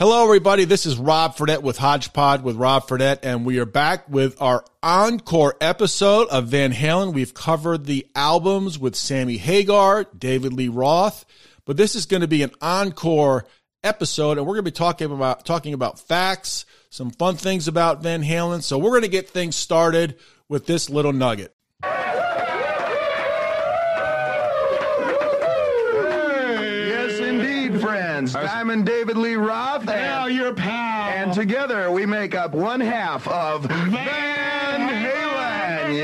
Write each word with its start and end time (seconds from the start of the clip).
Hello, 0.00 0.24
everybody. 0.24 0.64
This 0.64 0.86
is 0.86 0.96
Rob 0.96 1.36
Fredette 1.36 1.60
with 1.60 1.76
Hodgepod 1.76 2.42
with 2.42 2.56
Rob 2.56 2.88
Fredette, 2.88 3.18
and 3.22 3.44
we 3.44 3.58
are 3.58 3.66
back 3.66 4.08
with 4.08 4.40
our 4.40 4.64
encore 4.82 5.56
episode 5.60 6.26
of 6.28 6.46
Van 6.46 6.72
Halen. 6.72 7.12
We've 7.12 7.34
covered 7.34 7.84
the 7.84 8.06
albums 8.14 8.78
with 8.78 8.96
Sammy 8.96 9.36
Hagar, 9.36 10.06
David 10.16 10.54
Lee 10.54 10.68
Roth, 10.68 11.26
but 11.66 11.76
this 11.76 11.94
is 11.94 12.06
going 12.06 12.22
to 12.22 12.28
be 12.28 12.42
an 12.42 12.52
encore 12.62 13.44
episode, 13.84 14.38
and 14.38 14.46
we're 14.46 14.54
going 14.54 14.64
to 14.64 14.70
be 14.70 14.74
talking 14.74 15.12
about 15.12 15.44
talking 15.44 15.74
about 15.74 16.00
facts, 16.00 16.64
some 16.88 17.10
fun 17.10 17.36
things 17.36 17.68
about 17.68 18.02
Van 18.02 18.24
Halen. 18.24 18.62
So 18.62 18.78
we're 18.78 18.92
going 18.92 19.02
to 19.02 19.08
get 19.08 19.28
things 19.28 19.54
started 19.54 20.18
with 20.48 20.64
this 20.64 20.88
little 20.88 21.12
nugget. 21.12 21.54
Friends. 28.28 28.50
Diamond 28.50 28.86
David 28.86 29.16
Lee 29.16 29.34
Roth. 29.36 29.84
Now 29.84 30.26
And, 30.26 30.34
your 30.34 30.54
pal. 30.54 31.10
and 31.10 31.32
together 31.32 31.90
we 31.90 32.06
make 32.06 32.34
up 32.34 32.52
one 32.52 32.80
half 32.80 33.26
of 33.28 33.64
Van. 33.64 34.29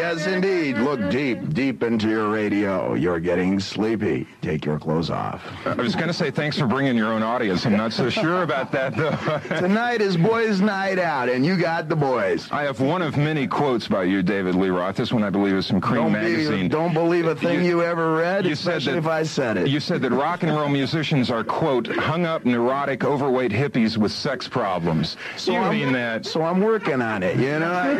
Yes, 0.06 0.26
indeed. 0.28 0.78
Look 0.78 1.10
deep, 1.10 1.52
deep 1.52 1.82
into 1.82 2.08
your 2.08 2.28
radio. 2.30 2.94
You're 2.94 3.18
getting 3.18 3.58
sleepy. 3.58 4.26
Take 4.40 4.64
your 4.64 4.78
clothes 4.78 5.10
off. 5.10 5.42
I 5.66 5.74
was 5.74 5.96
going 5.96 6.06
to 6.06 6.14
say 6.14 6.30
thanks 6.30 6.56
for 6.56 6.66
bringing 6.66 6.96
your 6.96 7.12
own 7.12 7.24
audience. 7.24 7.66
I'm 7.66 7.76
not 7.76 7.92
so 7.92 8.08
sure 8.08 8.42
about 8.44 8.70
that, 8.72 8.94
though. 8.96 9.10
Tonight 9.58 10.00
is 10.00 10.16
boys' 10.16 10.60
night 10.60 11.00
out, 11.00 11.28
and 11.28 11.44
you 11.44 11.56
got 11.56 11.88
the 11.88 11.96
boys. 11.96 12.48
I 12.52 12.62
have 12.62 12.80
one 12.80 13.02
of 13.02 13.16
many 13.16 13.48
quotes 13.48 13.88
by 13.88 14.04
you, 14.04 14.22
David 14.22 14.54
Lee 14.54 14.68
Roth. 14.68 14.94
This 14.96 15.12
one, 15.12 15.24
I 15.24 15.30
believe, 15.30 15.54
is 15.54 15.68
from 15.68 15.80
Cream 15.80 16.02
Don't, 16.02 16.12
magazine. 16.12 16.62
be, 16.62 16.68
don't 16.68 16.94
believe 16.94 17.26
a 17.26 17.34
thing 17.34 17.64
you, 17.64 17.80
You- 17.80 17.82
ever 17.82 18.14
read, 18.16 18.46
you 18.46 18.54
said 18.54 18.76
especially 18.76 18.92
that- 18.92 18.98
if 18.98 19.06
I 19.08 19.22
said 19.24 19.56
it. 19.56 19.66
You 19.68 19.80
said 19.80 20.02
that 20.02 20.10
rock 20.12 20.44
and 20.44 20.52
roll 20.56 20.68
musicians 20.68 21.30
are, 21.30 21.42
quote, 21.44 21.88
hung 21.88 22.24
up, 22.26 22.44
neurotic, 22.44 23.04
overweight 23.04 23.50
hippies 23.52 23.96
with 23.96 24.12
sex 24.12 24.46
problems. 24.46 25.16
Do 25.44 25.52
you 25.52 25.58
I'm, 25.58 25.70
mean 25.72 25.92
that? 25.94 26.24
So 26.26 26.42
I'm 26.42 26.60
working 26.60 27.02
on 27.02 27.22
it, 27.24 27.36
you 27.36 27.58
know? 27.58 27.96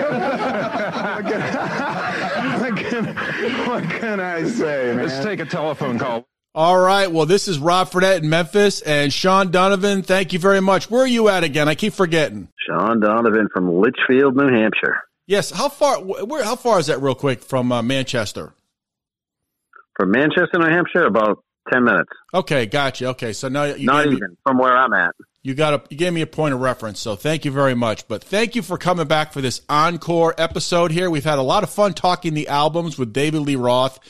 can, 1.27 1.96
what, 2.61 2.77
can, 2.77 3.07
what 3.67 3.85
can 3.85 4.21
I 4.21 4.45
say, 4.45 4.93
man? 4.95 5.07
Let's 5.07 5.25
take 5.25 5.41
a 5.41 5.45
telephone 5.47 5.99
call. 5.99 6.27
All 6.55 6.79
right. 6.79 7.11
Well, 7.11 7.27
this 7.27 7.49
is 7.49 7.59
Rob 7.59 7.91
Fredette 7.91 8.23
in 8.23 8.31
Memphis, 8.31 8.81
and 8.81 9.13
Shawn 9.13 9.51
Donovan. 9.51 10.03
Thank 10.03 10.33
you 10.33 10.39
very 10.39 10.61
much. 10.61 10.91
Where 10.91 11.03
are 11.03 11.07
you 11.07 11.29
at 11.29 11.45
again? 11.45 11.69
I 11.69 11.75
keep 11.75 11.93
forgetting. 11.93 12.49
Shawn 12.67 13.01
Donovan 13.01 13.49
from 13.53 13.71
Litchfield, 13.81 14.37
New 14.37 14.49
Hampshire. 14.49 15.03
Yes. 15.27 15.51
How 15.51 15.69
far? 15.69 15.99
Where? 16.03 16.43
How 16.45 16.57
far 16.57 16.79
is 16.79 16.87
that, 16.87 17.03
real 17.03 17.15
quick, 17.15 17.43
from 17.43 17.71
uh, 17.73 17.83
Manchester? 17.83 18.55
From 19.97 20.11
Manchester, 20.13 20.59
New 20.59 20.67
Hampshire, 20.71 21.05
about 21.05 21.43
10 21.73 21.85
minutes. 21.85 22.11
Okay, 22.33 22.67
gotcha. 22.67 23.09
Okay, 23.09 23.33
so 23.33 23.49
now 23.49 23.65
you 23.65 23.87
Not 23.87 24.05
gave 24.05 24.13
me- 24.13 24.17
even 24.19 24.37
from 24.47 24.59
where 24.59 24.77
I'm 24.77 24.93
at. 24.93 25.15
You 25.47 25.55
got 25.55 25.75
a 25.75 25.83
you 25.91 25.97
gave 25.97 26.13
me 26.13 26.23
a 26.23 26.27
point 26.27 26.55
of 26.55 26.61
reference, 26.61 26.99
so 26.99 27.15
thank 27.15 27.45
you 27.45 27.53
very 27.53 27.77
much. 27.77 28.09
But 28.09 28.25
thank 28.25 28.57
you 28.57 28.63
for 28.63 28.77
coming 28.77 29.07
back 29.07 29.33
for 29.33 29.41
this 29.41 29.61
encore 29.69 30.35
episode 30.37 30.91
here. 30.91 31.09
We've 31.09 31.23
had 31.23 31.39
a 31.39 31.43
lot 31.43 31.63
of 31.63 31.71
fun 31.71 31.95
talking 31.95 32.35
the 32.35 32.49
albums 32.49 32.99
with 32.99 33.13
David 33.13 33.43
Lee 33.43 33.55
Roth 33.55 34.01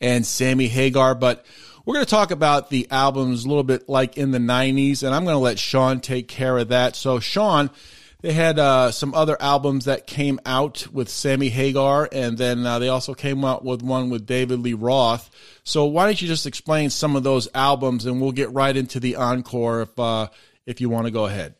and 0.00 0.24
Sammy 0.24 0.68
Hagar, 0.68 1.16
but 1.16 1.44
we're 1.84 1.94
going 1.94 2.06
to 2.06 2.10
talk 2.10 2.30
about 2.30 2.70
the 2.70 2.86
albums 2.92 3.44
a 3.44 3.48
little 3.48 3.64
bit 3.64 3.88
like 3.88 4.18
in 4.18 4.30
the 4.30 4.38
'90s, 4.38 5.02
and 5.02 5.12
I'm 5.12 5.24
going 5.24 5.34
to 5.34 5.40
let 5.40 5.58
Shawn 5.58 5.98
take 5.98 6.28
care 6.28 6.56
of 6.56 6.68
that. 6.68 6.94
So, 6.94 7.18
Shawn. 7.18 7.70
They 8.20 8.32
had 8.32 8.58
uh, 8.58 8.90
some 8.90 9.14
other 9.14 9.36
albums 9.40 9.84
that 9.84 10.08
came 10.08 10.40
out 10.44 10.88
with 10.92 11.08
Sammy 11.08 11.50
Hagar, 11.50 12.08
and 12.10 12.36
then 12.36 12.66
uh, 12.66 12.80
they 12.80 12.88
also 12.88 13.14
came 13.14 13.44
out 13.44 13.64
with 13.64 13.80
one 13.80 14.10
with 14.10 14.26
David 14.26 14.58
Lee 14.58 14.74
Roth. 14.74 15.30
So 15.62 15.84
why 15.84 16.06
don't 16.06 16.20
you 16.20 16.26
just 16.26 16.44
explain 16.44 16.90
some 16.90 17.14
of 17.14 17.22
those 17.22 17.46
albums, 17.54 18.06
and 18.06 18.20
we'll 18.20 18.32
get 18.32 18.50
right 18.52 18.76
into 18.76 18.98
the 18.98 19.14
encore 19.14 19.82
if 19.82 19.96
uh, 19.96 20.30
if 20.68 20.82
you 20.82 20.90
want 20.90 21.06
to 21.06 21.10
go 21.10 21.24
ahead. 21.24 21.54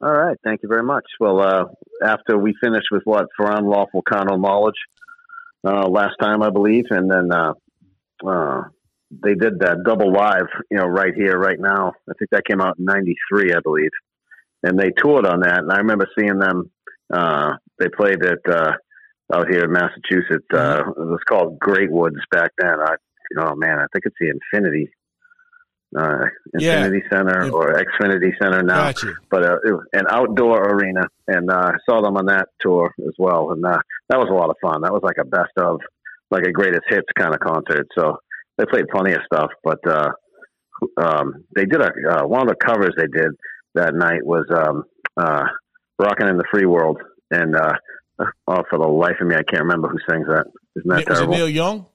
All 0.00 0.12
right. 0.12 0.36
Thank 0.44 0.62
you 0.62 0.68
very 0.68 0.84
much. 0.84 1.04
Well, 1.18 1.40
uh, 1.40 1.64
after 2.02 2.38
we 2.38 2.54
finished 2.62 2.86
with 2.92 3.02
what? 3.04 3.26
For 3.36 3.50
unlawful 3.50 4.02
carnal 4.02 4.38
knowledge 4.38 4.76
uh, 5.66 5.88
last 5.88 6.14
time, 6.20 6.42
I 6.42 6.50
believe. 6.50 6.84
And 6.90 7.10
then 7.10 7.32
uh, 7.32 7.54
uh, 8.24 8.62
they 9.10 9.34
did 9.34 9.58
that 9.60 9.82
double 9.84 10.12
live, 10.12 10.46
you 10.70 10.76
know, 10.76 10.86
right 10.86 11.12
here, 11.14 11.36
right 11.36 11.58
now. 11.58 11.92
I 12.08 12.12
think 12.18 12.30
that 12.30 12.44
came 12.46 12.60
out 12.60 12.78
in 12.78 12.84
93, 12.84 13.52
I 13.52 13.60
believe. 13.64 13.90
And 14.62 14.78
they 14.78 14.92
toured 14.96 15.26
on 15.26 15.40
that. 15.40 15.58
And 15.58 15.72
I 15.72 15.78
remember 15.78 16.06
seeing 16.16 16.38
them. 16.38 16.70
Uh, 17.12 17.54
they 17.78 17.88
played 17.88 18.22
it 18.22 18.40
uh, 18.48 18.72
out 19.32 19.48
here 19.48 19.64
in 19.64 19.72
Massachusetts. 19.72 20.46
It 20.50 20.96
was 20.96 21.20
called 21.28 21.58
Great 21.58 21.90
Woods 21.90 22.16
back 22.30 22.52
then. 22.58 22.78
I, 22.80 22.94
oh, 23.38 23.56
man, 23.56 23.78
I 23.78 23.86
think 23.92 24.04
it's 24.04 24.16
the 24.20 24.30
Infinity. 24.30 24.90
Uh, 25.96 26.26
Yeah. 26.58 26.78
Infinity 26.84 27.04
Center 27.10 27.42
Inf- 27.44 27.54
or 27.54 27.74
Xfinity 27.74 28.32
Center 28.42 28.62
now 28.62 28.86
Gotcha. 28.92 29.12
but 29.30 29.44
uh, 29.44 29.56
an 29.92 30.06
outdoor 30.10 30.62
arena, 30.68 31.02
and 31.28 31.50
uh, 31.50 31.72
I 31.74 31.76
saw 31.88 32.02
them 32.02 32.16
on 32.16 32.26
that 32.26 32.48
tour 32.60 32.92
as 33.06 33.14
well, 33.18 33.52
and 33.52 33.64
uh, 33.64 33.78
that 34.08 34.18
was 34.18 34.28
a 34.30 34.34
lot 34.34 34.50
of 34.50 34.56
fun. 34.60 34.82
That 34.82 34.92
was 34.92 35.02
like 35.04 35.16
a 35.20 35.24
best 35.24 35.52
of, 35.58 35.80
like 36.30 36.44
a 36.44 36.50
greatest 36.52 36.82
hits 36.88 37.06
kind 37.16 37.32
of 37.34 37.40
concert. 37.40 37.86
So 37.96 38.18
they 38.58 38.64
played 38.66 38.88
plenty 38.92 39.12
of 39.12 39.20
stuff, 39.32 39.50
but 39.62 39.78
uh, 39.88 40.10
um, 41.00 41.44
they 41.54 41.64
did 41.64 41.80
a 41.80 41.90
uh, 42.10 42.26
one 42.26 42.42
of 42.42 42.48
the 42.48 42.56
covers 42.56 42.94
they 42.96 43.06
did 43.06 43.32
that 43.74 43.94
night 43.94 44.24
was 44.24 44.44
um, 44.54 44.84
uh, 45.16 45.44
"Rocking 45.98 46.28
in 46.28 46.36
the 46.36 46.44
Free 46.52 46.66
World," 46.66 46.98
and 47.30 47.54
uh, 47.56 47.72
oh, 48.48 48.62
for 48.68 48.78
the 48.78 48.88
life 48.88 49.16
of 49.20 49.26
me, 49.28 49.34
I 49.36 49.42
can't 49.44 49.62
remember 49.62 49.88
who 49.88 49.98
sings 50.10 50.26
that. 50.26 50.46
Isn't 50.76 50.88
that 50.88 50.96
Was 51.08 51.18
terrible? 51.18 51.34
Neil 51.34 51.48
Young? 51.48 51.86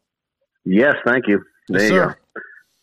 Yes, 0.66 0.96
thank 1.06 1.28
you. 1.28 1.42
There 1.68 1.82
Yes, 1.82 1.92
you 1.92 1.98
sir. 1.98 2.08
go. 2.08 2.14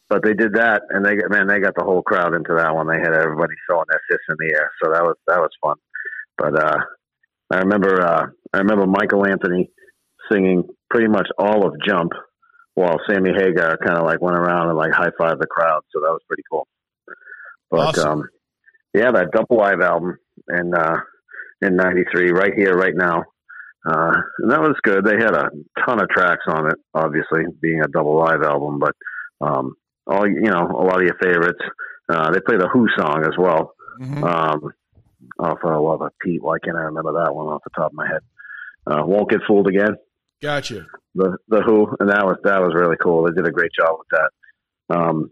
But 0.09 0.23
they 0.25 0.33
did 0.33 0.55
that, 0.55 0.83
and 0.89 1.05
they 1.05 1.17
got 1.17 1.31
man, 1.31 1.47
they 1.47 1.61
got 1.61 1.75
the 1.77 1.85
whole 1.85 2.03
crowd 2.03 2.35
into 2.35 2.55
that 2.57 2.75
one. 2.75 2.87
They 2.89 2.99
had 2.99 3.13
everybody 3.15 3.55
throwing 3.67 3.85
their 3.91 4.01
fists 4.09 4.25
in 4.31 4.37
the 4.39 4.55
air, 4.55 4.71
so 4.83 4.91
that 4.93 5.03
was 5.03 5.17
that 5.27 5.39
was 5.39 5.51
fun. 5.63 5.77
But 6.39 6.59
uh, 6.63 6.79
I 7.51 7.59
remember 7.59 8.01
uh, 8.01 8.27
I 8.55 8.59
remember 8.59 8.87
Michael 8.87 9.27
Anthony 9.27 9.71
singing 10.33 10.65
pretty 10.89 11.09
much 11.09 11.29
all 11.39 11.67
of 11.67 11.75
"Jump," 11.87 12.13
while 12.75 12.99
Sammy 13.09 13.33
Hagar 13.37 13.77
kind 13.79 13.99
of 13.99 14.05
like 14.05 14.23
went 14.23 14.37
around 14.37 14.69
and 14.69 14.79
like 14.79 14.93
high 14.93 15.11
fived 15.21 15.41
the 15.41 15.47
crowd. 15.47 15.83
So 15.93 16.01
that 16.01 16.11
was 16.11 16.23
pretty 16.27 16.45
cool. 16.51 16.67
But 17.71 17.81
Awesome. 17.89 18.09
um, 18.21 18.29
yeah, 18.95 19.11
that 19.13 19.31
double 19.33 19.59
live 19.59 19.81
album 19.83 20.17
in 20.49 20.73
uh, 20.75 20.97
in 21.61 21.77
'93, 21.77 22.31
right 22.31 22.55
here, 22.57 22.75
right 22.75 22.95
now. 22.97 23.25
Uh, 23.87 24.13
and 24.39 24.51
that 24.51 24.61
was 24.61 24.77
good. 24.83 25.05
They 25.05 25.17
had 25.17 25.35
a 25.35 25.51
ton 25.87 26.03
of 26.03 26.09
tracks 26.09 26.45
on 26.49 26.67
it, 26.67 26.77
obviously, 26.95 27.45
being 27.61 27.81
a 27.83 27.89
double 27.89 28.19
live 28.19 28.43
album, 28.43 28.79
but 28.79 28.95
um, 29.41 29.75
all 30.09 30.27
you 30.27 30.51
know, 30.51 30.67
a 30.67 30.85
lot 30.85 31.01
of 31.01 31.07
your 31.07 31.17
favorites. 31.21 31.61
Uh, 32.09 32.31
they 32.31 32.41
play 32.41 32.57
the 32.57 32.69
Who 32.73 32.87
song 32.99 33.23
as 33.25 33.37
well. 33.39 33.75
Mhm. 34.01 34.23
Um, 34.25 34.73
off 35.39 35.59
uh, 35.65 35.81
Love 35.81 36.03
of 36.03 36.13
Pete. 36.21 36.43
Why 36.43 36.59
can't 36.63 36.77
I 36.77 36.83
remember 36.83 37.13
that 37.25 37.35
one 37.35 37.47
off 37.47 37.63
the 37.65 37.71
top 37.77 37.93
of 37.93 37.95
my 37.95 38.07
head? 38.07 38.23
Uh, 38.87 39.05
Won't 39.05 39.31
get 39.31 39.41
fooled 39.47 39.69
again. 39.69 39.97
Gotcha. 40.41 40.87
The 41.15 41.37
the 41.49 41.63
Who, 41.63 41.95
and 42.01 42.09
that 42.11 42.25
was 42.25 42.39
that 42.45 42.61
was 42.61 42.75
really 42.75 42.97
cool. 43.03 43.25
They 43.25 43.33
did 43.33 43.47
a 43.47 43.53
great 43.53 43.73
job 43.79 43.99
with 43.99 44.09
that. 44.13 44.97
Um, 44.97 45.31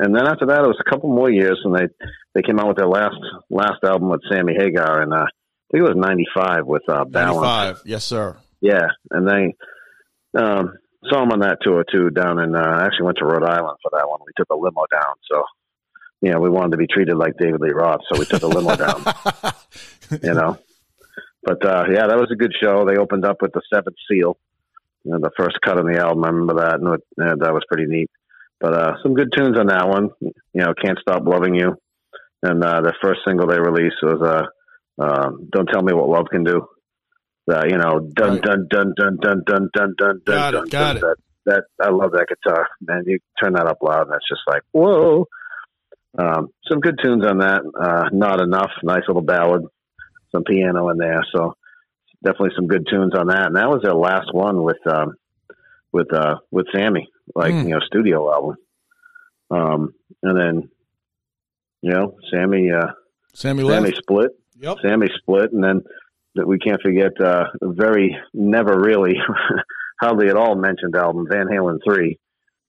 and 0.00 0.14
then 0.14 0.26
after 0.26 0.46
that, 0.46 0.60
it 0.64 0.66
was 0.66 0.80
a 0.84 0.90
couple 0.90 1.08
more 1.08 1.30
years, 1.30 1.60
and 1.64 1.74
they 1.74 1.88
they 2.34 2.42
came 2.42 2.58
out 2.58 2.68
with 2.68 2.76
their 2.76 2.88
last 2.88 3.16
last 3.50 3.82
album 3.84 4.08
with 4.10 4.20
Sammy 4.30 4.54
Hagar, 4.56 5.02
and 5.02 5.12
uh, 5.12 5.26
I 5.26 5.68
think 5.72 5.84
it 5.84 5.94
was 5.94 5.96
'95 5.96 6.66
with 6.66 6.82
uh, 6.88 7.04
Balance. 7.04 7.42
Ninety-five. 7.42 7.82
Yes, 7.84 8.04
sir. 8.04 8.36
Yeah, 8.60 8.86
and 9.10 9.28
they 9.28 10.40
um, 10.40 10.74
saw 11.06 11.22
him 11.22 11.32
on 11.32 11.40
that 11.40 11.58
tour 11.62 11.84
too. 11.90 12.10
Down 12.10 12.38
in, 12.38 12.54
uh, 12.54 12.58
I 12.58 12.86
actually 12.86 13.06
went 13.06 13.18
to 13.18 13.24
Rhode 13.24 13.44
Island 13.44 13.78
for 13.82 13.90
that 13.92 14.08
one. 14.08 14.20
We 14.26 14.32
took 14.36 14.48
a 14.50 14.56
limo 14.56 14.84
down, 14.90 15.14
so 15.30 15.42
you 16.20 16.32
know 16.32 16.40
we 16.40 16.50
wanted 16.50 16.72
to 16.72 16.76
be 16.76 16.86
treated 16.86 17.16
like 17.16 17.36
David 17.38 17.60
Lee 17.60 17.70
Roth, 17.70 18.00
so 18.10 18.18
we 18.18 18.26
took 18.26 18.42
a 18.42 18.46
limo 18.46 18.76
down. 18.76 19.04
You 20.22 20.32
know, 20.32 20.58
but 21.42 21.62
uh, 21.66 21.84
yeah, 21.92 22.06
that 22.06 22.16
was 22.16 22.30
a 22.32 22.36
good 22.36 22.54
show. 22.58 22.86
They 22.86 22.96
opened 22.96 23.26
up 23.26 23.42
with 23.42 23.52
the 23.52 23.60
Seventh 23.70 23.96
Seal, 24.10 24.38
you 25.04 25.10
know, 25.10 25.18
the 25.18 25.30
first 25.36 25.58
cut 25.62 25.78
on 25.78 25.84
the 25.84 25.98
album. 25.98 26.24
I 26.24 26.28
remember 26.28 26.54
that, 26.62 26.80
and 26.80 26.94
it, 26.94 27.02
uh, 27.20 27.36
that 27.44 27.52
was 27.52 27.62
pretty 27.70 27.84
neat. 27.86 28.10
But 28.58 28.74
uh, 28.74 28.92
some 29.02 29.12
good 29.12 29.30
tunes 29.36 29.58
on 29.58 29.66
that 29.66 29.86
one. 29.86 30.10
You 30.20 30.32
know, 30.54 30.72
Can't 30.82 30.98
Stop 30.98 31.26
Loving 31.26 31.54
You, 31.54 31.76
and 32.42 32.64
uh, 32.64 32.80
the 32.80 32.94
first 33.02 33.20
single 33.26 33.46
they 33.46 33.60
released 33.60 33.96
was 34.02 34.22
uh, 34.22 35.02
um, 35.02 35.48
"Don't 35.52 35.66
Tell 35.66 35.82
Me 35.82 35.92
What 35.92 36.08
Love 36.08 36.26
Can 36.30 36.44
Do." 36.44 36.66
Uh, 37.50 37.64
you 37.68 37.78
know, 37.78 38.00
dun 38.14 38.32
Right. 38.34 38.42
dun 38.42 38.66
dun 38.70 38.92
dun 38.96 39.16
dun 39.20 39.42
dun 39.46 39.68
dun 39.72 39.94
dun 39.96 40.20
Got 40.26 40.54
it, 40.54 40.56
dun. 40.58 40.68
got 40.68 40.70
dun, 40.70 40.96
it. 40.96 41.00
That, 41.46 41.64
that 41.78 41.86
I 41.86 41.90
love 41.90 42.12
that 42.12 42.26
guitar, 42.28 42.68
man. 42.80 43.04
You 43.06 43.18
turn 43.42 43.54
that 43.54 43.66
up 43.66 43.78
loud, 43.82 44.06
and 44.08 44.14
it's 44.16 44.28
just 44.28 44.42
like 44.46 44.62
whoa. 44.72 45.26
Um, 46.18 46.48
some 46.68 46.80
good 46.80 46.98
tunes 47.02 47.24
on 47.24 47.38
that. 47.38 47.62
Uh, 47.78 48.08
Not 48.12 48.40
enough, 48.40 48.70
nice 48.82 49.02
little 49.06 49.22
ballad, 49.22 49.62
some 50.32 50.42
piano 50.44 50.88
in 50.90 50.98
there. 50.98 51.22
So 51.34 51.54
definitely 52.24 52.50
some 52.56 52.66
good 52.66 52.86
tunes 52.90 53.14
on 53.14 53.28
that. 53.28 53.46
And 53.46 53.56
that 53.56 53.68
was 53.68 53.82
their 53.82 53.94
last 53.94 54.32
one 54.32 54.62
with 54.62 54.78
um, 54.86 55.14
with 55.92 56.12
uh, 56.12 56.36
with 56.50 56.66
Sammy, 56.74 57.08
like 57.34 57.52
Hmm. 57.52 57.68
you 57.68 57.74
know, 57.74 57.80
studio 57.86 58.32
album. 58.32 58.56
Um, 59.50 59.94
and 60.22 60.36
then 60.38 60.68
you 61.82 61.90
know, 61.92 62.16
Sammy 62.30 62.70
uh, 62.72 62.88
Sammy 63.34 63.62
left. 63.62 63.84
Sammy 63.86 63.96
split. 63.96 64.30
Yep. 64.60 64.78
Sammy 64.82 65.06
split, 65.18 65.52
and 65.52 65.62
then 65.62 65.82
that 66.38 66.46
we 66.46 66.58
can't 66.58 66.80
forget 66.80 67.12
uh, 67.20 67.44
very 67.62 68.16
never 68.32 68.80
really 68.80 69.14
hardly 70.00 70.28
at 70.28 70.36
all 70.36 70.54
mentioned 70.56 70.96
album 70.96 71.26
Van 71.30 71.46
Halen 71.46 71.78
three 71.84 72.18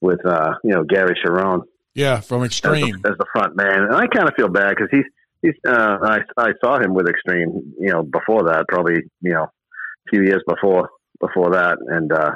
with 0.02 0.26
uh, 0.26 0.54
you 0.64 0.74
know 0.74 0.84
Gary 0.84 1.16
Cherone 1.24 1.62
Yeah, 1.96 2.20
from 2.20 2.42
as 2.42 2.48
Extreme. 2.48 3.02
the, 3.02 3.10
as 3.10 3.18
the 3.18 3.26
front 3.34 3.56
man, 3.56 3.84
and 3.84 3.96
I 3.96 4.08
kind 4.08 4.28
of 4.28 4.36
feel 4.36 4.50
bad 4.50 4.72
because 4.76 4.90
he's 4.92 5.06
he's. 5.42 5.56
Uh, 5.68 5.98
I 6.04 6.20
I 6.38 6.50
saw 6.64 6.80
him 6.80 6.94
with 6.94 7.08
Extreme, 7.08 7.74
you 7.80 7.92
know, 7.92 8.04
before 8.04 8.44
that, 8.46 8.66
probably 8.68 9.04
you 9.22 9.34
know, 9.34 9.44
a 9.44 10.10
few 10.10 10.24
years 10.24 10.44
before 10.48 10.90
before 11.20 11.52
that, 11.52 11.78
and 11.88 12.12
uh, 12.12 12.32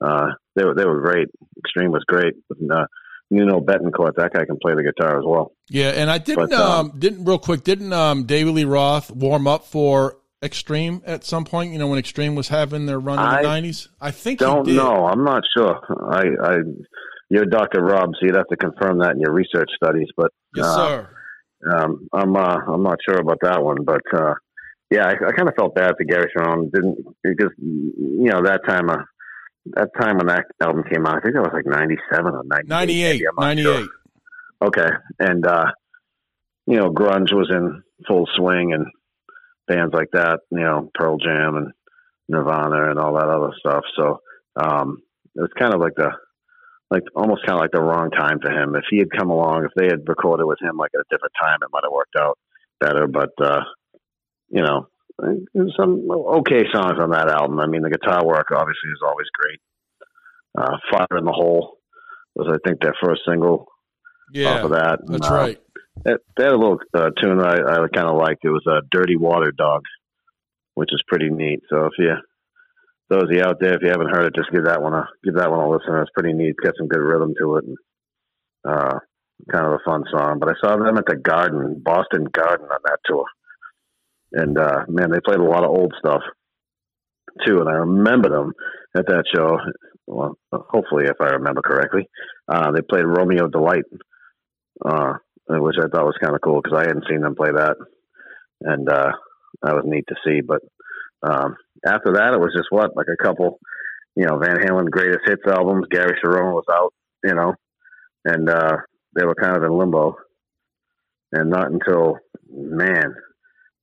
uh, 0.00 0.26
they 0.56 0.64
were 0.64 0.74
they 0.74 0.84
were 0.86 1.00
great. 1.00 1.28
Extreme 1.58 1.92
was 1.92 2.04
great. 2.06 2.34
And, 2.60 2.70
uh, 2.72 2.86
you 3.30 3.44
know, 3.44 3.60
Bettencourt, 3.60 4.14
that 4.16 4.32
guy 4.32 4.44
can 4.46 4.56
play 4.62 4.74
the 4.74 4.82
guitar 4.82 5.18
as 5.18 5.24
well. 5.26 5.52
Yeah, 5.68 5.88
and 5.90 6.10
I 6.10 6.18
didn't 6.18 6.50
But, 6.50 6.58
um, 6.58 6.90
um, 6.90 6.98
didn't 6.98 7.24
real 7.24 7.38
quick 7.38 7.62
didn't 7.64 7.92
um 7.92 8.24
David 8.24 8.54
Lee 8.54 8.64
Roth 8.64 9.10
warm 9.10 9.46
up 9.46 9.64
for 9.66 10.16
Extreme 10.42 11.02
at 11.04 11.24
some 11.24 11.44
point? 11.44 11.72
You 11.72 11.78
know 11.78 11.88
when 11.88 11.98
Extreme 11.98 12.34
was 12.34 12.48
having 12.48 12.86
their 12.86 13.00
run 13.00 13.18
in 13.18 13.24
I 13.24 13.42
the 13.42 13.48
nineties. 13.48 13.88
I 14.00 14.10
think 14.12 14.38
Don't 14.38 14.66
know. 14.68 15.06
I'm 15.06 15.24
not 15.24 15.42
sure. 15.56 15.80
I, 16.10 16.26
I, 16.42 16.56
you're 17.28 17.44
Dr. 17.44 17.82
Rob, 17.82 18.10
so 18.14 18.26
you'd 18.26 18.36
have 18.36 18.46
to 18.48 18.56
confirm 18.56 18.98
that 18.98 19.12
in 19.12 19.20
your 19.20 19.32
research 19.32 19.70
studies. 19.74 20.08
But 20.16 20.30
Yes, 20.54 20.66
uh, 20.66 20.76
sir. 20.76 21.10
Um, 21.70 22.08
I'm 22.12 22.36
uh, 22.36 22.58
I'm 22.72 22.82
not 22.82 22.98
sure 23.08 23.18
about 23.18 23.38
that 23.42 23.62
one, 23.62 23.78
but 23.84 24.02
uh, 24.14 24.34
yeah, 24.90 25.06
I, 25.06 25.12
I 25.12 25.32
kind 25.32 25.48
of 25.48 25.54
felt 25.56 25.74
bad 25.74 25.94
for 25.98 26.04
Gary 26.04 26.30
Cherone. 26.36 26.70
Didn't 26.72 26.98
because 27.22 27.52
you 27.58 28.30
know 28.30 28.42
that 28.42 28.60
time 28.66 28.88
uh, 28.88 29.02
that 29.74 29.90
time 30.00 30.18
when 30.18 30.28
that 30.28 30.44
album 30.60 30.84
came 30.90 31.06
out, 31.06 31.16
I 31.16 31.20
think 31.20 31.34
that 31.34 31.42
was 31.42 31.52
like 31.52 31.66
'97 31.66 32.34
or 32.34 32.44
'98. 32.44 32.68
98, 32.68 33.22
98. 33.38 33.88
Okay, 34.62 34.88
and 35.18 35.46
uh, 35.46 35.66
you 36.66 36.76
know 36.76 36.90
grunge 36.90 37.32
was 37.32 37.50
in 37.50 37.82
full 38.06 38.28
swing, 38.36 38.72
and 38.72 38.86
bands 39.68 39.94
like 39.94 40.10
that, 40.12 40.40
you 40.50 40.60
know 40.60 40.90
Pearl 40.94 41.18
Jam 41.18 41.56
and 41.56 41.72
Nirvana 42.28 42.90
and 42.90 42.98
all 42.98 43.14
that 43.14 43.28
other 43.28 43.52
stuff. 43.58 43.84
So 43.96 44.20
um, 44.56 45.02
it 45.34 45.40
was 45.40 45.50
kind 45.58 45.74
of 45.74 45.80
like 45.80 45.94
the 45.96 46.10
like 46.90 47.04
almost 47.14 47.46
kind 47.46 47.58
of 47.58 47.60
like 47.60 47.72
the 47.72 47.82
wrong 47.82 48.10
time 48.10 48.38
for 48.40 48.50
him. 48.50 48.74
If 48.74 48.84
he 48.90 48.98
had 48.98 49.12
come 49.16 49.30
along, 49.30 49.64
if 49.64 49.72
they 49.76 49.86
had 49.86 50.08
recorded 50.08 50.46
with 50.46 50.58
him 50.60 50.76
like 50.76 50.90
at 50.94 51.00
a 51.00 51.10
different 51.10 51.34
time, 51.40 51.58
it 51.62 51.68
might 51.72 51.84
have 51.84 51.92
worked 51.92 52.16
out 52.18 52.38
better. 52.80 53.06
But 53.06 53.30
uh, 53.40 53.60
you 54.48 54.62
know, 54.62 54.88
some 55.76 56.08
okay 56.10 56.64
songs 56.72 56.98
on 57.00 57.10
that 57.10 57.28
album. 57.28 57.60
I 57.60 57.66
mean, 57.66 57.82
the 57.82 57.90
guitar 57.90 58.24
work 58.24 58.46
obviously 58.52 58.90
is 58.90 59.02
always 59.04 59.26
great. 59.38 59.60
Uh, 60.56 60.76
Fire 60.90 61.18
in 61.18 61.24
the 61.24 61.32
Hole 61.32 61.78
was, 62.34 62.48
I 62.50 62.58
think, 62.66 62.80
their 62.80 62.94
first 63.04 63.20
single 63.28 63.66
Yeah, 64.32 64.48
off 64.48 64.64
of 64.64 64.70
that. 64.72 64.98
that's 65.06 65.10
And, 65.10 65.24
uh, 65.24 65.34
right. 65.34 65.60
They 66.04 66.44
had 66.44 66.52
a 66.52 66.58
little 66.58 66.78
uh, 66.94 67.10
tune 67.20 67.40
I, 67.40 67.56
I 67.56 67.86
kind 67.94 68.08
of 68.08 68.16
liked. 68.16 68.44
It 68.44 68.50
was 68.50 68.64
a 68.66 68.76
uh, 68.76 68.80
"Dirty 68.90 69.16
Water 69.16 69.52
Dog," 69.52 69.82
which 70.74 70.90
is 70.92 71.02
pretty 71.08 71.28
neat. 71.28 71.60
So 71.68 71.86
if 71.86 71.92
you 71.98 72.14
those 73.10 73.24
of 73.24 73.30
you 73.30 73.42
out 73.42 73.56
there, 73.60 73.74
if 73.74 73.82
you 73.82 73.88
haven't 73.88 74.10
heard 74.10 74.26
it, 74.26 74.34
just 74.36 74.52
give 74.52 74.64
that 74.64 74.82
one 74.82 74.92
a 74.92 75.08
give 75.24 75.34
that 75.36 75.50
one 75.50 75.60
a 75.60 75.68
listen. 75.68 75.94
It's 75.96 76.10
pretty 76.14 76.34
neat. 76.34 76.50
It's 76.50 76.60
got 76.60 76.74
some 76.78 76.88
good 76.88 77.00
rhythm 77.00 77.34
to 77.40 77.56
it, 77.56 77.64
and 77.64 77.76
uh, 78.68 78.98
kind 79.50 79.66
of 79.66 79.72
a 79.72 79.84
fun 79.84 80.04
song. 80.10 80.38
But 80.38 80.50
I 80.50 80.52
saw 80.60 80.76
them 80.76 80.98
at 80.98 81.06
the 81.06 81.16
Garden, 81.16 81.80
Boston 81.82 82.24
Garden, 82.24 82.66
on 82.70 82.80
that 82.84 82.98
tour, 83.06 83.24
and 84.32 84.58
uh, 84.58 84.84
man, 84.88 85.10
they 85.10 85.20
played 85.24 85.40
a 85.40 85.50
lot 85.50 85.64
of 85.64 85.70
old 85.70 85.94
stuff 85.98 86.22
too. 87.46 87.60
And 87.60 87.68
I 87.68 87.72
remember 87.72 88.28
them 88.28 88.52
at 88.96 89.06
that 89.06 89.24
show. 89.34 89.58
Well, 90.06 90.38
hopefully, 90.52 91.04
if 91.06 91.20
I 91.20 91.30
remember 91.30 91.62
correctly, 91.62 92.08
uh, 92.48 92.72
they 92.72 92.80
played 92.82 93.04
Romeo 93.04 93.48
Delight. 93.48 93.84
Uh, 94.84 95.14
which 95.48 95.76
I 95.78 95.88
thought 95.88 96.04
was 96.04 96.18
kind 96.22 96.34
of 96.34 96.40
cool 96.42 96.60
because 96.62 96.78
I 96.78 96.86
hadn't 96.86 97.06
seen 97.08 97.20
them 97.20 97.34
play 97.34 97.50
that, 97.50 97.76
and 98.60 98.88
uh, 98.88 99.12
that 99.62 99.74
was 99.74 99.84
neat 99.86 100.04
to 100.08 100.14
see. 100.24 100.40
But 100.40 100.60
um, 101.22 101.56
after 101.86 102.12
that, 102.14 102.34
it 102.34 102.40
was 102.40 102.54
just 102.56 102.70
what 102.70 102.96
like 102.96 103.06
a 103.12 103.22
couple, 103.22 103.58
you 104.14 104.26
know, 104.26 104.38
Van 104.38 104.56
Halen 104.56 104.90
greatest 104.90 105.20
hits 105.26 105.42
albums. 105.46 105.86
Gary 105.90 106.18
Cherone 106.22 106.52
was 106.52 106.64
out, 106.70 106.92
you 107.24 107.34
know, 107.34 107.54
and 108.24 108.48
uh, 108.48 108.76
they 109.16 109.24
were 109.24 109.34
kind 109.34 109.56
of 109.56 109.62
in 109.62 109.76
limbo. 109.76 110.16
And 111.32 111.50
not 111.50 111.70
until 111.70 112.18
man, 112.50 113.14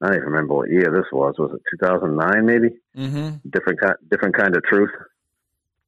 I 0.01 0.07
don't 0.07 0.15
even 0.15 0.29
remember 0.29 0.55
what 0.55 0.69
year 0.69 0.91
this 0.91 1.11
was. 1.11 1.35
Was 1.37 1.51
it 1.53 1.61
2009 1.79 2.45
maybe? 2.45 2.75
Mm-hmm. 2.97 3.49
Different 3.49 3.79
kind, 3.79 3.95
different 4.09 4.35
kind 4.35 4.55
of 4.55 4.63
truth. 4.63 4.91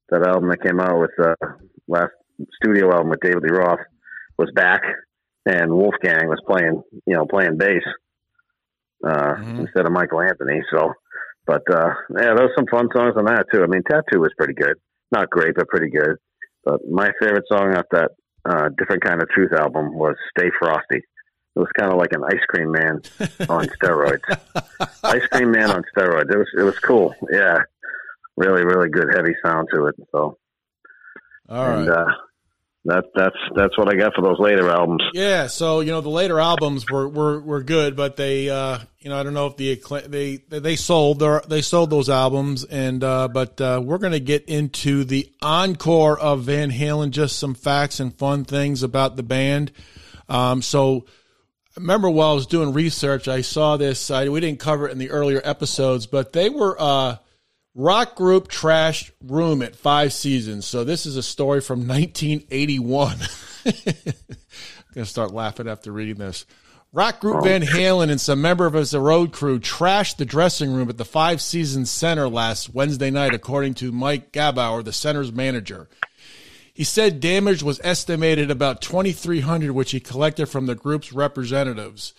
That 0.10 0.26
album 0.26 0.50
that 0.50 0.64
came 0.64 0.80
out 0.80 1.00
with 1.00 1.12
uh, 1.22 1.36
last 1.88 2.14
studio 2.62 2.92
album 2.92 3.10
with 3.10 3.20
David 3.22 3.44
Lee 3.44 3.58
Roth 3.58 3.80
was 4.38 4.50
back 4.56 4.82
and 5.48 5.72
Wolfgang 5.72 6.28
was 6.28 6.42
playing, 6.46 6.82
you 7.06 7.16
know, 7.16 7.26
playing 7.26 7.58
bass 7.58 7.84
uh, 9.06 9.36
Mhm. 9.36 9.60
instead 9.60 9.86
of 9.86 9.92
Michael 9.92 10.22
Anthony. 10.22 10.62
So, 10.74 10.94
but 11.46 11.62
uh, 11.72 11.90
yeah, 12.20 12.34
there 12.36 12.48
was 12.48 12.56
some 12.58 12.68
fun 12.70 12.90
songs 12.96 13.14
on 13.18 13.26
that 13.26 13.46
too. 13.54 13.64
I 13.64 13.68
mean, 13.68 13.84
Tattoo 13.90 14.20
was 14.20 14.34
pretty 14.38 14.54
good, 14.54 14.76
not 15.12 15.30
great, 15.30 15.56
but 15.56 15.68
pretty 15.70 15.90
good. 15.90 16.18
But 16.66 16.82
my 16.90 17.10
favorite 17.22 17.46
song 17.52 17.76
off 17.76 17.86
that 17.92 18.12
uh, 18.46 18.70
different 18.78 19.04
kind 19.04 19.22
of 19.22 19.30
Truth 19.30 19.54
album 19.54 19.94
was 19.94 20.16
"Stay 20.38 20.50
Frosty." 20.60 20.98
It 21.56 21.60
was 21.60 21.72
kind 21.78 21.92
of 21.92 21.98
like 21.98 22.12
an 22.14 22.24
ice 22.24 22.44
cream 22.50 22.72
man 22.72 23.00
on 23.50 23.66
steroids. 23.82 24.22
ice 25.04 25.26
cream 25.32 25.52
man 25.52 25.72
on 25.72 25.84
steroids. 25.96 26.30
It 26.34 26.38
was 26.38 26.48
it 26.58 26.64
was 26.64 26.78
cool. 26.80 27.14
Yeah, 27.32 27.58
really, 28.36 28.64
really 28.66 28.90
good 28.90 29.10
heavy 29.16 29.36
sound 29.46 29.68
to 29.74 29.86
it. 29.88 29.96
So, 30.12 30.38
All 31.50 31.68
right. 31.68 31.80
and 31.80 31.90
uh, 31.90 32.06
that 32.88 33.06
that's 33.14 33.36
that's 33.54 33.78
what 33.78 33.94
I 33.94 33.98
got 33.98 34.16
for 34.16 34.22
those 34.22 34.40
later 34.40 34.70
albums. 34.70 35.02
Yeah, 35.14 35.48
so 35.48 35.82
you 35.82 35.92
know 35.92 36.00
the 36.00 36.10
later 36.10 36.40
albums 36.40 36.90
were 36.90 37.08
were, 37.08 37.40
were 37.40 37.62
good, 37.62 37.98
but 37.98 38.16
they 38.16 38.50
uh, 38.50 38.80
you 39.00 39.10
know 39.10 39.20
I 39.20 39.24
don't 39.24 39.34
know 39.34 39.48
if 39.48 39.58
the 39.58 39.76
they 40.08 40.38
they 40.38 40.76
sold 40.78 41.20
their 41.20 41.42
they 41.48 41.62
sold 41.62 41.90
those 41.90 42.10
albums, 42.10 42.64
and 42.64 43.04
uh, 43.04 43.28
but 43.28 43.60
uh, 43.60 43.82
we're 43.84 43.98
gonna 43.98 44.20
get 44.20 44.46
into 44.46 45.04
the 45.04 45.30
encore 45.42 46.18
of 46.18 46.44
Van 46.44 46.72
Halen, 46.72 47.12
just 47.12 47.38
some 47.38 47.56
facts 47.56 48.00
and 48.00 48.16
fun 48.18 48.46
things 48.46 48.84
about 48.84 49.18
the 49.18 49.24
band. 49.24 49.74
Um, 50.30 50.62
so 50.62 51.06
I 51.76 51.82
remember 51.82 52.10
while 52.10 52.32
I 52.32 52.36
was 52.36 52.48
doing 52.48 52.72
research, 52.72 53.28
I 53.28 53.42
saw 53.42 53.76
this. 53.76 54.10
I, 54.10 54.30
we 54.30 54.40
didn't 54.40 54.60
cover 54.60 54.88
it 54.88 54.94
in 54.94 54.98
the 54.98 55.12
earlier 55.12 55.42
episodes, 55.44 56.08
but 56.08 56.32
they 56.32 56.50
were 56.50 56.76
uh, 56.80 57.18
rock 57.78 58.16
group 58.16 58.50
trashed 58.50 59.12
room 59.24 59.62
at 59.62 59.76
five 59.76 60.12
seasons. 60.12 60.66
So 60.66 60.84
this 60.84 61.06
is 61.06 61.16
a 61.16 61.24
story 61.24 61.62
from 61.62 61.80
1981. 61.88 63.18
I'm 63.66 63.74
gonna 64.94 65.06
start 65.06 65.32
laughing 65.32 65.70
after 65.70 65.92
reading 65.92 66.16
this. 66.16 66.46
Rock 66.92 67.20
group 67.20 67.44
Van 67.44 67.64
oh. 67.64 67.66
Halen 67.68 68.10
and 68.10 68.20
some 68.20 68.42
member 68.42 68.66
of 68.66 68.74
his 68.74 68.96
road 68.96 69.32
crew 69.32 69.60
trashed 69.60 70.18
the 70.18 70.26
dressing 70.26 70.74
room 70.74 70.90
at 70.90 70.98
the 70.98 71.06
Five 71.06 71.42
Seasons 71.42 71.92
Center 71.92 72.28
last 72.28 72.74
Wednesday 72.74 73.12
night, 73.12 73.34
according 73.34 73.76
to 73.76 73.92
Mike 73.92 74.32
Gabauer, 74.32 74.84
the 74.84 74.94
center's 74.94 75.32
manager. 75.32 75.90
He 76.74 76.84
said 76.84 77.20
damage 77.20 77.62
was 77.62 77.82
estimated 77.84 78.50
about 78.50 78.82
2,300, 78.82 79.72
which 79.72 79.92
he 79.92 80.00
collected 80.00 80.46
from 80.46 80.66
the 80.66 80.76
group's 80.76 81.12
representatives. 81.12 82.14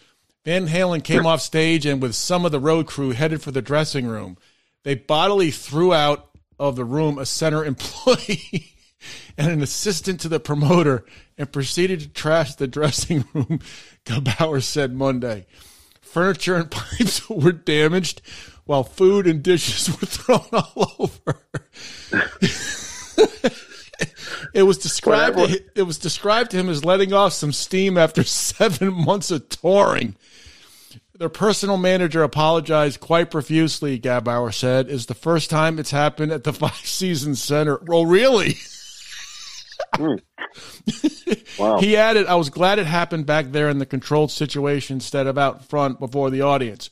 Van 0.45 0.69
Halen 0.69 1.03
came 1.03 1.27
off 1.27 1.41
stage 1.41 1.87
and, 1.87 2.03
with 2.03 2.15
some 2.15 2.45
of 2.45 2.53
the 2.53 2.61
road 2.61 2.87
crew, 2.87 3.11
headed 3.11 3.41
for 3.43 3.51
the 3.51 3.63
dressing 3.63 4.07
room. 4.07 4.37
They 4.85 4.95
bodily 4.95 5.51
threw 5.51 5.93
out 5.93 6.29
of 6.59 6.77
the 6.77 6.85
room 6.85 7.19
a 7.19 7.27
center 7.27 7.65
employee 7.65 8.75
and 9.39 9.51
an 9.51 9.63
assistant 9.63 10.21
to 10.21 10.29
the 10.29 10.41
promoter 10.41 11.05
and 11.37 11.51
proceeded 11.53 12.01
to 12.01 12.09
trash 12.09 12.55
the 12.55 12.67
dressing 12.67 13.25
room, 13.33 13.61
Gabauer 14.05 14.63
said 14.63 14.95
Monday. 14.95 15.47
Furniture 16.01 16.57
and 16.57 16.71
pipes 16.71 17.29
were 17.29 17.53
damaged 17.53 18.23
while 18.65 18.85
food 18.85 19.27
and 19.27 19.43
dishes 19.43 19.89
were 19.89 20.07
thrown 20.07 20.47
all 20.53 20.95
over. 20.99 21.43
it 24.53 24.63
was 24.63 24.79
described 24.79 25.39
it 25.75 25.83
was 25.83 25.99
described 25.99 26.51
to 26.51 26.59
him 26.59 26.69
as 26.69 26.85
letting 26.85 27.13
off 27.13 27.33
some 27.33 27.53
steam 27.53 27.97
after 27.97 28.23
7 28.25 28.93
months 28.93 29.31
of 29.31 29.49
touring. 29.49 30.17
Their 31.19 31.29
personal 31.29 31.77
manager 31.79 32.23
apologized 32.23 33.01
quite 33.01 33.31
profusely, 33.31 33.99
Gabauer 33.99 34.55
said. 34.55 34.89
Is 34.89 35.07
the 35.07 35.15
first 35.15 35.51
time 35.51 35.81
it's 35.81 35.91
happened 35.91 36.31
at 36.31 36.45
the 36.45 36.53
Five 36.55 36.75
Seasons 36.77 37.43
Center. 37.43 37.81
Well, 37.87 38.07
really? 38.07 38.55
Hmm. 39.97 40.15
Wow. 41.59 41.81
He 41.81 41.97
added, 41.97 42.27
I 42.27 42.37
was 42.37 42.51
glad 42.51 42.79
it 42.79 42.87
happened 42.87 43.27
back 43.27 43.51
there 43.51 43.69
in 43.69 43.79
the 43.79 43.87
controlled 43.87 44.31
situation 44.31 44.99
instead 44.99 45.27
of 45.27 45.37
out 45.37 45.65
front 45.65 45.99
before 45.99 46.31
the 46.31 46.43
audience. 46.43 46.89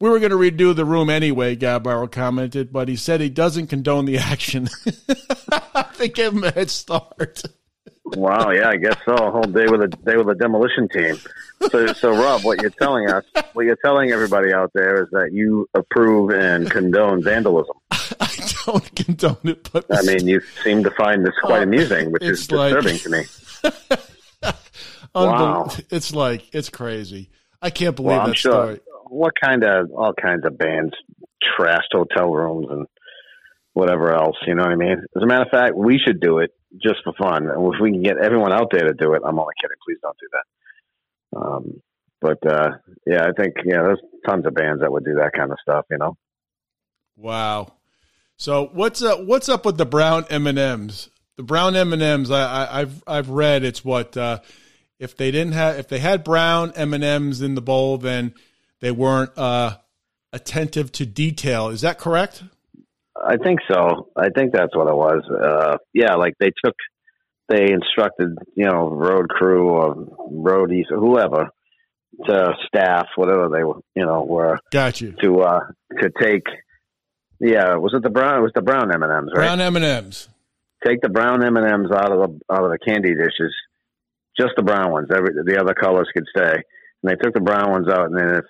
We 0.00 0.08
were 0.08 0.18
going 0.18 0.30
to 0.30 0.38
redo 0.38 0.74
the 0.74 0.86
room 0.86 1.10
anyway, 1.10 1.54
Gabauer 1.54 2.10
commented, 2.10 2.72
but 2.72 2.88
he 2.88 2.96
said 2.96 3.20
he 3.20 3.28
doesn't 3.28 3.66
condone 3.66 4.06
the 4.06 4.16
action. 4.18 4.68
they 5.98 6.08
gave 6.08 6.32
him 6.32 6.44
a 6.44 6.50
head 6.50 6.70
start. 6.70 7.42
Wow, 8.14 8.50
yeah, 8.50 8.68
I 8.68 8.76
guess 8.76 8.96
so. 9.04 9.14
A 9.14 9.30
whole 9.30 9.42
day 9.42 9.66
with 9.66 9.82
a 9.82 9.88
day 9.88 10.16
with 10.16 10.28
a 10.28 10.34
demolition 10.34 10.88
team. 10.88 11.16
So, 11.70 11.92
so 11.92 12.10
Rob, 12.10 12.42
what 12.44 12.60
you're 12.62 12.70
telling 12.70 13.10
us, 13.10 13.24
what 13.52 13.64
you're 13.66 13.78
telling 13.84 14.12
everybody 14.12 14.52
out 14.52 14.70
there 14.74 15.02
is 15.02 15.10
that 15.10 15.30
you 15.32 15.68
approve 15.74 16.30
and 16.30 16.70
condone 16.70 17.22
vandalism. 17.24 17.74
I 17.90 18.28
don't 18.64 18.94
condone 18.94 19.38
it, 19.44 19.68
but 19.72 19.86
I 19.90 20.02
mean, 20.02 20.28
you 20.28 20.40
seem 20.62 20.84
to 20.84 20.90
find 20.92 21.26
this 21.26 21.34
quite 21.42 21.60
oh, 21.60 21.62
amusing, 21.62 22.12
which 22.12 22.22
is 22.22 22.42
It's 22.42 22.50
like- 22.52 22.74
disturbing 22.74 22.98
to 23.00 23.10
me. 23.10 23.24
wow. 25.14 25.68
it's 25.90 26.14
like, 26.14 26.54
it's 26.54 26.68
crazy. 26.68 27.30
I 27.60 27.70
can't 27.70 27.96
believe 27.96 28.18
Well, 28.18 28.26
that 28.28 28.36
sure. 28.36 28.52
story. 28.52 28.80
What 29.08 29.32
kind 29.42 29.64
of 29.64 29.90
all 29.92 30.12
kinds 30.12 30.44
of 30.44 30.58
bands 30.58 30.92
trashed 31.58 31.92
hotel 31.92 32.30
rooms 32.32 32.66
and 32.70 32.86
whatever 33.76 34.10
else. 34.10 34.36
You 34.46 34.54
know 34.54 34.62
what 34.62 34.72
I 34.72 34.76
mean? 34.76 35.04
As 35.14 35.22
a 35.22 35.26
matter 35.26 35.42
of 35.42 35.50
fact, 35.50 35.74
we 35.76 35.98
should 35.98 36.18
do 36.18 36.38
it 36.38 36.50
just 36.82 36.96
for 37.04 37.12
fun. 37.12 37.46
And 37.46 37.74
if 37.74 37.80
we 37.80 37.92
can 37.92 38.02
get 38.02 38.16
everyone 38.16 38.50
out 38.50 38.68
there 38.72 38.86
to 38.86 38.94
do 38.94 39.12
it, 39.12 39.22
I'm 39.22 39.38
only 39.38 39.52
kidding. 39.60 39.76
Please 39.86 39.98
don't 40.00 40.16
do 40.18 40.28
that. 40.32 41.38
Um, 41.38 41.82
but 42.22 42.50
uh, 42.50 42.70
yeah, 43.06 43.26
I 43.26 43.32
think 43.36 43.54
yeah, 43.66 43.82
there's 43.82 44.00
tons 44.26 44.46
of 44.46 44.54
bands 44.54 44.80
that 44.80 44.90
would 44.90 45.04
do 45.04 45.16
that 45.16 45.32
kind 45.36 45.52
of 45.52 45.58
stuff. 45.60 45.84
You 45.90 45.98
know. 45.98 46.16
Wow. 47.16 47.74
So 48.38 48.70
what's 48.72 49.02
up? 49.02 49.24
What's 49.24 49.50
up 49.50 49.66
with 49.66 49.76
the 49.76 49.84
brown 49.84 50.24
M 50.30 50.46
and 50.46 50.58
M's? 50.58 51.10
The 51.36 51.42
brown 51.42 51.76
M 51.76 51.92
and 51.92 52.00
M's. 52.00 52.30
I, 52.30 52.80
have 52.80 53.04
I've 53.06 53.28
read 53.28 53.62
it's 53.62 53.84
what 53.84 54.16
uh, 54.16 54.40
if 54.98 55.18
they 55.18 55.30
didn't 55.30 55.52
have 55.52 55.78
if 55.78 55.88
they 55.88 55.98
had 55.98 56.24
brown 56.24 56.72
M 56.76 56.94
and 56.94 57.04
M's 57.04 57.42
in 57.42 57.54
the 57.54 57.60
bowl, 57.60 57.98
then 57.98 58.32
they 58.80 58.90
weren't 58.90 59.36
uh, 59.36 59.76
attentive 60.32 60.92
to 60.92 61.04
detail. 61.04 61.68
Is 61.68 61.82
that 61.82 61.98
correct? 61.98 62.42
I 63.24 63.36
think 63.36 63.60
so. 63.70 64.08
I 64.16 64.28
think 64.30 64.52
that's 64.52 64.74
what 64.74 64.88
it 64.88 64.94
was. 64.94 65.22
Uh, 65.30 65.78
yeah, 65.92 66.14
like 66.14 66.34
they 66.38 66.50
took, 66.64 66.74
they 67.48 67.72
instructed, 67.72 68.36
you 68.54 68.66
know, 68.66 68.88
road 68.88 69.28
crew 69.28 69.70
or 69.70 69.94
roadies 70.30 70.90
or 70.90 70.98
whoever 70.98 71.50
to 72.26 72.52
staff, 72.66 73.06
whatever 73.16 73.48
they 73.48 73.64
were, 73.64 73.80
you 73.94 74.04
know, 74.04 74.22
were. 74.22 74.58
Got 74.70 75.00
you. 75.00 75.14
To, 75.22 75.40
uh, 75.40 75.60
to 76.00 76.10
take, 76.20 76.44
yeah, 77.40 77.76
was 77.76 77.92
it 77.94 78.02
the 78.02 78.10
brown, 78.10 78.38
it 78.38 78.42
was 78.42 78.52
the 78.54 78.62
brown 78.62 78.92
M&Ms, 78.92 79.32
right? 79.34 79.56
Brown 79.56 79.60
M&Ms. 79.60 80.28
Take 80.86 81.00
the 81.02 81.08
brown 81.08 81.44
M&Ms 81.44 81.90
out 81.92 82.12
of 82.12 82.18
the, 82.18 82.54
out 82.54 82.64
of 82.64 82.70
the 82.70 82.78
candy 82.78 83.14
dishes, 83.14 83.54
just 84.38 84.52
the 84.56 84.62
brown 84.62 84.92
ones. 84.92 85.08
Every, 85.14 85.34
the 85.44 85.60
other 85.60 85.74
colors 85.74 86.08
could 86.14 86.26
stay. 86.34 86.54
And 86.54 87.10
they 87.10 87.16
took 87.16 87.34
the 87.34 87.40
brown 87.40 87.70
ones 87.70 87.88
out 87.88 88.06
and 88.06 88.18
then 88.18 88.36
if, 88.36 88.44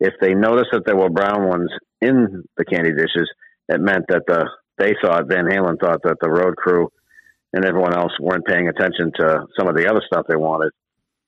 if 0.00 0.14
they 0.20 0.34
noticed 0.34 0.70
that 0.72 0.84
there 0.84 0.96
were 0.96 1.08
brown 1.08 1.48
ones 1.48 1.70
in 2.00 2.44
the 2.56 2.64
candy 2.64 2.90
dishes, 2.90 3.30
it 3.72 3.80
meant 3.80 4.04
that 4.08 4.22
the 4.26 4.48
they 4.78 4.94
thought 5.02 5.28
Van 5.28 5.44
Halen 5.44 5.78
thought 5.80 6.02
that 6.02 6.16
the 6.20 6.30
road 6.30 6.56
crew 6.56 6.90
and 7.52 7.64
everyone 7.64 7.94
else 7.94 8.12
weren't 8.18 8.46
paying 8.46 8.68
attention 8.68 9.12
to 9.16 9.46
some 9.58 9.68
of 9.68 9.76
the 9.76 9.88
other 9.88 10.02
stuff 10.06 10.26
they 10.28 10.36
wanted, 10.36 10.72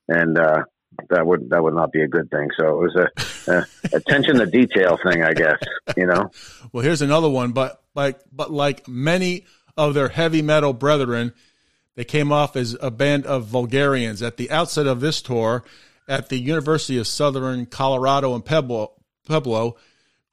and 0.09 0.39
uh, 0.39 0.65
that 1.11 1.27
would 1.27 1.51
that 1.51 1.63
would 1.63 1.75
not 1.75 1.93
be 1.93 2.03
a 2.03 2.09
good 2.09 2.31
thing. 2.31 2.49
So 2.59 2.69
it 2.69 2.77
was 2.77 2.97
a, 2.97 3.53
a 3.53 3.67
attention 3.97 4.39
to 4.39 4.47
detail 4.47 4.99
thing, 5.03 5.23
I 5.23 5.35
guess. 5.35 5.59
You 5.97 6.07
know. 6.07 6.31
Well, 6.73 6.85
here's 6.85 7.03
another 7.03 7.29
one, 7.29 7.53
but 7.53 7.83
like 7.95 8.21
but 8.33 8.51
like 8.51 8.89
many 8.89 9.47
of 9.77 9.95
their 9.95 10.09
heavy 10.09 10.43
metal 10.43 10.73
brethren, 10.73 11.33
they 11.97 12.05
came 12.05 12.33
off 12.33 12.57
as 12.57 12.77
a 12.81 12.91
band 12.91 13.27
of 13.27 13.47
vulgarians 13.47 14.23
at 14.23 14.37
the 14.37 14.51
outset 14.51 14.87
of 14.87 15.01
this 15.01 15.21
tour 15.21 15.65
at 16.09 16.29
the 16.29 16.39
University 16.39 16.99
of 16.99 17.07
Southern 17.07 17.67
Colorado 17.67 18.35
in 18.35 18.43
Pueblo. 18.43 18.93
Pueblo 19.27 19.77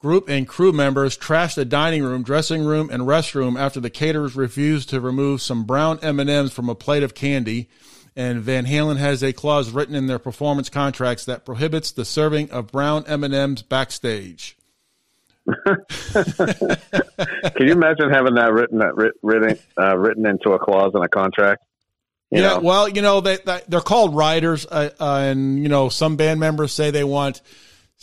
Group 0.01 0.27
and 0.27 0.48
crew 0.48 0.72
members 0.72 1.15
trashed 1.15 1.53
the 1.53 1.63
dining 1.63 2.03
room, 2.03 2.24
dressing 2.24 2.63
room, 2.63 2.89
and 2.89 3.03
restroom 3.03 3.60
after 3.60 3.79
the 3.79 3.91
caterers 3.91 4.36
refused 4.36 4.89
to 4.89 5.00
remove 5.00 5.43
some 5.43 5.63
brown 5.63 6.00
M&Ms 6.01 6.51
from 6.51 6.70
a 6.70 6.75
plate 6.75 7.03
of 7.03 7.13
candy. 7.13 7.70
And 8.15 8.41
Van 8.41 8.65
Halen 8.65 8.98
has 8.98 9.24
a 9.24 9.31
clause 9.31 9.70
written 9.70 9.93
in 9.93 10.08
their 10.08 10.17
performance 10.17 10.70
contracts 10.70 11.25
that 11.25 11.46
prohibits 11.46 11.91
the 11.91 12.03
serving 12.03 12.50
of 12.50 12.72
brown 12.72 13.03
M&Ms 13.05 13.62
backstage. 13.62 14.58
Can 15.65 15.86
you 17.60 17.72
imagine 17.72 18.10
having 18.10 18.36
that 18.36 18.51
written 18.53 18.79
that 18.79 18.96
written 19.22 19.60
uh, 19.77 19.98
written 19.98 20.25
into 20.25 20.51
a 20.51 20.60
clause 20.60 20.93
in 20.96 21.03
a 21.03 21.10
contract? 21.10 21.63
You 22.31 22.41
yeah, 22.41 22.53
know? 22.53 22.60
well, 22.62 22.89
you 22.89 23.01
know 23.01 23.22
they, 23.22 23.38
they 23.38 23.77
are 23.77 23.81
called 23.81 24.15
riders, 24.15 24.65
uh, 24.65 24.89
uh, 25.00 25.17
and 25.17 25.62
you 25.62 25.67
know 25.70 25.89
some 25.89 26.15
band 26.15 26.39
members 26.39 26.74
say 26.74 26.91
they 26.91 27.03
want 27.03 27.41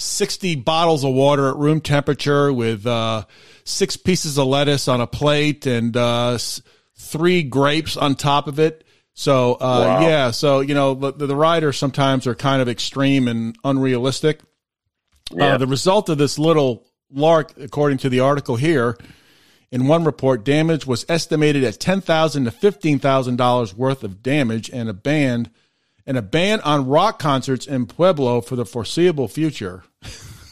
60 0.01 0.55
bottles 0.55 1.03
of 1.03 1.13
water 1.13 1.49
at 1.49 1.57
room 1.57 1.81
temperature 1.81 2.53
with 2.53 2.87
uh, 2.87 3.25
six 3.65 3.97
pieces 3.97 4.39
of 4.39 4.47
lettuce 4.47 4.87
on 4.87 5.01
a 5.01 5.09
plate 5.09 5.67
and 5.67 5.97
uh, 5.97 6.39
three 6.97 7.43
grapes 7.43 7.97
on 7.97 8.15
top 8.15 8.47
of 8.47 8.61
it. 8.61 8.85
So, 9.15 9.55
uh, 9.55 9.59
wow. 9.59 10.01
yeah, 10.01 10.31
so, 10.31 10.61
you 10.61 10.75
know, 10.75 10.95
the, 10.95 11.27
the 11.27 11.35
riders 11.35 11.77
sometimes 11.77 12.29
are 12.29 12.37
kind 12.37 12.63
of 12.63 12.69
extreme 12.69 13.27
and 13.27 13.57
unrealistic. 13.65 14.41
Uh, 15.33 15.37
yeah. 15.37 15.57
the 15.57 15.67
result 15.67 16.09
of 16.09 16.17
this 16.17 16.39
little 16.39 16.87
lark, 17.11 17.59
according 17.59 17.99
to 17.99 18.09
the 18.09 18.21
article 18.21 18.55
here, 18.55 18.97
in 19.73 19.89
one 19.89 20.05
report, 20.05 20.45
damage 20.45 20.87
was 20.87 21.05
estimated 21.09 21.65
at 21.65 21.81
10,000 21.81 22.45
to 22.45 22.51
$15,000 22.53 23.75
worth 23.75 24.05
of 24.05 24.23
damage 24.23 24.71
and 24.71 24.89
a 24.89 24.95
band– 24.95 25.51
and 26.09 26.17
a 26.17 26.23
ban 26.23 26.59
on 26.63 26.89
rock 26.89 27.19
concerts 27.19 27.67
in 27.67 27.85
Pueblo 27.85 28.41
for 28.41 28.57
the 28.57 28.65
foreseeable 28.65 29.29
future. 29.29 29.85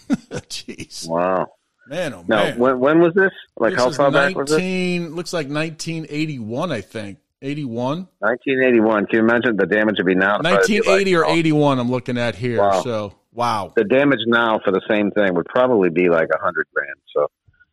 Jeez. 0.48 1.08
Wow. 1.08 1.46
Man, 1.88 2.14
oh 2.14 2.24
now, 2.26 2.44
man. 2.44 2.58
When, 2.58 2.80
when 2.80 3.00
was 3.00 3.14
this? 3.14 3.30
Like 3.56 3.74
this 3.74 3.82
how 3.82 3.90
far 3.90 4.10
19, 4.10 4.12
back 4.12 4.36
was 4.36 4.52
it? 4.52 5.14
Looks 5.14 5.32
like 5.32 5.48
1981, 5.48 6.72
I 6.72 6.80
think. 6.80 7.18
81? 7.42 8.08
1981. 8.18 9.06
Can 9.06 9.16
you 9.16 9.20
imagine 9.20 9.56
the 9.56 9.66
damage 9.66 9.96
would 9.98 10.06
be 10.06 10.14
now? 10.14 10.38
1980 10.38 11.16
like, 11.16 11.28
or 11.28 11.30
81 11.30 11.78
I'm 11.78 11.90
looking 11.90 12.18
at 12.18 12.34
here. 12.34 12.60
Wow. 12.60 12.82
So, 12.82 13.14
wow. 13.32 13.72
The 13.76 13.84
damage 13.84 14.20
now 14.26 14.58
for 14.64 14.72
the 14.72 14.80
same 14.88 15.10
thing 15.10 15.34
would 15.34 15.46
probably 15.46 15.90
be 15.90 16.08
like 16.08 16.28
a 16.32 16.38
100 16.38 16.66
grand. 16.74 16.96
So, 17.14 17.26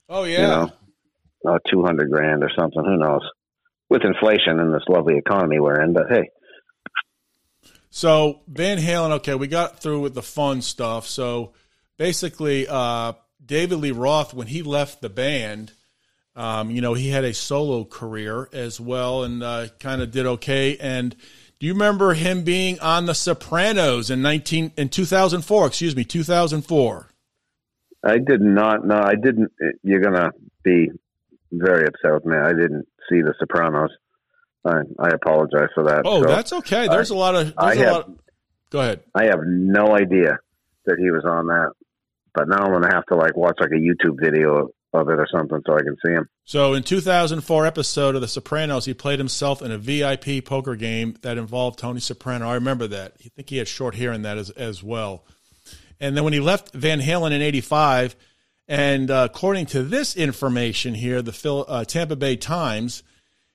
oh, 0.10 0.24
yeah. 0.26 0.42
You 0.42 0.48
know, 1.46 1.54
uh, 1.54 1.60
200 1.70 2.12
grand 2.12 2.44
or 2.44 2.52
something. 2.58 2.84
Who 2.84 2.98
knows? 2.98 3.22
With 3.90 4.04
inflation 4.04 4.60
and 4.60 4.74
this 4.74 4.84
lovely 4.88 5.18
economy 5.18 5.60
we're 5.60 5.82
in. 5.82 5.94
But 5.94 6.06
hey, 6.10 6.30
so 7.96 8.42
Van 8.48 8.80
Halen, 8.80 9.12
okay, 9.12 9.36
we 9.36 9.48
got 9.48 9.80
through 9.80 10.00
with 10.00 10.16
the 10.16 10.24
fun 10.24 10.64
stuff. 10.64 11.06
So 11.06 11.54
basically, 12.04 12.68
uh, 12.68 13.14
David 13.46 13.78
Lee 13.78 13.92
Roth, 13.92 14.34
when 14.34 14.48
he 14.48 14.62
left 14.62 15.00
the 15.00 15.08
band, 15.08 15.72
um, 16.36 16.70
you 16.70 16.82
know, 16.82 16.96
he 16.96 17.08
had 17.08 17.24
a 17.24 17.34
solo 17.34 17.86
career 17.86 18.50
as 18.52 18.78
well, 18.78 19.24
and 19.24 19.42
uh, 19.42 19.68
kind 19.80 20.02
of 20.02 20.12
did 20.12 20.26
okay. 20.26 20.76
And 20.78 21.16
do 21.60 21.68
you 21.68 21.72
remember 21.72 22.14
him 22.14 22.44
being 22.44 22.78
on 22.82 23.06
The 23.06 23.14
Sopranos 23.14 24.10
in 24.10 24.22
nineteen 24.22 24.74
in 24.76 24.90
two 24.90 25.06
thousand 25.06 25.44
four? 25.44 25.66
Excuse 25.66 25.96
me, 25.96 26.04
two 26.04 26.24
thousand 26.24 26.64
four. 26.64 27.08
I 28.04 28.18
did 28.18 28.42
not. 28.42 28.86
No, 28.86 28.98
I 28.98 29.16
didn't. 29.16 29.54
You're 29.82 30.02
gonna 30.02 30.32
be 30.62 30.90
very 31.54 31.86
upset 31.88 32.16
with 32.16 32.26
me. 32.26 32.36
I 32.36 32.52
didn't 32.52 32.86
see 33.10 33.22
The 33.22 33.34
Sopranos. 33.40 33.92
I, 34.66 34.80
I 35.00 35.10
apologize 35.10 35.70
for 35.74 35.86
that. 35.86 36.02
Oh, 36.04 36.22
so, 36.22 36.28
that's 36.28 36.52
okay. 36.52 36.90
There's 36.90 37.12
I, 37.12 37.16
a 37.16 37.18
lot 37.18 37.36
of. 37.36 37.54
I 37.58 37.76
have, 37.76 37.96
of, 37.96 38.20
go 38.72 38.82
ahead. 38.82 39.04
I 39.16 39.26
have 39.26 39.40
no 39.46 39.96
idea 39.96 40.40
that 40.86 40.98
he 41.00 41.12
was 41.12 41.24
on 41.24 41.48
that, 41.48 41.72
but 42.34 42.48
now 42.48 42.66
I'm 42.66 42.82
to 42.82 42.90
have 42.90 43.06
to 43.08 43.16
like 43.16 43.36
watch 43.36 43.58
like 43.60 43.72
a 43.72 43.76
YouTube 43.76 44.20
video 44.20 44.70
of 44.94 45.10
it 45.10 45.20
or 45.20 45.28
something 45.32 45.62
so 45.66 45.76
I 45.76 45.82
can 45.82 45.96
see 46.06 46.12
him. 46.12 46.30
So 46.46 46.74
in 46.74 46.84
2004 46.84 47.66
episode 47.66 48.16
of 48.16 48.22
The 48.22 48.28
Sopranos, 48.28 48.86
he 48.86 48.94
played 48.94 49.20
himself 49.20 49.62
in 49.62 49.72
a 49.72 49.78
VIP 49.78 50.46
poker 50.46 50.76
game 50.76 51.16
that 51.22 51.38
involved 51.38 51.80
Tony 51.80 52.00
Soprano. 52.00 52.48
I 52.48 52.56
remember 52.56 52.88
that. 52.88 53.14
I 53.24 53.30
think 53.36 53.50
he 53.50 53.58
had 53.58 53.68
short 53.68 53.96
hair 53.96 54.12
in 54.12 54.22
that 54.24 54.38
as 54.38 54.50
as 54.52 54.84
well. 54.84 55.26
And 56.00 56.18
then 56.18 56.24
when 56.24 56.34
he 56.34 56.40
left 56.40 56.74
Van 56.74 57.00
Halen 57.00 57.32
in 57.32 57.42
'85, 57.42 58.16
and 58.68 59.10
uh, 59.10 59.28
according 59.30 59.68
to 59.68 59.84
this 59.84 60.16
information 60.16 60.94
here, 60.94 61.22
the 61.22 61.34
Phil, 61.34 61.66
uh, 61.68 61.86
Tampa 61.86 62.16
Bay 62.16 62.36
Times 62.36 63.04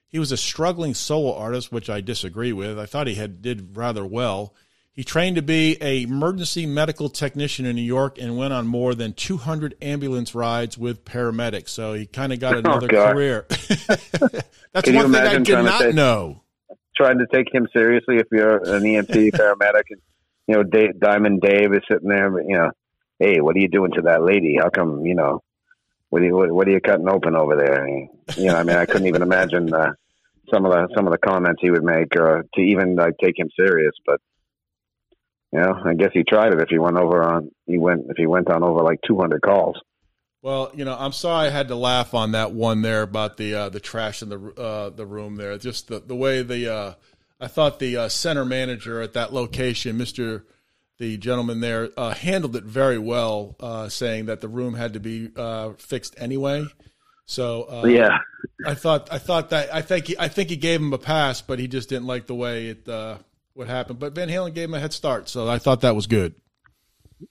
he 0.08 0.18
was 0.18 0.32
a 0.32 0.36
struggling 0.36 0.94
solo 0.94 1.34
artist, 1.34 1.70
which 1.70 1.90
I 1.90 2.00
disagree 2.00 2.52
with. 2.52 2.78
I 2.78 2.86
thought 2.86 3.06
he 3.06 3.14
had 3.14 3.42
did 3.42 3.76
rather 3.76 4.04
well. 4.04 4.54
He 4.98 5.04
trained 5.04 5.36
to 5.36 5.42
be 5.42 5.80
a 5.80 6.02
emergency 6.02 6.66
medical 6.66 7.08
technician 7.08 7.64
in 7.66 7.76
New 7.76 7.82
York 7.82 8.18
and 8.18 8.36
went 8.36 8.52
on 8.52 8.66
more 8.66 8.96
than 8.96 9.12
200 9.12 9.76
ambulance 9.80 10.34
rides 10.34 10.76
with 10.76 11.04
paramedics. 11.04 11.68
So 11.68 11.92
he 11.92 12.04
kind 12.04 12.32
of 12.32 12.40
got 12.40 12.56
oh, 12.56 12.58
another 12.58 12.88
oh, 12.96 13.12
career. 13.12 13.46
That's 13.48 14.90
one 14.90 15.12
thing 15.12 15.14
I 15.14 15.38
did 15.38 15.62
not 15.62 15.82
take, 15.82 15.94
know. 15.94 16.42
Trying 16.96 17.18
to 17.18 17.26
take 17.32 17.46
him 17.54 17.68
seriously 17.72 18.16
if 18.16 18.26
you're 18.32 18.56
an 18.56 18.82
EMT 18.82 19.30
paramedic, 19.34 19.84
and 19.90 20.00
you 20.48 20.56
know 20.56 20.64
Dave, 20.64 20.98
Diamond 20.98 21.42
Dave 21.42 21.72
is 21.74 21.82
sitting 21.88 22.08
there, 22.08 22.28
but 22.28 22.46
you 22.48 22.56
know, 22.56 22.72
hey, 23.20 23.40
what 23.40 23.54
are 23.54 23.60
you 23.60 23.68
doing 23.68 23.92
to 23.92 24.02
that 24.02 24.24
lady? 24.24 24.56
How 24.60 24.68
come 24.68 25.06
you 25.06 25.14
know 25.14 25.44
what 26.10 26.22
are 26.22 26.24
you, 26.24 26.34
what, 26.34 26.50
what 26.50 26.66
are 26.66 26.72
you 26.72 26.80
cutting 26.80 27.08
open 27.08 27.36
over 27.36 27.54
there? 27.54 27.86
You 27.86 28.46
know, 28.46 28.56
I 28.56 28.64
mean, 28.64 28.74
I 28.74 28.84
couldn't 28.84 29.06
even 29.06 29.22
imagine 29.22 29.72
uh, 29.72 29.92
some 30.52 30.66
of 30.66 30.72
the 30.72 30.88
some 30.96 31.06
of 31.06 31.12
the 31.12 31.18
comments 31.18 31.60
he 31.62 31.70
would 31.70 31.84
make, 31.84 32.16
or 32.16 32.44
to 32.52 32.60
even 32.60 32.96
like 32.96 33.14
take 33.22 33.38
him 33.38 33.48
serious. 33.56 33.92
But 34.04 34.20
you 35.52 35.60
know, 35.60 35.80
I 35.84 35.94
guess 35.94 36.10
he 36.12 36.24
tried 36.24 36.52
it. 36.52 36.60
If 36.60 36.68
he 36.68 36.78
went 36.78 36.96
over 36.96 37.22
on, 37.22 37.50
he 37.66 37.78
went 37.78 38.06
if 38.08 38.16
he 38.16 38.26
went 38.26 38.50
on 38.50 38.62
over 38.62 38.82
like 38.82 39.00
200 39.06 39.40
calls. 39.40 39.80
Well, 40.42 40.70
you 40.74 40.84
know, 40.84 40.96
I'm 40.96 41.12
sorry 41.12 41.48
I 41.48 41.50
had 41.50 41.68
to 41.68 41.74
laugh 41.74 42.14
on 42.14 42.32
that 42.32 42.52
one 42.52 42.82
there 42.82 43.02
about 43.02 43.36
the 43.36 43.54
uh, 43.54 43.68
the 43.68 43.80
trash 43.80 44.22
in 44.22 44.28
the 44.28 44.38
uh, 44.38 44.90
the 44.90 45.06
room 45.06 45.36
there. 45.36 45.56
Just 45.58 45.88
the 45.88 46.00
the 46.00 46.14
way 46.14 46.42
the 46.42 46.72
uh, 46.72 46.94
I 47.40 47.48
thought 47.48 47.78
the 47.78 47.96
uh, 47.96 48.08
center 48.08 48.44
manager 48.44 49.00
at 49.00 49.14
that 49.14 49.32
location, 49.32 49.96
Mister 49.96 50.44
the 50.98 51.16
gentleman 51.16 51.60
there 51.60 51.90
uh, 51.96 52.12
handled 52.12 52.56
it 52.56 52.64
very 52.64 52.98
well, 52.98 53.56
uh, 53.60 53.88
saying 53.88 54.26
that 54.26 54.40
the 54.40 54.48
room 54.48 54.74
had 54.74 54.94
to 54.94 55.00
be 55.00 55.30
uh, 55.36 55.70
fixed 55.78 56.14
anyway. 56.18 56.66
So 57.24 57.62
uh, 57.64 57.86
yeah, 57.86 58.18
I 58.66 58.74
thought 58.74 59.08
I 59.12 59.18
thought 59.18 59.50
that 59.50 59.72
I 59.72 59.82
think 59.82 60.06
he, 60.08 60.18
I 60.18 60.28
think 60.28 60.50
he 60.50 60.56
gave 60.56 60.80
him 60.80 60.92
a 60.92 60.98
pass, 60.98 61.40
but 61.40 61.58
he 61.58 61.68
just 61.68 61.88
didn't 61.88 62.06
like 62.06 62.26
the 62.26 62.34
way 62.34 62.68
it 62.68 62.88
uh, 62.88 63.18
what 63.58 63.66
happened. 63.66 63.98
But 63.98 64.14
Van 64.14 64.28
Halen 64.28 64.54
gave 64.54 64.68
him 64.68 64.74
a 64.74 64.80
head 64.80 64.92
start, 64.92 65.28
so 65.28 65.48
I 65.48 65.58
thought 65.58 65.80
that 65.80 65.96
was 65.96 66.06
good. 66.06 66.34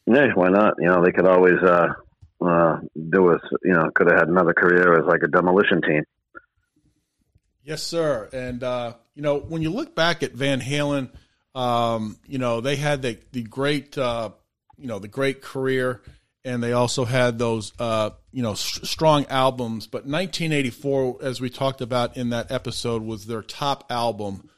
Yeah, 0.06 0.28
why 0.36 0.50
not? 0.50 0.74
You 0.78 0.88
know, 0.88 1.04
they 1.04 1.14
could 1.14 1.26
always 1.26 1.58
uh, 1.64 1.94
uh, 2.46 2.80
do 3.10 3.24
was 3.24 3.40
you 3.64 3.74
know 3.74 3.90
could 3.96 4.12
have 4.12 4.20
had 4.20 4.28
another 4.28 4.54
career 4.54 5.00
as 5.00 5.06
like 5.06 5.24
a 5.24 5.28
demolition 5.28 5.82
team. 5.82 6.04
Yes, 7.64 7.82
sir. 7.82 8.30
And 8.34 8.62
uh, 8.62 8.96
you 9.16 9.22
know, 9.22 9.40
when 9.40 9.62
you 9.62 9.70
look 9.70 9.96
back 9.96 10.22
at 10.22 10.34
Van 10.34 10.60
Halen, 10.60 11.10
um, 11.56 12.18
you 12.28 12.38
know 12.38 12.60
they 12.60 12.76
had 12.76 13.02
the 13.02 13.18
the 13.32 13.44
great 13.44 13.98
uh, 13.98 14.32
you 14.78 14.88
know 14.88 15.00
the 15.00 15.08
great 15.08 15.42
career, 15.42 16.02
and 16.44 16.62
they 16.62 16.74
also 16.74 17.06
had 17.06 17.40
those 17.40 17.72
uh, 17.80 18.10
you 18.34 18.44
know 18.44 18.52
s- 18.52 18.82
strong 18.84 19.26
albums. 19.28 19.88
But 19.88 20.00
1984, 20.06 21.20
as 21.22 21.40
we 21.40 21.50
talked 21.50 21.80
about 21.80 22.18
in 22.18 22.32
that 22.32 22.52
episode, 22.52 23.02
was 23.02 23.28
their 23.28 23.42
top 23.42 23.86
album. 23.90 24.50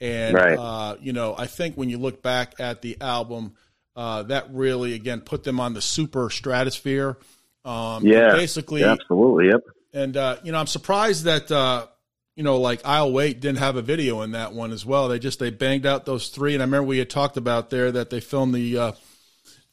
And 0.00 0.34
Right. 0.34 0.58
uh, 0.58 0.96
you 1.00 1.12
know, 1.12 1.34
I 1.36 1.46
think 1.46 1.74
when 1.76 1.88
you 1.88 1.98
look 1.98 2.22
back 2.22 2.54
at 2.60 2.82
the 2.82 2.96
album, 3.00 3.54
uh, 3.94 4.24
that 4.24 4.52
really 4.52 4.92
again 4.94 5.20
put 5.22 5.42
them 5.44 5.58
on 5.58 5.72
the 5.74 5.80
super 5.80 6.28
stratosphere. 6.30 7.16
Um, 7.64 8.04
Yeah, 8.06 8.32
basically, 8.32 8.82
Yeah, 8.82 8.92
absolutely. 8.92 9.48
Yep. 9.48 9.60
and 9.94 10.16
uh, 10.16 10.36
you 10.44 10.52
know, 10.52 10.58
I'm 10.58 10.66
surprised 10.66 11.24
that 11.24 11.50
uh, 11.50 11.86
you 12.34 12.42
know, 12.42 12.58
like 12.58 12.82
I'll 12.84 13.10
wait 13.12 13.40
didn't 13.40 13.58
have 13.58 13.76
a 13.76 13.82
video 13.82 14.20
in 14.20 14.32
that 14.32 14.52
one 14.52 14.70
as 14.70 14.84
well. 14.84 15.08
They 15.08 15.18
just 15.18 15.38
they 15.38 15.50
banged 15.50 15.86
out 15.86 16.04
those 16.04 16.28
three, 16.28 16.52
and 16.52 16.62
I 16.62 16.66
remember 16.66 16.86
we 16.86 16.98
had 16.98 17.08
talked 17.08 17.38
about 17.38 17.70
there 17.70 17.90
that 17.92 18.10
they 18.10 18.20
filmed 18.20 18.54
the 18.54 18.76
uh, 18.78 18.92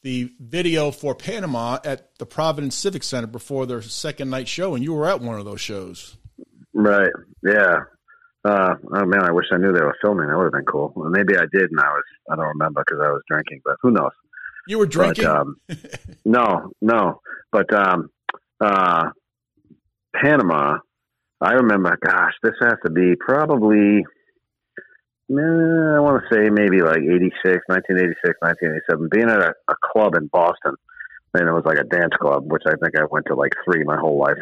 the 0.00 0.30
video 0.40 0.90
for 0.90 1.14
Panama 1.14 1.78
at 1.84 2.16
the 2.18 2.26
Providence 2.26 2.74
Civic 2.74 3.02
Center 3.02 3.26
before 3.26 3.66
their 3.66 3.82
second 3.82 4.30
night 4.30 4.48
show, 4.48 4.74
and 4.74 4.82
you 4.82 4.94
were 4.94 5.06
at 5.06 5.20
one 5.20 5.38
of 5.38 5.44
those 5.44 5.60
shows. 5.60 6.16
Right. 6.72 7.12
Yeah. 7.42 7.80
Uh, 8.44 8.74
oh 8.94 9.06
man, 9.06 9.22
I 9.24 9.32
wish 9.32 9.46
I 9.52 9.56
knew 9.56 9.72
they 9.72 9.80
were 9.80 9.96
filming. 10.02 10.28
That 10.28 10.36
would 10.36 10.44
have 10.44 10.52
been 10.52 10.66
cool. 10.66 10.92
Well, 10.94 11.08
maybe 11.08 11.36
I 11.36 11.44
did, 11.50 11.70
and 11.70 11.80
I 11.80 11.88
was 11.88 12.04
I 12.30 12.36
don't 12.36 12.48
remember 12.48 12.84
because 12.86 13.02
I 13.02 13.10
was 13.10 13.22
drinking. 13.28 13.62
But 13.64 13.76
who 13.80 13.90
knows? 13.90 14.12
You 14.68 14.78
were 14.78 14.86
drinking. 14.86 15.24
But, 15.24 15.36
um, 15.36 15.56
no, 16.24 16.72
no. 16.82 17.20
But 17.52 17.72
um, 17.72 18.10
uh, 18.60 19.10
Panama, 20.14 20.78
I 21.40 21.52
remember. 21.52 21.96
Gosh, 22.04 22.34
this 22.42 22.54
has 22.60 22.74
to 22.84 22.90
be 22.90 23.14
probably. 23.18 24.00
eh, 25.30 25.96
I 25.96 26.00
want 26.00 26.22
to 26.22 26.34
say 26.34 26.50
maybe 26.50 26.82
like 26.82 27.00
86, 27.00 27.64
1986, 27.66 28.36
1987. 28.40 29.08
Being 29.10 29.30
at 29.30 29.40
a, 29.40 29.54
a 29.68 29.74
club 29.82 30.16
in 30.16 30.26
Boston, 30.26 30.74
and 31.32 31.48
it 31.48 31.52
was 31.52 31.64
like 31.64 31.78
a 31.78 31.84
dance 31.84 32.12
club, 32.20 32.44
which 32.52 32.62
I 32.66 32.72
think 32.82 32.96
I 32.98 33.04
went 33.10 33.26
to 33.26 33.34
like 33.34 33.52
three 33.64 33.84
my 33.84 33.96
whole 33.96 34.18
life. 34.18 34.36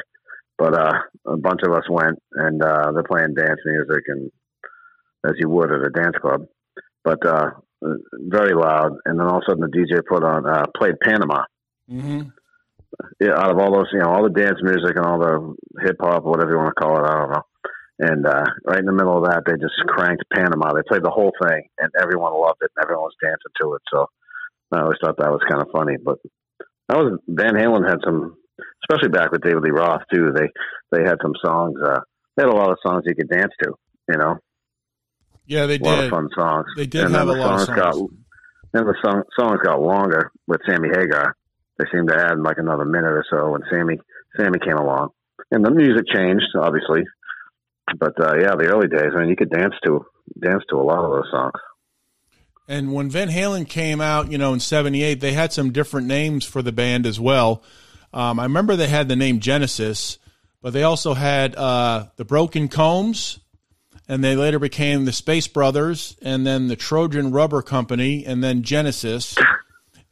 But 0.59 0.75
uh, 0.75 0.93
a 1.27 1.37
bunch 1.37 1.61
of 1.65 1.73
us 1.73 1.85
went, 1.91 2.19
and 2.35 2.63
uh, 2.63 2.93
they're 2.93 3.03
playing 3.03 3.35
dance 3.35 3.61
music, 3.65 4.05
and 4.09 4.31
as 5.25 5.33
you 5.39 5.49
would 5.49 5.73
at 5.73 5.87
a 5.87 5.91
dance 5.91 6.17
club. 6.21 6.47
But 7.05 7.25
uh, 7.27 7.51
very 8.13 8.55
loud, 8.55 8.93
and 9.05 9.19
then 9.19 9.27
all 9.27 9.39
of 9.39 9.43
a 9.47 9.51
sudden 9.51 9.63
the 9.63 9.77
DJ 9.77 10.03
put 10.09 10.25
on 10.25 10.47
uh, 10.47 10.67
played 10.77 11.01
Panama. 11.03 11.45
Mm-hmm. 11.91 12.29
Yeah, 13.21 13.33
out 13.37 13.51
of 13.51 13.59
all 13.59 13.73
those, 13.73 13.89
you 13.93 14.01
know, 14.01 14.11
all 14.11 14.23
the 14.23 14.41
dance 14.41 14.59
music 14.63 14.97
and 14.97 15.07
all 15.07 15.19
the 15.19 15.55
hip 15.83 15.97
hop, 16.01 16.25
whatever 16.25 16.53
you 16.53 16.59
want 16.59 16.75
to 16.77 16.81
call 16.81 16.99
it, 16.99 17.09
I 17.09 17.19
don't 17.19 17.33
know. 17.33 17.43
And 17.99 18.27
uh, 18.27 18.45
right 18.67 18.79
in 18.79 18.87
the 18.87 18.93
middle 18.93 19.17
of 19.17 19.25
that, 19.25 19.43
they 19.47 19.53
just 19.53 19.79
cranked 19.87 20.25
Panama. 20.33 20.73
They 20.75 20.83
played 20.89 21.05
the 21.05 21.11
whole 21.11 21.33
thing, 21.43 21.69
and 21.79 21.91
everyone 22.01 22.35
loved 22.35 22.59
it, 22.61 22.71
and 22.77 22.83
everyone 22.83 23.05
was 23.05 23.17
dancing 23.23 23.55
to 23.63 23.75
it. 23.75 23.83
So 23.93 24.07
I 24.73 24.81
always 24.83 24.99
thought 25.03 25.17
that 25.19 25.31
was 25.31 25.45
kind 25.49 25.63
of 25.63 25.69
funny. 25.73 25.97
But 26.03 26.19
that 26.89 26.99
was 26.99 27.19
Van 27.29 27.55
Halen 27.55 27.89
had 27.89 28.01
some, 28.05 28.37
especially 28.83 29.11
back 29.11 29.33
with 29.33 29.43
David 29.43 29.63
Lee 29.63 29.71
Roth 29.71 30.03
too. 30.13 30.33
They 30.35 30.49
they 30.91 31.05
had 31.05 31.19
some 31.23 31.35
songs. 31.45 31.77
Uh, 31.83 32.01
they 32.37 32.43
had 32.45 32.53
a 32.53 32.57
lot 32.57 32.71
of 32.71 32.79
songs 32.85 33.05
you 33.07 33.15
could 33.15 33.29
dance 33.29 33.53
to. 33.63 33.75
You 34.09 34.19
know, 34.19 34.39
Yeah, 35.47 35.67
they 35.67 35.79
did 35.79 35.87
a 35.87 35.91
lot 35.91 36.05
of 36.05 36.11
fun 36.11 36.29
songs. 36.37 36.67
They 36.77 36.87
did 36.87 37.05
and 37.05 37.15
have 37.15 37.27
then 37.27 37.37
a 37.37 37.39
the 37.39 37.47
lot 37.47 37.61
of 37.61 37.67
songs 37.67 37.79
got, 37.79 37.95
then 38.73 38.85
the 38.87 38.97
song, 39.05 39.23
songs 39.39 39.61
got 39.63 39.81
longer 39.81 40.31
with 40.47 40.61
Sammy 40.69 40.89
Hagar. 40.89 41.37
They 41.79 41.85
seemed 41.93 42.09
to 42.09 42.17
add 42.17 42.39
like 42.39 42.59
another 42.59 42.85
minute 42.85 43.13
or 43.13 43.25
so 43.31 43.51
when 43.51 43.63
Sammy 43.71 43.99
Sammy 44.37 44.59
came 44.59 44.77
along, 44.77 45.11
and 45.51 45.65
the 45.65 45.71
music 45.71 46.07
changed 46.13 46.47
obviously. 46.59 47.03
But 47.99 48.19
uh, 48.21 48.37
yeah, 48.41 48.55
the 48.57 48.69
early 48.73 48.89
days, 48.89 49.13
I 49.15 49.21
mean, 49.21 49.29
you 49.29 49.37
could 49.37 49.51
dance 49.51 49.75
to 49.85 50.05
dance 50.41 50.63
to 50.71 50.77
a 50.77 50.83
lot 50.83 51.05
of 51.05 51.11
those 51.11 51.31
songs. 51.31 51.53
And 52.69 52.93
when 52.93 53.11
Van 53.11 53.29
Halen 53.29 53.69
came 53.69 54.01
out, 54.01 54.31
you 54.31 54.39
know, 54.39 54.53
in 54.53 54.61
'78, 54.61 55.21
they 55.21 55.33
had 55.33 55.53
some 55.53 55.73
different 55.73 56.07
names 56.07 56.45
for 56.45 56.63
the 56.63 56.73
band 56.73 57.07
as 57.07 57.19
well. 57.19 57.63
Um, 58.13 58.39
I 58.39 58.45
remember 58.45 58.77
they 58.77 58.89
had 58.89 59.09
the 59.09 59.17
name 59.17 59.41
Genesis, 59.41 60.19
but 60.61 60.73
they 60.73 60.83
also 60.83 61.15
had 61.15 61.57
uh, 61.57 62.07
the 62.17 62.25
Broken 62.25 62.69
Combs, 62.69 63.41
and 64.09 64.23
they 64.23 64.37
later 64.37 64.59
became 64.59 65.05
the 65.05 65.13
Space 65.13 65.49
Brothers, 65.49 66.17
and 66.23 66.47
then 66.47 66.69
the 66.69 66.77
Trojan 66.77 67.31
Rubber 67.33 67.63
Company, 67.63 68.25
and 68.27 68.43
then 68.45 68.63
Genesis, 68.63 69.37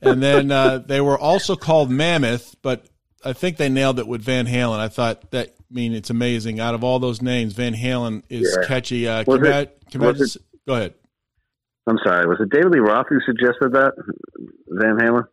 and 0.00 0.22
then 0.22 0.50
uh, 0.50 0.78
they 0.78 1.00
were 1.00 1.18
also 1.18 1.56
called 1.56 1.90
Mammoth. 1.90 2.56
But 2.62 2.86
I 3.24 3.32
think 3.34 3.58
they 3.58 3.68
nailed 3.68 3.98
it 3.98 4.06
with 4.08 4.22
Van 4.22 4.46
Halen. 4.46 4.78
I 4.78 4.88
thought 4.88 5.30
that. 5.32 5.48
I 5.48 5.72
mean, 5.72 5.92
it's 5.92 6.10
amazing. 6.10 6.58
Out 6.58 6.74
of 6.74 6.82
all 6.82 6.98
those 6.98 7.22
names, 7.22 7.52
Van 7.52 7.74
Halen 7.74 8.24
is 8.28 8.56
Yeah. 8.60 8.66
catchy. 8.66 9.06
Uh, 9.06 9.22
can 9.22 9.34
it- 9.34 9.40
imag- 9.42 9.90
can 9.92 10.00
you 10.00 10.06
was 10.08 10.16
imagine- 10.20 10.42
go 10.66 10.74
ahead. 10.74 10.94
I'm 11.86 11.98
sorry, 12.04 12.26
was 12.26 12.38
it 12.40 12.50
David 12.50 12.72
Lee 12.72 12.78
Roth 12.80 13.06
who 13.08 13.20
suggested 13.24 13.72
that 13.74 13.92
Van 14.68 14.96
Halen? 14.96 15.26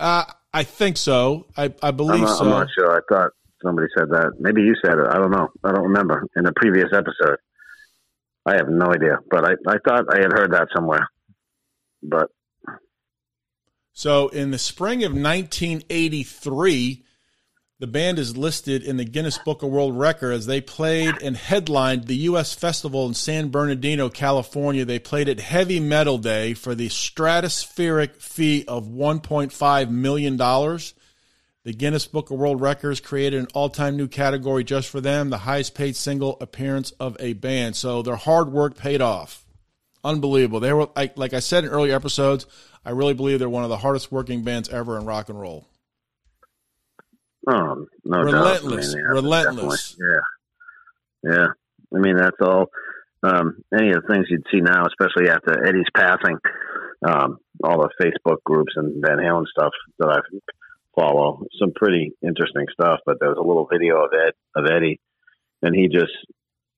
Uh, 0.00 0.24
I 0.56 0.62
think 0.64 0.96
so. 0.96 1.44
I, 1.54 1.64
I 1.64 1.88
I'm 1.88 1.96
believe 1.96 2.22
not, 2.22 2.38
so. 2.38 2.44
I'm 2.44 2.50
not 2.50 2.68
sure. 2.74 2.90
I 2.90 3.00
thought 3.10 3.30
somebody 3.62 3.88
said 3.94 4.08
that. 4.08 4.32
Maybe 4.40 4.62
you 4.62 4.74
said 4.82 4.98
it. 4.98 5.06
I 5.06 5.18
don't 5.18 5.30
know. 5.30 5.48
I 5.62 5.70
don't 5.70 5.84
remember 5.84 6.26
in 6.34 6.44
the 6.44 6.52
previous 6.56 6.88
episode. 6.94 7.36
I 8.46 8.54
have 8.56 8.70
no 8.70 8.86
idea, 8.86 9.18
but 9.30 9.44
I, 9.44 9.52
I 9.68 9.76
thought 9.86 10.06
I 10.10 10.22
had 10.22 10.32
heard 10.32 10.52
that 10.52 10.68
somewhere. 10.74 11.06
But 12.02 12.28
So, 13.92 14.28
in 14.28 14.50
the 14.50 14.58
spring 14.58 15.04
of 15.04 15.12
1983, 15.12 17.04
the 17.78 17.86
band 17.86 18.18
is 18.18 18.38
listed 18.38 18.82
in 18.82 18.96
the 18.96 19.04
Guinness 19.04 19.36
Book 19.36 19.62
of 19.62 19.68
World 19.68 19.98
Record 19.98 20.32
as 20.32 20.46
they 20.46 20.62
played 20.62 21.20
and 21.20 21.36
headlined 21.36 22.04
the 22.06 22.16
U.S. 22.16 22.54
Festival 22.54 23.06
in 23.06 23.12
San 23.12 23.50
Bernardino, 23.50 24.08
California. 24.08 24.86
They 24.86 24.98
played 24.98 25.28
at 25.28 25.40
Heavy 25.40 25.78
Metal 25.78 26.16
Day 26.16 26.54
for 26.54 26.74
the 26.74 26.88
stratospheric 26.88 28.16
fee 28.16 28.64
of 28.66 28.86
$1.5 28.86 29.90
million. 29.90 30.38
The 30.38 31.72
Guinness 31.74 32.06
Book 32.06 32.30
of 32.30 32.38
World 32.38 32.62
Records 32.62 33.00
created 33.00 33.40
an 33.40 33.48
all 33.52 33.68
time 33.68 33.98
new 33.98 34.08
category 34.08 34.64
just 34.64 34.88
for 34.88 35.02
them, 35.02 35.28
the 35.28 35.38
highest 35.38 35.74
paid 35.74 35.96
single 35.96 36.38
appearance 36.40 36.92
of 36.92 37.14
a 37.20 37.34
band. 37.34 37.76
So, 37.76 38.00
their 38.00 38.16
hard 38.16 38.52
work 38.52 38.78
paid 38.78 39.02
off. 39.02 39.44
Unbelievable. 40.02 40.60
They 40.60 40.72
were, 40.72 40.88
like, 40.96 41.18
like 41.18 41.34
I 41.34 41.40
said 41.40 41.64
in 41.64 41.70
earlier 41.70 41.94
episodes, 41.94 42.46
I 42.86 42.90
really 42.90 43.14
believe 43.14 43.38
they're 43.38 43.50
one 43.50 43.64
of 43.64 43.68
the 43.68 43.76
hardest 43.76 44.10
working 44.10 44.44
bands 44.44 44.70
ever 44.70 44.96
in 44.96 45.04
rock 45.04 45.28
and 45.28 45.38
roll. 45.38 45.68
Um, 47.46 47.86
no 48.04 48.22
Relentless, 48.22 48.94
doubt. 48.94 49.00
I 49.00 49.04
mean, 49.04 49.06
yeah, 49.06 49.12
relentless. 49.12 49.96
Yeah, 49.98 51.32
yeah. 51.32 51.46
I 51.94 51.98
mean, 51.98 52.16
that's 52.16 52.36
all. 52.40 52.70
Um, 53.22 53.62
any 53.72 53.90
of 53.90 54.02
the 54.02 54.08
things 54.08 54.26
you'd 54.28 54.46
see 54.52 54.60
now, 54.60 54.84
especially 54.86 55.30
after 55.30 55.66
Eddie's 55.66 55.86
passing, 55.94 56.38
um, 57.06 57.38
all 57.62 57.78
the 57.80 57.90
Facebook 58.02 58.42
groups 58.44 58.72
and 58.76 59.02
Van 59.04 59.18
Halen 59.18 59.46
stuff 59.46 59.72
that 59.98 60.08
I 60.08 60.20
follow, 60.94 61.44
some 61.58 61.72
pretty 61.74 62.12
interesting 62.22 62.66
stuff. 62.72 63.00
But 63.06 63.18
there 63.20 63.28
was 63.28 63.38
a 63.38 63.46
little 63.46 63.68
video 63.70 64.04
of 64.04 64.10
Ed 64.12 64.32
of 64.54 64.66
Eddie, 64.70 65.00
and 65.62 65.74
he 65.74 65.88
just 65.88 66.12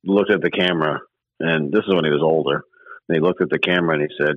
looked 0.04 0.30
at 0.30 0.42
the 0.42 0.50
camera, 0.50 1.00
and 1.40 1.72
this 1.72 1.84
is 1.86 1.94
when 1.94 2.04
he 2.04 2.10
was 2.10 2.22
older. 2.22 2.62
And 3.08 3.16
he 3.16 3.22
looked 3.22 3.40
at 3.40 3.48
the 3.48 3.58
camera 3.58 3.98
and 3.98 4.02
he 4.02 4.16
said, 4.18 4.36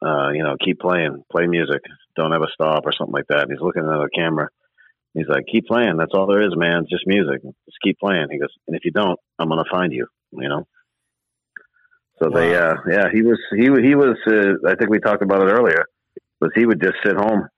uh, 0.00 0.30
"You 0.30 0.44
know, 0.44 0.56
keep 0.64 0.78
playing, 0.78 1.24
play 1.30 1.46
music, 1.46 1.82
don't 2.16 2.32
ever 2.32 2.46
stop, 2.52 2.86
or 2.86 2.92
something 2.92 3.12
like 3.12 3.26
that." 3.28 3.42
And 3.42 3.50
he's 3.50 3.60
looking 3.60 3.82
at 3.82 3.88
the 3.88 4.08
camera. 4.14 4.48
He's 5.14 5.28
like, 5.28 5.44
"Keep 5.50 5.66
playing. 5.66 5.96
That's 5.98 6.14
all 6.14 6.26
there 6.26 6.42
is, 6.42 6.56
man. 6.56 6.82
It's 6.82 6.90
just 6.90 7.06
music. 7.06 7.42
Just 7.42 7.78
keep 7.84 7.98
playing." 7.98 8.28
He 8.30 8.38
goes, 8.38 8.54
"And 8.66 8.76
if 8.76 8.84
you 8.84 8.92
don't, 8.92 9.18
I'm 9.38 9.48
gonna 9.48 9.64
find 9.70 9.92
you." 9.92 10.06
You 10.32 10.48
know. 10.48 10.66
So 12.22 12.30
they, 12.30 12.54
uh, 12.54 12.74
yeah, 12.88 13.06
he 13.12 13.22
was, 13.22 13.38
he, 13.56 13.64
he 13.64 13.94
was. 13.94 14.16
Uh, 14.26 14.68
I 14.68 14.74
think 14.76 14.90
we 14.90 15.00
talked 15.00 15.22
about 15.22 15.42
it 15.42 15.50
earlier. 15.50 15.84
Was 16.40 16.50
he 16.54 16.66
would 16.66 16.80
just 16.80 16.96
sit 17.04 17.16
home, 17.16 17.48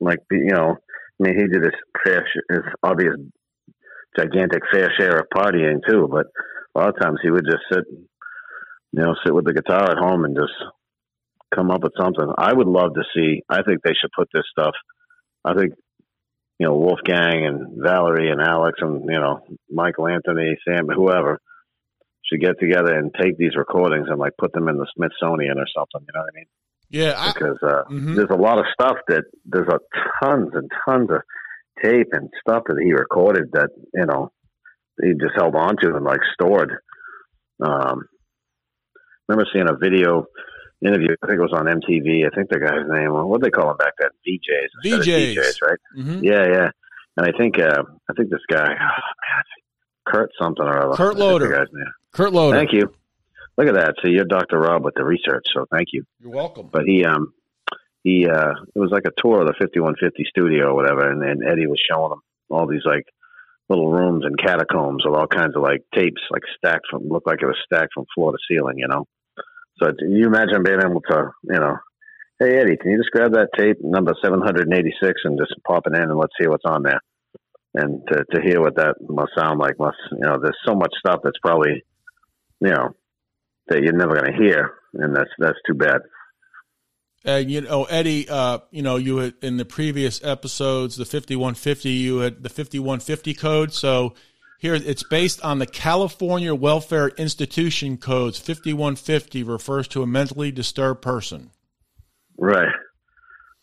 like 0.00 0.18
you 0.30 0.52
know. 0.52 0.76
I 0.76 1.22
mean, 1.22 1.38
he 1.38 1.46
did 1.46 1.62
his 1.62 1.72
fair, 2.04 2.26
his 2.50 2.60
obvious, 2.82 3.16
gigantic 4.18 4.62
fair 4.72 4.92
share 4.98 5.20
of 5.20 5.26
partying 5.34 5.80
too. 5.88 6.08
But 6.10 6.26
a 6.74 6.78
lot 6.78 6.88
of 6.90 7.00
times 7.00 7.18
he 7.22 7.30
would 7.30 7.44
just 7.44 7.62
sit, 7.72 7.84
you 7.88 9.02
know, 9.02 9.14
sit 9.24 9.34
with 9.34 9.46
the 9.46 9.54
guitar 9.54 9.90
at 9.90 9.98
home 9.98 10.24
and 10.24 10.36
just 10.36 10.52
come 11.54 11.70
up 11.70 11.82
with 11.82 11.92
something. 11.98 12.32
I 12.38 12.52
would 12.52 12.68
love 12.68 12.94
to 12.94 13.02
see. 13.14 13.42
I 13.48 13.62
think 13.62 13.82
they 13.82 13.94
should 14.00 14.10
put 14.16 14.28
this 14.32 14.44
stuff. 14.50 14.74
I 15.44 15.54
think 15.54 15.72
you 16.60 16.66
know 16.66 16.76
Wolfgang 16.76 17.46
and 17.46 17.82
Valerie 17.82 18.30
and 18.30 18.40
Alex 18.40 18.78
and 18.82 19.02
you 19.06 19.18
know 19.18 19.40
Michael 19.70 20.08
Anthony, 20.08 20.56
Sam, 20.68 20.86
whoever 20.88 21.40
should 22.26 22.42
get 22.42 22.60
together 22.60 22.94
and 22.94 23.10
take 23.18 23.38
these 23.38 23.56
recordings 23.56 24.08
and 24.10 24.18
like 24.18 24.34
put 24.38 24.52
them 24.52 24.68
in 24.68 24.76
the 24.76 24.86
Smithsonian 24.94 25.58
or 25.58 25.64
something. 25.74 26.06
You 26.06 26.12
know 26.14 26.20
what 26.20 26.32
I 26.34 26.36
mean? 26.36 26.46
Yeah, 26.90 27.14
I, 27.16 27.32
Because 27.32 27.58
uh, 27.62 27.84
Mhm. 27.90 28.14
there's 28.14 28.30
a 28.30 28.36
lot 28.40 28.58
of 28.58 28.66
stuff 28.74 28.98
that 29.08 29.24
there's 29.46 29.68
a 29.68 29.78
tons 30.22 30.50
and 30.52 30.70
tons 30.86 31.08
of 31.10 31.22
tape 31.82 32.08
and 32.12 32.28
stuff 32.46 32.64
that 32.66 32.78
he 32.84 32.92
recorded 32.92 33.50
that 33.54 33.70
you 33.94 34.04
know 34.04 34.30
he 35.02 35.12
just 35.12 35.34
held 35.36 35.56
on 35.56 35.76
to 35.78 35.96
and 35.96 36.04
like 36.04 36.20
stored. 36.34 36.72
Um, 37.62 38.04
remember 39.28 39.48
seeing 39.50 39.68
a 39.70 39.76
video 39.78 40.26
interview. 40.84 41.08
I 41.22 41.26
think 41.26 41.38
it 41.38 41.42
was 41.42 41.52
on 41.52 41.66
MTV. 41.66 42.26
I 42.26 42.34
think 42.34 42.48
the 42.50 42.58
guy's 42.58 42.86
name. 42.88 43.12
What 43.12 43.42
they 43.42 43.50
call 43.50 43.70
him 43.70 43.76
back 43.76 43.94
then? 44.00 44.10
VJs. 44.26 44.68
VJs. 45.02 45.34
DJs, 45.36 45.62
right? 45.62 45.78
mhm. 45.96 46.22
Yeah, 46.22 46.46
yeah. 46.46 46.70
and 47.16 47.26
I 47.26 47.36
think 47.36 47.58
uh, 47.58 47.82
I 48.08 48.12
think 48.16 48.30
this 48.30 48.40
guy, 48.50 48.68
oh, 48.68 48.76
man, 48.76 49.44
Kurt 50.06 50.30
something 50.40 50.64
or 50.64 50.78
other. 50.86 50.96
Kurt 50.96 51.00
I 51.00 51.08
think 51.10 51.18
the 51.18 51.24
Loder. 51.24 51.48
guy's 51.50 51.72
name. 51.72 51.92
Kurt 52.12 52.32
Loder. 52.32 52.56
Thank 52.56 52.72
you. 52.72 52.92
Look 53.58 53.68
at 53.68 53.74
that. 53.74 53.94
So 54.02 54.08
you're 54.08 54.24
Dr. 54.24 54.58
Rob 54.58 54.84
with 54.84 54.94
the 54.94 55.04
research. 55.04 55.44
So 55.54 55.66
thank 55.70 55.88
you. 55.92 56.04
You're 56.20 56.32
welcome. 56.32 56.68
But 56.72 56.84
he 56.86 57.04
um 57.04 57.32
he 58.02 58.26
uh 58.26 58.52
it 58.74 58.78
was 58.78 58.90
like 58.90 59.04
a 59.06 59.12
tour 59.20 59.40
of 59.42 59.46
the 59.46 59.54
5150 59.58 60.24
studio 60.30 60.68
or 60.70 60.74
whatever, 60.74 61.10
and, 61.10 61.22
and 61.22 61.42
Eddie 61.46 61.66
was 61.66 61.80
showing 61.90 62.12
him 62.12 62.20
all 62.48 62.66
these 62.66 62.84
like 62.86 63.04
little 63.68 63.90
rooms 63.92 64.24
and 64.24 64.38
catacombs 64.38 65.04
with 65.04 65.14
all 65.14 65.26
kinds 65.26 65.54
of 65.56 65.62
like 65.62 65.82
tapes, 65.94 66.22
like 66.30 66.42
stacked 66.56 66.86
from 66.90 67.06
looked 67.08 67.26
like 67.26 67.42
it 67.42 67.46
was 67.46 67.58
stacked 67.64 67.92
from 67.94 68.04
floor 68.14 68.32
to 68.32 68.38
ceiling, 68.48 68.78
you 68.78 68.88
know. 68.88 69.04
So 69.80 69.92
you 70.00 70.26
imagine 70.26 70.62
being 70.62 70.80
able 70.84 71.00
to, 71.02 71.30
you 71.44 71.58
know, 71.58 71.76
hey 72.38 72.58
Eddie, 72.58 72.76
can 72.76 72.90
you 72.90 72.98
just 72.98 73.10
grab 73.10 73.32
that 73.32 73.48
tape 73.56 73.78
number 73.82 74.14
786 74.22 75.20
and 75.24 75.38
just 75.38 75.54
pop 75.66 75.86
it 75.86 75.94
in 75.94 76.02
and 76.02 76.18
let's 76.18 76.34
hear 76.38 76.50
what's 76.50 76.64
on 76.64 76.82
there. 76.82 77.00
And 77.74 78.02
to 78.08 78.24
to 78.34 78.42
hear 78.42 78.60
what 78.60 78.76
that 78.76 78.96
must 79.08 79.32
sound 79.38 79.60
like 79.60 79.78
must 79.78 79.96
you 80.12 80.20
know, 80.20 80.38
there's 80.42 80.58
so 80.66 80.74
much 80.74 80.92
stuff 80.98 81.20
that's 81.22 81.38
probably 81.40 81.84
you 82.60 82.70
know 82.70 82.94
that 83.68 83.82
you're 83.82 83.92
never 83.92 84.14
going 84.14 84.32
to 84.32 84.38
hear, 84.38 84.72
and 84.94 85.14
that's 85.14 85.30
that's 85.38 85.58
too 85.66 85.74
bad. 85.74 86.00
And 87.24 87.50
you 87.50 87.60
know, 87.60 87.84
Eddie, 87.84 88.28
uh, 88.28 88.58
you 88.70 88.82
know, 88.82 88.96
you 88.96 89.18
had 89.18 89.34
in 89.42 89.56
the 89.56 89.64
previous 89.64 90.22
episodes, 90.24 90.96
the 90.96 91.04
5150, 91.04 91.90
you 91.90 92.18
had 92.18 92.42
the 92.42 92.48
5150 92.48 93.34
code. 93.34 93.72
So 93.72 94.14
here 94.60 94.74
it's 94.74 95.02
based 95.02 95.42
on 95.42 95.58
the 95.58 95.66
California 95.66 96.54
Welfare 96.54 97.08
Institution 97.08 97.96
codes. 97.96 98.38
5150 98.38 99.42
refers 99.42 99.88
to 99.88 100.02
a 100.02 100.06
mentally 100.06 100.52
disturbed 100.52 101.00
person. 101.00 101.50
Right. 102.36 102.68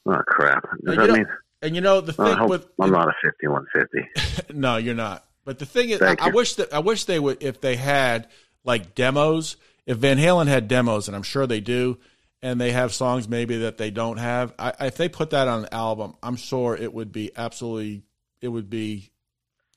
Oh 0.07 0.21
crap! 0.25 0.63
Does 0.63 0.97
And 0.97 0.97
that 0.97 1.01
you, 1.01 1.07
know, 1.07 1.13
mean 1.13 1.27
and 1.61 1.75
you 1.75 1.81
know 1.81 2.01
the 2.01 2.15
oh, 2.17 2.25
I 2.25 2.29
thing 2.29 2.37
hope 2.37 2.49
with 2.49 2.67
I'm 2.79 2.91
not 2.91 3.09
a 3.09 3.13
5150? 3.21 4.53
no, 4.59 4.77
you're 4.77 4.95
not. 4.95 5.23
But 5.45 5.59
the 5.59 5.65
thing 5.65 5.91
is, 5.91 6.01
I, 6.01 6.15
I 6.19 6.29
wish 6.29 6.55
that 6.55 6.73
I 6.73 6.79
wish 6.79 7.05
they 7.05 7.19
would 7.19 7.43
if 7.43 7.61
they 7.61 7.75
had 7.75 8.27
like 8.63 8.95
demos. 8.95 9.57
If 9.85 9.97
Van 9.97 10.17
Halen 10.17 10.47
had 10.47 10.67
demos, 10.67 11.07
and 11.07 11.15
I'm 11.15 11.23
sure 11.23 11.47
they 11.47 11.61
do, 11.61 11.99
and 12.41 12.59
they 12.59 12.71
have 12.71 12.93
songs 12.93 13.29
maybe 13.29 13.59
that 13.59 13.77
they 13.77 13.91
don't 13.91 14.17
have. 14.17 14.53
I, 14.59 14.73
if 14.81 14.97
they 14.97 15.09
put 15.09 15.29
that 15.29 15.47
on 15.47 15.63
an 15.63 15.69
album, 15.71 16.15
I'm 16.23 16.35
sure 16.35 16.75
it 16.75 16.93
would 16.93 17.11
be 17.11 17.31
absolutely. 17.37 18.03
It 18.41 18.47
would 18.47 18.69
be. 18.69 19.11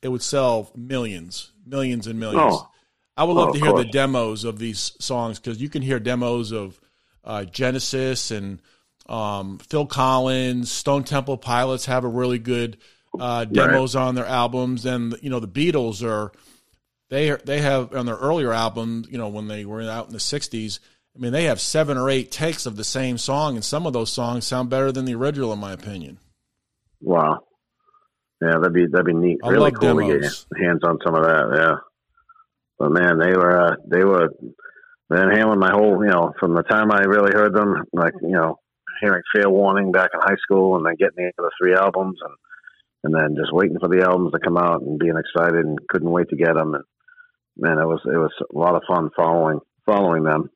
It 0.02 0.08
would 0.08 0.22
sell 0.22 0.70
millions, 0.74 1.52
millions 1.66 2.06
and 2.06 2.18
millions. 2.18 2.54
Oh. 2.54 2.70
I 3.16 3.24
would 3.24 3.34
love 3.34 3.50
Oh, 3.50 3.52
to 3.52 3.60
hear 3.60 3.72
the 3.74 3.84
demos 3.84 4.44
of 4.44 4.58
these 4.58 4.92
songs 4.98 5.38
because 5.38 5.60
you 5.60 5.68
can 5.68 5.82
hear 5.82 5.98
demos 5.98 6.52
of 6.52 6.80
uh, 7.22 7.44
Genesis 7.44 8.30
and 8.30 8.62
um, 9.08 9.58
Phil 9.58 9.84
Collins, 9.86 10.70
Stone 10.70 11.04
Temple 11.04 11.36
Pilots 11.36 11.84
have 11.86 12.04
a 12.04 12.08
really 12.08 12.38
good 12.38 12.78
uh, 13.18 13.44
demos 13.44 13.94
on 13.96 14.14
their 14.14 14.24
albums, 14.26 14.86
and 14.86 15.16
you 15.20 15.28
know 15.28 15.40
the 15.40 15.48
Beatles 15.48 16.02
are 16.02 16.32
they 17.10 17.30
they 17.44 17.60
have 17.60 17.94
on 17.94 18.06
their 18.06 18.16
earlier 18.16 18.52
albums, 18.52 19.08
you 19.10 19.18
know 19.18 19.28
when 19.28 19.48
they 19.48 19.64
were 19.64 19.82
out 19.82 20.06
in 20.06 20.12
the 20.12 20.18
'60s. 20.18 20.78
I 21.14 21.18
mean, 21.18 21.32
they 21.32 21.44
have 21.44 21.60
seven 21.60 21.98
or 21.98 22.08
eight 22.08 22.30
takes 22.30 22.66
of 22.66 22.76
the 22.76 22.84
same 22.84 23.18
song, 23.18 23.56
and 23.56 23.64
some 23.64 23.84
of 23.84 23.92
those 23.92 24.12
songs 24.12 24.46
sound 24.46 24.70
better 24.70 24.92
than 24.92 25.04
the 25.06 25.16
original, 25.16 25.52
in 25.52 25.58
my 25.58 25.72
opinion. 25.72 26.18
Wow. 27.00 27.40
Yeah, 28.42 28.58
that'd 28.58 28.72
be 28.72 28.86
that'd 28.86 29.06
be 29.06 29.12
neat. 29.12 29.40
I 29.44 29.48
really 29.48 29.70
love 29.70 29.74
cool 29.74 29.98
to 29.98 30.20
get 30.20 30.22
hands 30.58 30.80
on 30.82 30.98
some 31.04 31.14
of 31.14 31.24
that. 31.24 31.44
Yeah. 31.54 31.76
But 32.78 32.92
man, 32.92 33.18
they 33.18 33.32
were 33.36 33.60
uh, 33.60 33.76
they 33.86 34.02
were 34.02 34.30
Van 35.10 35.28
Halen. 35.28 35.58
My 35.58 35.72
whole 35.72 36.02
you 36.02 36.10
know 36.10 36.32
from 36.40 36.54
the 36.54 36.62
time 36.62 36.90
I 36.90 37.02
really 37.02 37.32
heard 37.34 37.54
them, 37.54 37.84
like 37.92 38.14
you 38.22 38.30
know 38.30 38.58
hearing 39.02 39.22
Fair 39.34 39.50
Warning 39.50 39.92
back 39.92 40.10
in 40.14 40.20
high 40.20 40.38
school, 40.42 40.76
and 40.76 40.86
then 40.86 40.96
getting 40.98 41.24
into 41.24 41.34
the 41.36 41.50
three 41.60 41.74
albums, 41.74 42.18
and 42.22 42.34
and 43.04 43.14
then 43.14 43.36
just 43.36 43.52
waiting 43.52 43.78
for 43.78 43.88
the 43.88 44.02
albums 44.02 44.32
to 44.32 44.38
come 44.38 44.56
out 44.56 44.82
and 44.82 44.98
being 44.98 45.16
excited 45.16 45.64
and 45.64 45.78
couldn't 45.88 46.10
wait 46.10 46.28
to 46.30 46.36
get 46.36 46.54
them. 46.54 46.74
And 46.74 46.84
man, 47.58 47.78
it 47.78 47.86
was 47.86 48.00
it 48.06 48.16
was 48.16 48.32
a 48.40 48.58
lot 48.58 48.74
of 48.74 48.82
fun 48.88 49.10
following 49.14 49.60
following 49.84 50.24
them. 50.24 50.50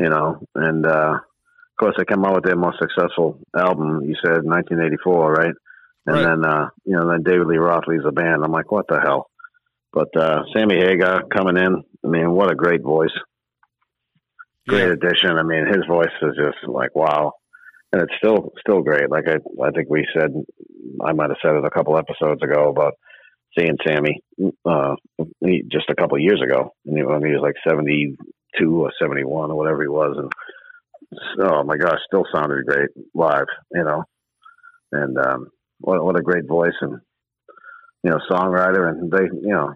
You 0.00 0.08
know, 0.08 0.40
and 0.56 0.84
uh, 0.84 1.14
of 1.14 1.76
course 1.78 1.94
they 1.96 2.04
come 2.04 2.24
out 2.24 2.34
with 2.34 2.44
their 2.44 2.56
most 2.56 2.78
successful 2.80 3.38
album. 3.56 4.02
You 4.04 4.16
said 4.24 4.42
1984, 4.42 5.32
right? 5.32 5.54
And 6.06 6.16
Right. 6.16 6.24
then 6.24 6.44
uh, 6.44 6.68
you 6.84 6.96
know 6.96 7.08
then 7.08 7.22
David 7.22 7.46
Lee 7.46 7.56
Roth 7.56 7.86
leaves 7.86 8.04
the 8.04 8.12
band. 8.12 8.44
I'm 8.44 8.52
like, 8.52 8.70
what 8.70 8.86
the 8.88 9.00
hell? 9.00 9.30
But 9.92 10.14
uh, 10.16 10.42
Sammy 10.54 10.76
Hagar 10.76 11.22
coming 11.34 11.56
in. 11.56 11.82
I 12.04 12.08
mean, 12.08 12.30
what 12.32 12.50
a 12.50 12.54
great 12.56 12.82
voice. 12.82 13.12
Great 14.68 14.86
Yeah. 14.88 14.92
addition. 14.92 15.38
I 15.38 15.42
mean, 15.42 15.66
his 15.66 15.84
voice 15.88 16.12
is 16.22 16.36
just 16.36 16.68
like 16.68 16.94
wow, 16.94 17.32
and 17.92 18.02
it's 18.02 18.12
still 18.18 18.52
still 18.60 18.82
great. 18.82 19.10
Like 19.10 19.24
I 19.28 19.36
I 19.64 19.70
think 19.70 19.88
we 19.88 20.06
said, 20.18 20.30
I 21.04 21.12
might 21.12 21.30
have 21.30 21.38
said 21.42 21.54
it 21.56 21.64
a 21.64 21.70
couple 21.70 21.96
episodes 21.96 22.42
ago 22.42 22.68
about 22.70 22.94
seeing 23.56 23.76
Sammy 23.86 24.20
uh, 24.66 24.96
he, 25.40 25.62
just 25.70 25.88
a 25.90 25.94
couple 25.94 26.18
years 26.18 26.42
ago, 26.42 26.72
and 26.86 26.96
he, 26.96 27.04
when 27.04 27.24
he 27.24 27.32
was 27.32 27.40
like 27.42 27.54
72 27.68 28.82
or 28.82 28.90
71 29.00 29.50
or 29.50 29.56
whatever 29.56 29.82
he 29.82 29.88
was, 29.88 30.16
and 30.18 30.32
oh 31.50 31.62
my 31.62 31.76
gosh, 31.76 31.98
still 32.06 32.24
sounded 32.34 32.66
great 32.66 32.90
live, 33.14 33.46
you 33.72 33.84
know. 33.84 34.04
And 34.92 35.16
um, 35.18 35.48
what 35.78 36.04
what 36.04 36.18
a 36.18 36.22
great 36.22 36.46
voice 36.46 36.74
and 36.80 37.00
you 38.02 38.10
know 38.10 38.18
songwriter, 38.30 38.88
and 38.88 39.10
they 39.10 39.24
you 39.24 39.52
know 39.52 39.74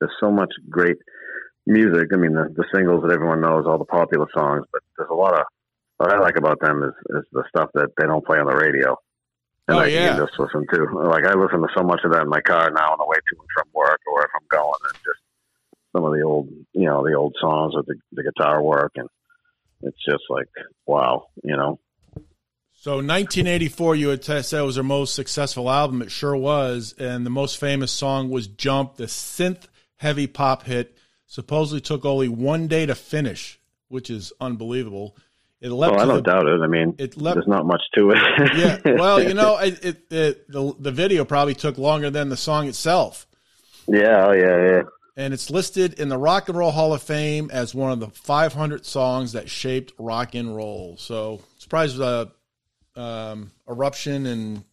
there's 0.00 0.12
so 0.20 0.30
much 0.30 0.52
great 0.68 0.96
music. 1.66 2.08
I 2.12 2.16
mean 2.16 2.34
the, 2.34 2.48
the 2.54 2.64
singles 2.74 3.02
that 3.02 3.12
everyone 3.12 3.40
knows, 3.40 3.66
all 3.66 3.78
the 3.78 3.84
popular 3.84 4.26
songs, 4.34 4.64
but 4.72 4.82
there's 4.96 5.10
a 5.10 5.14
lot 5.14 5.34
of 5.38 5.46
what 5.98 6.12
I 6.12 6.18
like 6.18 6.36
about 6.36 6.60
them 6.60 6.82
is, 6.82 7.16
is 7.16 7.24
the 7.32 7.44
stuff 7.48 7.70
that 7.74 7.88
they 7.98 8.06
don't 8.06 8.24
play 8.24 8.38
on 8.38 8.46
the 8.46 8.56
radio. 8.56 8.96
And 9.68 9.78
Oh, 9.78 9.80
I 9.80 9.86
yeah. 9.86 10.14
can 10.14 10.26
just 10.26 10.38
listen 10.38 10.64
to. 10.72 10.84
Like 11.08 11.24
I 11.24 11.34
listen 11.34 11.60
to 11.60 11.68
so 11.76 11.82
much 11.82 12.00
of 12.04 12.12
that 12.12 12.22
in 12.22 12.28
my 12.28 12.40
car 12.40 12.70
now 12.70 12.92
on 12.92 12.98
the 12.98 13.06
way 13.06 13.16
to 13.16 13.36
and 13.40 13.48
from 13.54 13.68
work 13.74 14.00
or 14.06 14.22
if 14.22 14.30
I'm 14.36 14.46
going 14.50 14.80
and 14.84 14.94
just 14.94 15.22
some 15.94 16.04
of 16.04 16.12
the 16.12 16.22
old 16.22 16.48
you 16.72 16.84
know, 16.84 17.02
the 17.04 17.14
old 17.14 17.34
songs 17.40 17.74
with 17.74 17.86
the, 17.86 17.96
the 18.12 18.22
guitar 18.22 18.62
work 18.62 18.92
and 18.96 19.08
it's 19.82 19.98
just 20.08 20.24
like 20.30 20.46
wow, 20.86 21.26
you 21.42 21.56
know. 21.56 21.80
So 22.86 22.98
1984, 22.98 23.96
you 23.96 24.10
had 24.10 24.22
t- 24.22 24.42
said 24.42 24.62
was 24.62 24.76
their 24.76 24.84
most 24.84 25.16
successful 25.16 25.68
album. 25.68 26.02
It 26.02 26.12
sure 26.12 26.36
was, 26.36 26.94
and 26.96 27.26
the 27.26 27.30
most 27.30 27.58
famous 27.58 27.90
song 27.90 28.30
was 28.30 28.46
"Jump," 28.46 28.94
the 28.94 29.06
synth 29.06 29.64
heavy 29.96 30.28
pop 30.28 30.62
hit. 30.62 30.96
Supposedly 31.26 31.80
took 31.80 32.04
only 32.04 32.28
one 32.28 32.68
day 32.68 32.86
to 32.86 32.94
finish, 32.94 33.58
which 33.88 34.08
is 34.08 34.32
unbelievable. 34.40 35.16
It 35.60 35.70
leapt 35.70 35.96
Oh, 35.96 35.98
I 35.98 36.04
don't 36.04 36.16
the, 36.18 36.22
doubt 36.22 36.46
it. 36.46 36.60
I 36.60 36.68
mean, 36.68 36.94
it 36.98 37.16
leapt- 37.16 37.34
there's 37.34 37.48
not 37.48 37.66
much 37.66 37.82
to 37.96 38.12
it. 38.12 38.18
yeah. 38.56 38.94
Well, 38.94 39.20
you 39.20 39.34
know, 39.34 39.58
it, 39.60 39.84
it, 39.84 40.12
it 40.12 40.48
the 40.48 40.72
the 40.78 40.92
video 40.92 41.24
probably 41.24 41.54
took 41.54 41.78
longer 41.78 42.08
than 42.08 42.28
the 42.28 42.36
song 42.36 42.68
itself, 42.68 43.26
yeah, 43.88 44.26
oh 44.28 44.32
yeah, 44.32 44.64
yeah. 44.64 44.82
and 45.16 45.34
it's 45.34 45.50
listed 45.50 45.94
in 45.94 46.08
the 46.08 46.18
Rock 46.18 46.48
and 46.48 46.56
Roll 46.56 46.70
Hall 46.70 46.94
of 46.94 47.02
Fame 47.02 47.50
as 47.52 47.74
one 47.74 47.90
of 47.90 47.98
the 47.98 48.10
500 48.10 48.86
songs 48.86 49.32
that 49.32 49.50
shaped 49.50 49.92
rock 49.98 50.36
and 50.36 50.54
roll. 50.54 50.96
So 50.98 51.40
surprised 51.58 52.00
uh, 52.00 52.26
um, 52.96 53.50
eruption 53.68 54.26
and 54.26 54.64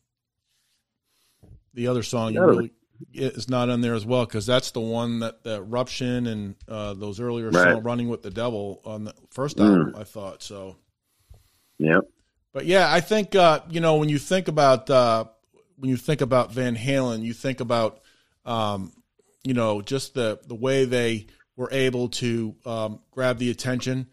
the 1.74 1.88
other 1.88 2.04
song 2.04 2.34
Yeah. 2.34 2.42
really 2.42 2.72
is 3.14 3.50
not 3.50 3.70
on 3.70 3.82
there 3.82 3.96
as 3.96 4.06
well 4.06 4.26
because 4.26 4.46
that's 4.46 4.72
the 4.72 4.80
one 4.80 5.20
that 5.20 5.44
the 5.44 5.56
eruption 5.58 6.28
and 6.28 6.56
uh, 6.68 6.94
those 6.94 7.20
earlier 7.20 7.50
Right. 7.50 7.74
song 7.74 7.84
running 7.84 8.08
with 8.10 8.22
the 8.24 8.30
devil 8.30 8.82
on 8.86 9.04
the 9.06 9.14
first 9.32 9.58
Mm. 9.58 9.98
I 9.98 10.04
thought 10.04 10.42
so. 10.44 10.78
Yep. 11.80 12.06
But 12.54 12.66
yeah, 12.66 12.92
I 12.94 13.02
think 13.02 13.36
uh, 13.36 13.62
you 13.70 13.82
know 13.82 13.98
when 13.98 14.10
you 14.10 14.20
think 14.20 14.48
about 14.48 14.90
uh, 14.90 15.26
when 15.78 15.90
you 15.90 15.98
think 15.98 16.22
about 16.22 16.52
Van 16.52 16.76
Halen, 16.78 17.24
you 17.24 17.34
think 17.34 17.60
about 17.60 18.00
um, 18.46 18.94
you 19.44 19.54
know 19.56 19.82
just 19.82 20.14
the 20.14 20.40
the 20.46 20.56
way 20.56 20.86
they 20.86 21.26
were 21.56 21.70
able 21.72 22.10
to 22.10 22.56
um, 22.66 23.00
grab 23.12 23.38
the 23.40 23.50
attention 23.50 24.08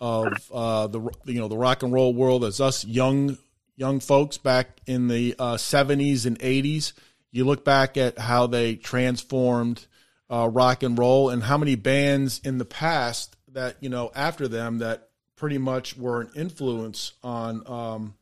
of 0.00 0.50
uh, 0.52 0.86
the 0.86 1.00
you 1.26 1.38
know 1.38 1.48
the 1.48 1.56
rock 1.56 1.82
and 1.82 1.92
roll 1.92 2.14
world 2.14 2.44
as 2.44 2.60
us 2.62 2.84
young 2.84 3.36
young 3.76 4.00
folks 4.00 4.38
back 4.38 4.80
in 4.86 5.08
the 5.08 5.34
uh, 5.38 5.54
70s 5.56 6.26
and 6.26 6.38
80s. 6.38 6.92
You 7.30 7.44
look 7.44 7.64
back 7.64 7.96
at 7.96 8.18
how 8.18 8.46
they 8.46 8.76
transformed 8.76 9.86
uh, 10.30 10.48
rock 10.48 10.82
and 10.82 10.98
roll 10.98 11.30
and 11.30 11.42
how 11.42 11.58
many 11.58 11.74
bands 11.74 12.40
in 12.44 12.58
the 12.58 12.64
past 12.64 13.36
that 13.48 13.76
you 13.80 13.88
know 13.88 14.10
after 14.14 14.48
them 14.48 14.78
that 14.78 15.08
pretty 15.36 15.58
much 15.58 15.96
were 15.96 16.20
an 16.20 16.30
influence 16.34 17.12
on 17.22 17.66
um, 17.66 18.14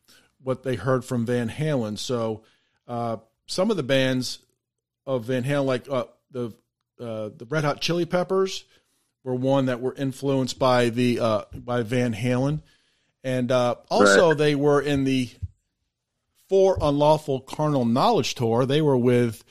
what 0.42 0.62
they 0.62 0.74
heard 0.74 1.04
from 1.04 1.26
Van 1.26 1.48
Halen. 1.48 1.98
So 1.98 2.42
uh, 2.88 3.18
some 3.46 3.70
of 3.70 3.76
the 3.76 3.82
bands 3.82 4.38
of 5.06 5.24
Van 5.24 5.44
Halen, 5.44 5.66
like 5.66 5.88
uh, 5.88 6.04
the 6.30 6.46
uh, 6.98 7.30
the 7.36 7.46
Red 7.48 7.64
Hot 7.64 7.80
Chili 7.80 8.06
Peppers, 8.06 8.64
were 9.22 9.34
one 9.34 9.66
that 9.66 9.80
were 9.80 9.94
influenced 9.94 10.58
by 10.58 10.88
the 10.88 11.20
uh, 11.20 11.42
by 11.54 11.82
Van 11.82 12.14
Halen, 12.14 12.62
and 13.22 13.52
uh, 13.52 13.76
also 13.90 14.34
they 14.34 14.54
were 14.54 14.80
in 14.80 15.04
the 15.04 15.30
For 16.50 16.76
Unlawful 16.80 17.40
Carnal 17.42 17.84
Knowledge 17.84 18.34
tour. 18.34 18.66
They 18.66 18.82
were 18.82 18.96
with 18.96 19.44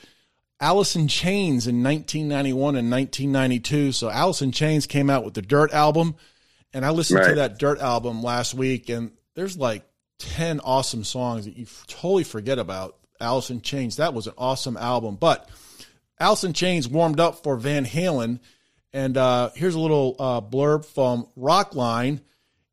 Alice 0.60 0.94
in 0.94 1.08
Chains 1.08 1.66
in 1.66 1.82
1991 1.82 2.76
and 2.76 2.90
1992. 2.90 3.92
So 3.92 4.10
Alice 4.10 4.42
in 4.42 4.52
Chains 4.52 4.86
came 4.86 5.08
out 5.08 5.24
with 5.24 5.32
the 5.32 5.40
Dirt 5.40 5.72
album, 5.72 6.14
and 6.74 6.84
I 6.84 6.90
listened 6.90 7.24
to 7.24 7.36
that 7.36 7.58
Dirt 7.58 7.80
album 7.80 8.22
last 8.22 8.52
week, 8.52 8.90
and 8.90 9.12
there's 9.34 9.56
like 9.56 9.82
10 10.18 10.60
awesome 10.60 11.02
songs 11.02 11.46
that 11.46 11.56
you 11.56 11.64
totally 11.86 12.22
forget 12.22 12.58
about 12.58 12.98
Alice 13.18 13.48
in 13.48 13.62
Chains. 13.62 13.96
That 13.96 14.12
was 14.12 14.26
an 14.26 14.34
awesome 14.36 14.76
album. 14.76 15.16
But 15.16 15.48
Alice 16.18 16.44
in 16.44 16.52
Chains 16.52 16.86
warmed 16.86 17.18
up 17.18 17.42
for 17.42 17.56
Van 17.56 17.86
Halen. 17.86 18.40
And 18.92 19.16
uh, 19.16 19.52
here's 19.54 19.74
a 19.74 19.80
little 19.80 20.16
uh, 20.18 20.42
blurb 20.42 20.84
from 20.84 21.26
Rockline 21.34 22.20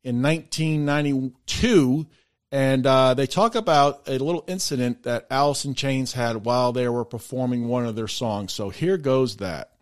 in 0.04 0.20
1992. 0.20 2.06
And 2.50 2.86
uh, 2.86 3.12
they 3.14 3.26
talk 3.26 3.54
about 3.54 4.02
a 4.08 4.12
little 4.18 4.42
incident 4.46 5.02
that 5.02 5.26
Alice 5.30 5.64
in 5.66 5.74
Chains 5.74 6.14
had 6.14 6.44
while 6.44 6.72
they 6.72 6.88
were 6.88 7.04
performing 7.04 7.68
one 7.68 7.84
of 7.84 7.94
their 7.94 8.08
songs. 8.08 8.52
So 8.52 8.70
here 8.70 8.96
goes 8.96 9.36
that. 9.36 9.72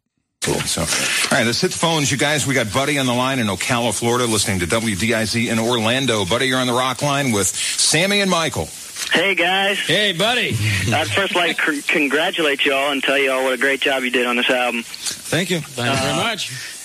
Cool. 0.43 0.61
So, 0.61 0.83
all 0.83 1.39
right, 1.39 1.47
let's 1.47 1.61
hit 1.61 1.73
the 1.73 1.79
phones, 1.79 2.11
you 2.11 2.19
guys. 2.19 2.47
We 2.47 2.55
got 2.55 2.73
Buddy 2.73 2.99
on 2.99 3.07
the 3.07 3.15
line 3.15 3.39
in 3.39 3.47
Ocala, 3.49 3.97
Florida, 3.97 4.27
listening 4.27 4.61
to 4.61 4.67
WDIZ 4.67 5.51
in 5.51 5.59
Orlando. 5.59 6.25
Buddy, 6.25 6.47
you're 6.47 6.59
on 6.61 6.67
the 6.69 6.73
Rockline 6.73 7.33
with 7.35 7.47
Sammy 7.49 8.21
and 8.21 8.31
Michael. 8.31 8.69
Hey 9.13 9.35
guys, 9.35 9.79
Hey, 9.79 10.13
buddy. 10.13 10.57
I'd 10.93 11.07
first 11.09 11.35
like 11.35 11.59
to 11.59 11.81
c- 11.81 11.83
congratulate 11.83 12.65
you 12.65 12.73
all 12.75 12.91
and 12.93 13.03
tell 13.03 13.19
you 13.19 13.31
all 13.31 13.45
what 13.45 13.53
a 13.53 13.59
great 13.59 13.81
job 13.81 14.03
you 14.03 14.11
did 14.11 14.27
on 14.27 14.37
this 14.37 14.49
album. 14.49 14.83
Thank 14.85 15.51
you. 15.51 15.61
Thank 15.61 15.97
you 15.97 16.03
very 16.03 16.17
much. 16.17 16.76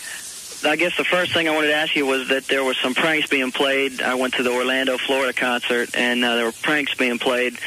I 0.64 0.76
guess 0.76 0.96
the 0.96 1.04
first 1.04 1.34
thing 1.34 1.48
I 1.48 1.56
wanted 1.56 1.68
to 1.68 1.76
ask 1.76 1.96
you 1.96 2.06
was 2.06 2.28
that 2.28 2.46
there 2.46 2.64
were 2.64 2.76
some 2.76 2.94
pranks 2.94 3.28
being 3.28 3.52
played. 3.52 4.02
I 4.02 4.16
went 4.16 4.36
to 4.36 4.44
the 4.44 4.52
Orlando, 4.52 4.98
Florida 4.98 5.34
concert, 5.34 5.96
and 5.96 6.24
uh, 6.24 6.36
there 6.36 6.46
were 6.46 6.52
pranks 6.52 6.94
being 6.94 7.18
played, 7.20 7.58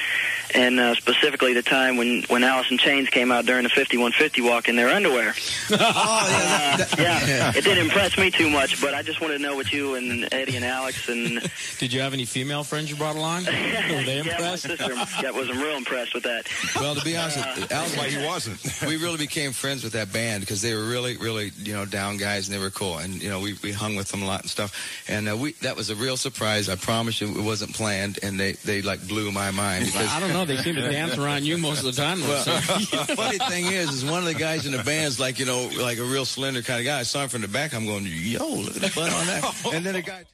and 0.54 0.78
uh, 0.80 0.94
specifically 0.94 1.52
the 1.52 1.62
time 1.62 1.96
when 1.96 2.22
when 2.24 2.44
Alice 2.44 2.70
in 2.70 2.78
Chains 2.78 3.08
came 3.08 3.30
out 3.32 3.44
during 3.46 3.62
the 3.64 3.68
5150 3.68 4.40
walk 4.42 4.68
in 4.68 4.76
their 4.76 4.88
underwear. 4.88 5.34
Oh, 5.70 6.28
yeah. 6.30 6.76
that- 6.76 6.98
Yeah, 6.98 7.52
it 7.56 7.64
didn't 7.64 7.84
impress 7.84 8.16
me 8.18 8.30
too 8.30 8.48
much, 8.50 8.80
but 8.80 8.94
I 8.94 9.02
just 9.02 9.20
wanted 9.20 9.38
to 9.38 9.42
know 9.42 9.56
what 9.56 9.72
you 9.72 9.94
and 9.94 10.28
Eddie 10.32 10.56
and 10.56 10.64
Alex 10.64 11.08
and 11.08 11.40
Did 11.78 11.92
you 11.92 12.00
have 12.00 12.12
any 12.12 12.24
female 12.24 12.62
friends 12.64 12.90
you 12.90 12.96
brought 12.96 13.16
along? 13.16 13.44
Were 13.46 13.50
they 13.52 14.16
yeah, 14.18 14.22
my 14.22 14.30
impressed? 14.32 14.62
sister 14.64 14.92
yeah, 15.22 15.30
was 15.30 15.50
real 15.50 15.76
impressed 15.76 16.14
with 16.14 16.22
that. 16.24 16.46
Well, 16.76 16.94
to 16.94 17.04
be 17.04 17.16
honest, 17.16 17.38
with 17.56 17.72
Alice, 17.72 17.96
Why 17.96 18.08
he 18.08 18.24
wasn't. 18.24 18.60
we 18.86 18.96
really 18.96 19.16
became 19.18 19.52
friends 19.52 19.82
with 19.84 19.92
that 19.94 20.12
band 20.12 20.40
because 20.40 20.62
they 20.62 20.74
were 20.74 20.84
really, 20.88 21.16
really, 21.16 21.50
you 21.58 21.72
know, 21.72 21.84
down 21.84 22.16
guys 22.16 22.48
and 22.48 22.54
they 22.56 22.60
were 22.62 22.70
cool. 22.70 22.98
And 22.98 23.22
you 23.22 23.28
know, 23.30 23.40
we, 23.40 23.54
we 23.62 23.72
hung 23.72 23.96
with 23.96 24.10
them 24.10 24.22
a 24.22 24.26
lot 24.26 24.42
and 24.42 24.50
stuff. 24.50 24.74
And 25.08 25.28
uh, 25.28 25.36
we 25.36 25.52
that 25.62 25.76
was 25.76 25.90
a 25.90 25.96
real 25.96 26.16
surprise. 26.16 26.68
I 26.68 26.76
promise 26.76 27.20
you, 27.20 27.28
it 27.28 27.42
wasn't 27.44 27.74
planned, 27.74 28.18
and 28.22 28.38
they 28.38 28.52
they 28.52 28.82
like 28.82 29.06
blew 29.08 29.30
my 29.32 29.50
mind 29.50 29.86
because. 29.86 30.10
I 30.10 30.20
don't 30.20 30.32
know. 30.32 30.43
They 30.44 30.56
seem 30.58 30.74
to 30.76 30.82
dance 30.82 31.16
around 31.18 31.44
you 31.44 31.58
most 31.58 31.84
of 31.84 31.94
the 31.94 32.00
time. 32.00 32.20
though, 32.20 32.36
so- 32.38 32.52
the 32.52 33.12
funny 33.16 33.38
thing 33.38 33.66
is, 33.66 33.90
is 33.90 34.04
one 34.04 34.18
of 34.18 34.24
the 34.26 34.34
guys 34.34 34.66
in 34.66 34.72
the 34.72 34.82
band's 34.82 35.18
like, 35.20 35.38
you 35.38 35.46
know, 35.46 35.68
like 35.80 35.98
a 35.98 36.04
real 36.04 36.24
slender 36.24 36.62
kind 36.62 36.80
of 36.80 36.86
guy. 36.86 37.00
I 37.00 37.02
saw 37.02 37.22
him 37.22 37.28
from 37.28 37.42
the 37.42 37.48
back. 37.48 37.74
I'm 37.74 37.86
going, 37.86 38.04
yo, 38.06 38.46
look 38.48 38.76
at 38.76 38.82
the 38.82 38.92
butt 38.94 39.12
on 39.12 39.26
that. 39.26 39.44
And 39.74 39.84
then 39.84 39.96
a 39.96 40.02
guy. 40.02 40.24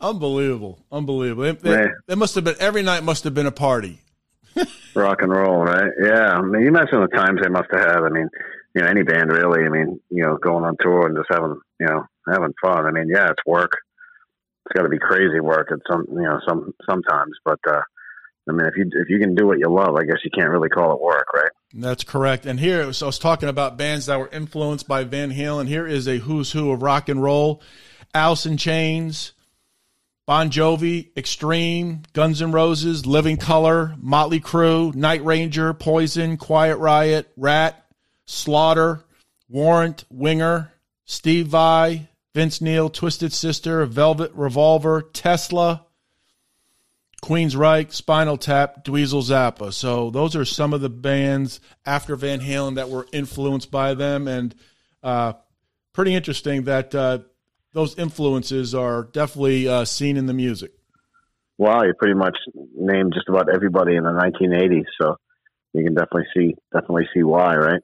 Unbelievable. 0.00 0.78
Unbelievable. 0.90 1.44
It, 1.44 1.64
it, 1.64 1.90
it 2.08 2.18
must 2.18 2.34
have 2.34 2.44
been, 2.44 2.56
every 2.58 2.82
night 2.82 3.02
must 3.04 3.24
have 3.24 3.34
been 3.34 3.46
a 3.46 3.52
party. 3.52 4.00
rock 4.94 5.22
and 5.22 5.30
roll, 5.32 5.62
right? 5.64 5.90
Yeah. 6.02 6.32
I 6.32 6.42
mean, 6.42 6.62
you 6.62 6.72
mentioned 6.72 7.02
the 7.02 7.08
times 7.16 7.40
they 7.42 7.48
must 7.48 7.68
have 7.72 7.80
had. 7.80 7.98
I 8.04 8.08
mean, 8.08 8.28
you 8.74 8.82
know, 8.82 8.88
any 8.88 9.02
band 9.02 9.30
really. 9.30 9.64
I 9.64 9.68
mean, 9.68 10.00
you 10.10 10.22
know, 10.24 10.36
going 10.36 10.64
on 10.64 10.76
tour 10.80 11.06
and 11.06 11.16
just 11.16 11.28
having, 11.30 11.60
you 11.80 11.86
know, 11.86 12.04
having 12.28 12.52
fun. 12.62 12.86
I 12.86 12.90
mean, 12.90 13.08
yeah, 13.08 13.30
it's 13.30 13.44
work. 13.46 13.72
It's 14.64 14.76
got 14.76 14.82
to 14.82 14.88
be 14.88 14.98
crazy 14.98 15.40
work 15.40 15.70
at 15.72 15.80
some, 15.90 16.06
you 16.10 16.22
know, 16.22 16.40
some 16.48 16.72
sometimes. 16.88 17.32
But 17.44 17.58
uh, 17.68 17.80
I 18.48 18.52
mean, 18.52 18.66
if 18.66 18.76
you 18.76 18.84
if 18.92 19.08
you 19.08 19.18
can 19.18 19.34
do 19.34 19.46
what 19.46 19.58
you 19.58 19.68
love, 19.68 19.96
I 19.96 20.04
guess 20.04 20.18
you 20.24 20.30
can't 20.36 20.50
really 20.50 20.68
call 20.68 20.94
it 20.94 21.00
work, 21.00 21.26
right? 21.34 21.50
That's 21.74 22.04
correct. 22.04 22.46
And 22.46 22.58
here, 22.58 22.92
so 22.92 23.06
I 23.06 23.08
was 23.08 23.18
talking 23.18 23.48
about 23.48 23.76
bands 23.76 24.06
that 24.06 24.18
were 24.18 24.28
influenced 24.28 24.88
by 24.88 25.04
Van 25.04 25.32
Halen. 25.32 25.68
Here 25.68 25.86
is 25.86 26.08
a 26.08 26.18
who's 26.18 26.52
who 26.52 26.70
of 26.72 26.82
rock 26.82 27.08
and 27.08 27.22
roll: 27.22 27.62
Alice 28.14 28.46
in 28.46 28.56
Chains, 28.56 29.32
Bon 30.26 30.50
Jovi, 30.50 31.16
Extreme, 31.16 32.02
Guns 32.12 32.42
N' 32.42 32.52
Roses, 32.52 33.06
Living 33.06 33.36
Colour, 33.36 33.94
Motley 33.98 34.40
Crue, 34.40 34.94
Night 34.94 35.24
Ranger, 35.24 35.72
Poison, 35.72 36.36
Quiet 36.36 36.76
Riot, 36.76 37.30
Ratt, 37.36 37.84
Slaughter, 38.26 39.04
Warrant, 39.48 40.04
Winger, 40.10 40.72
Steve 41.04 41.48
Vai, 41.48 42.08
Vince 42.34 42.60
Neil, 42.60 42.88
Twisted 42.88 43.32
Sister, 43.32 43.84
Velvet 43.86 44.32
Revolver, 44.34 45.02
Tesla, 45.02 45.86
Queen's 47.20 47.54
Queensryche, 47.54 47.92
Spinal 47.92 48.36
Tap, 48.36 48.84
Dweezil 48.84 49.22
Zappa. 49.22 49.72
So 49.72 50.10
those 50.10 50.34
are 50.34 50.44
some 50.44 50.72
of 50.72 50.80
the 50.80 50.88
bands 50.90 51.60
after 51.86 52.16
Van 52.16 52.40
Halen 52.40 52.74
that 52.76 52.88
were 52.88 53.06
influenced 53.12 53.70
by 53.70 53.94
them, 53.94 54.26
and 54.26 54.54
uh, 55.02 55.34
pretty 55.92 56.14
interesting 56.14 56.64
that 56.64 56.94
uh, 56.94 57.18
those 57.72 57.96
influences 57.98 58.74
are 58.74 59.04
definitely 59.04 59.68
uh, 59.68 59.84
seen 59.84 60.16
in 60.16 60.26
the 60.26 60.34
music. 60.34 60.72
Wow, 61.58 61.82
you 61.84 61.92
pretty 61.96 62.14
much 62.14 62.36
named 62.74 63.12
just 63.14 63.28
about 63.28 63.48
everybody 63.54 63.94
in 63.94 64.02
the 64.02 64.10
1980s, 64.10 64.86
so 65.00 65.16
you 65.74 65.84
can 65.84 65.94
definitely 65.94 66.26
see 66.36 66.54
definitely 66.72 67.08
see 67.14 67.22
why, 67.22 67.54
right? 67.54 67.80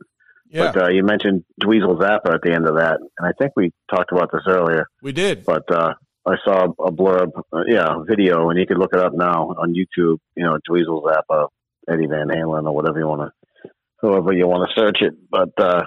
Yeah, 0.50 0.72
But 0.72 0.82
uh, 0.84 0.88
you 0.88 1.02
mentioned 1.04 1.44
Dweezil 1.62 2.00
Zappa 2.00 2.34
at 2.34 2.42
the 2.42 2.52
end 2.52 2.66
of 2.66 2.76
that, 2.76 2.98
and 3.00 3.28
I 3.28 3.32
think 3.38 3.52
we 3.56 3.70
talked 3.90 4.12
about 4.12 4.30
this 4.32 4.42
earlier. 4.48 4.87
we 5.02 5.12
did. 5.12 5.44
But 5.44 5.70
uh, 5.70 5.94
I 6.26 6.37
saw 6.44 6.64
a 6.64 6.92
blurb, 6.92 7.30
uh, 7.52 7.64
yeah, 7.66 7.96
video, 8.06 8.48
and 8.50 8.58
you 8.58 8.66
can 8.66 8.78
look 8.78 8.92
it 8.92 9.00
up 9.00 9.12
now 9.14 9.54
on 9.58 9.74
YouTube. 9.74 10.18
You 10.37 10.44
know, 10.44 10.58
Dweezil 10.68 11.02
Zappa, 11.02 11.48
Eddie 11.88 12.06
Van 12.06 12.28
Halen, 12.28 12.66
or 12.66 12.74
whatever 12.74 12.98
you 12.98 13.06
want 13.06 13.30
to, 13.30 13.70
whoever 14.00 14.32
you 14.32 14.46
want 14.46 14.68
to 14.68 14.80
search 14.80 14.98
it. 15.00 15.14
But 15.30 15.50
uh, 15.58 15.82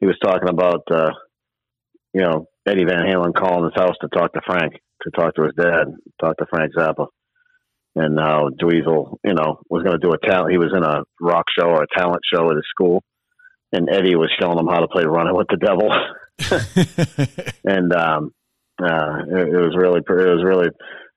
he 0.00 0.06
was 0.06 0.18
talking 0.22 0.48
about, 0.48 0.82
uh, 0.90 1.10
you 2.12 2.22
know, 2.22 2.46
Eddie 2.66 2.84
Van 2.84 3.04
Halen 3.06 3.34
calling 3.34 3.64
his 3.64 3.80
house 3.80 3.96
to 4.00 4.08
talk 4.08 4.32
to 4.32 4.40
Frank, 4.46 4.74
to 5.02 5.10
talk 5.10 5.34
to 5.34 5.42
his 5.42 5.54
dad, 5.56 5.88
talk 6.20 6.36
to 6.38 6.46
Frank 6.50 6.72
Zappa. 6.76 7.06
And 7.98 8.18
how 8.18 8.50
Dweezil, 8.60 9.16
you 9.24 9.32
know, 9.32 9.60
was 9.70 9.82
going 9.82 9.98
to 9.98 10.06
do 10.06 10.12
a 10.12 10.18
talent. 10.18 10.52
He 10.52 10.58
was 10.58 10.72
in 10.76 10.82
a 10.82 11.02
rock 11.18 11.46
show 11.58 11.68
or 11.68 11.82
a 11.82 11.98
talent 11.98 12.20
show 12.30 12.50
at 12.50 12.56
his 12.56 12.66
school, 12.68 13.02
and 13.76 13.90
Eddie 13.90 14.16
was 14.16 14.32
showing 14.40 14.56
them 14.56 14.68
how 14.68 14.80
to 14.80 14.88
play 14.88 15.04
"Running 15.04 15.36
with 15.36 15.48
the 15.48 15.56
Devil." 15.56 15.90
and 17.64 17.92
um, 17.92 18.32
uh, 18.82 19.18
it, 19.28 19.48
it 19.48 19.60
was 19.60 19.76
really, 19.76 20.00
it 20.00 20.08
was 20.08 20.44
really. 20.44 20.68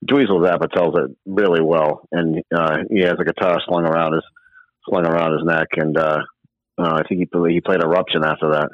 Dweezil 0.04 0.40
Zappa 0.40 0.70
tells 0.72 0.94
it 0.96 1.16
really 1.26 1.62
well, 1.62 2.08
and 2.10 2.42
uh, 2.54 2.78
he 2.90 3.00
has 3.00 3.16
a 3.20 3.24
guitar 3.24 3.60
slung 3.66 3.84
around 3.84 4.14
his 4.14 4.24
slung 4.88 5.06
around 5.06 5.32
his 5.32 5.44
neck, 5.44 5.68
and 5.76 5.96
uh, 5.96 6.20
uh, 6.78 6.94
I 6.94 7.02
think 7.06 7.20
he 7.20 7.26
played, 7.26 7.52
he 7.52 7.60
played 7.60 7.82
Eruption 7.82 8.24
after 8.24 8.52
that. 8.52 8.68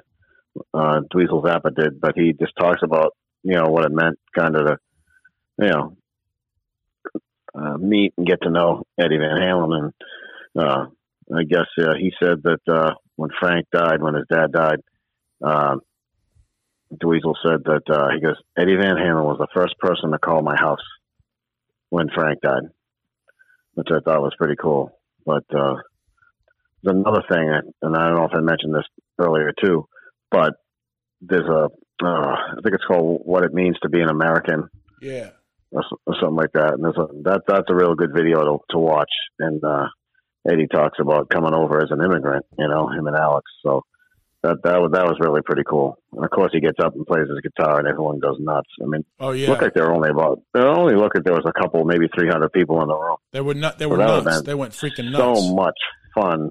Uh, 0.72 1.00
Dweezil 1.12 1.44
Zappa 1.44 1.74
did, 1.74 2.00
but 2.00 2.12
he 2.16 2.32
just 2.32 2.52
talks 2.58 2.80
about 2.82 3.16
you 3.42 3.54
know 3.54 3.68
what 3.68 3.84
it 3.84 3.92
meant, 3.92 4.18
kind 4.36 4.56
of 4.56 4.66
to 4.66 4.78
you 5.58 5.68
know 5.68 5.96
uh, 7.54 7.76
meet 7.76 8.14
and 8.16 8.26
get 8.26 8.42
to 8.42 8.50
know 8.50 8.84
Eddie 8.98 9.18
Van 9.18 9.40
Halen, 9.40 9.78
and 9.78 9.92
uh, 10.56 10.86
I 11.34 11.42
guess 11.42 11.66
uh, 11.78 11.94
he 11.98 12.12
said 12.22 12.42
that 12.44 12.60
uh, 12.68 12.94
when 13.16 13.30
Frank 13.40 13.66
died, 13.72 14.02
when 14.02 14.14
his 14.14 14.26
dad 14.30 14.52
died, 14.52 14.80
uh, 15.44 15.76
Dweezil 16.94 17.34
said 17.44 17.64
that 17.64 17.82
uh, 17.90 18.08
he 18.14 18.20
goes, 18.20 18.36
Eddie 18.56 18.76
Van 18.76 18.96
Halen 18.96 19.24
was 19.24 19.38
the 19.38 19.48
first 19.54 19.76
person 19.78 20.12
to 20.12 20.18
call 20.18 20.42
my 20.42 20.56
house 20.56 20.84
when 21.88 22.08
Frank 22.14 22.40
died, 22.40 22.70
which 23.74 23.88
I 23.90 24.00
thought 24.00 24.22
was 24.22 24.34
pretty 24.38 24.56
cool. 24.56 24.96
But 25.24 25.44
uh, 25.50 25.76
there's 26.82 26.96
another 26.96 27.22
thing, 27.28 27.50
and 27.82 27.96
I 27.96 28.06
don't 28.06 28.16
know 28.16 28.26
if 28.26 28.34
I 28.34 28.40
mentioned 28.40 28.74
this 28.74 28.86
earlier 29.18 29.52
too, 29.60 29.88
but 30.30 30.54
there's 31.20 31.48
a, 31.48 31.68
uh, 32.04 32.06
I 32.06 32.60
think 32.62 32.74
it's 32.74 32.84
called 32.84 33.22
"What 33.24 33.42
It 33.42 33.54
Means 33.54 33.76
to 33.82 33.88
Be 33.88 34.00
an 34.00 34.10
American." 34.10 34.68
yeah, 35.00 35.30
or, 35.70 35.82
or 36.06 36.14
something 36.20 36.36
like 36.36 36.52
that. 36.54 36.74
And 36.74 36.84
there's 36.84 36.96
a, 36.96 37.08
that 37.22 37.42
that's 37.48 37.68
a 37.68 37.74
real 37.74 37.94
good 37.94 38.12
video 38.14 38.44
to, 38.44 38.58
to 38.70 38.78
watch. 38.78 39.10
And 39.38 39.62
uh, 39.64 39.86
Eddie 40.48 40.68
talks 40.68 40.98
about 41.00 41.28
coming 41.30 41.54
over 41.54 41.82
as 41.82 41.90
an 41.90 42.02
immigrant, 42.02 42.46
you 42.58 42.68
know, 42.68 42.88
him 42.88 43.06
and 43.06 43.16
Alex. 43.16 43.50
So 43.64 43.84
that 44.42 44.62
that 44.64 44.80
was 44.80 44.92
that 44.92 45.04
was 45.04 45.16
really 45.20 45.42
pretty 45.42 45.62
cool. 45.68 45.98
And 46.12 46.24
of 46.24 46.30
course, 46.30 46.50
he 46.52 46.60
gets 46.60 46.78
up 46.82 46.94
and 46.94 47.06
plays 47.06 47.28
his 47.28 47.40
guitar, 47.40 47.78
and 47.78 47.88
everyone 47.88 48.20
goes 48.20 48.36
nuts. 48.38 48.68
I 48.82 48.86
mean, 48.86 49.04
oh 49.18 49.32
yeah. 49.32 49.48
look 49.48 49.60
like 49.62 49.74
there 49.74 49.84
were 49.84 49.94
only 49.94 50.10
about 50.10 50.40
they 50.54 50.60
only 50.60 50.94
look 50.94 51.14
like 51.14 51.24
there 51.24 51.34
was 51.34 51.46
a 51.46 51.60
couple, 51.60 51.84
maybe 51.84 52.06
300 52.14 52.52
people 52.52 52.80
in 52.82 52.88
the 52.88 52.96
room. 52.96 53.16
they 53.32 53.40
were 53.40 53.54
not. 53.54 53.78
They 53.78 53.86
Well, 53.86 53.98
were 53.98 54.22
nuts. 54.22 54.42
They 54.42 54.54
went 54.54 54.72
freaking 54.72 55.10
nuts. 55.10 55.40
So 55.40 55.54
much 55.54 55.78
fun 56.14 56.50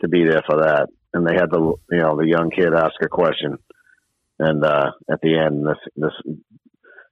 to 0.00 0.08
be 0.08 0.24
there 0.24 0.42
for 0.46 0.62
that. 0.62 0.88
And 1.12 1.26
they 1.26 1.34
had 1.34 1.50
the 1.50 1.74
you 1.90 1.98
know 1.98 2.16
the 2.16 2.26
young 2.26 2.50
kid 2.50 2.72
ask 2.74 2.94
a 3.02 3.08
question, 3.08 3.58
and 4.38 4.64
uh, 4.64 4.90
at 5.10 5.20
the 5.20 5.38
end, 5.38 5.66
this 5.66 5.78
this 5.96 6.34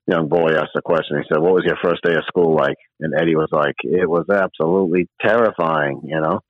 young 0.06 0.28
boy 0.28 0.50
asked 0.54 0.76
a 0.76 0.82
question. 0.82 1.18
He 1.18 1.24
said, 1.28 1.40
"What 1.40 1.54
was 1.54 1.64
your 1.64 1.76
first 1.82 2.02
day 2.02 2.14
of 2.14 2.24
school 2.26 2.54
like?" 2.54 2.76
And 3.00 3.14
Eddie 3.14 3.36
was 3.36 3.50
like, 3.52 3.76
"It 3.82 4.08
was 4.08 4.28
absolutely 4.30 5.08
terrifying," 5.20 6.02
you 6.04 6.20
know, 6.20 6.40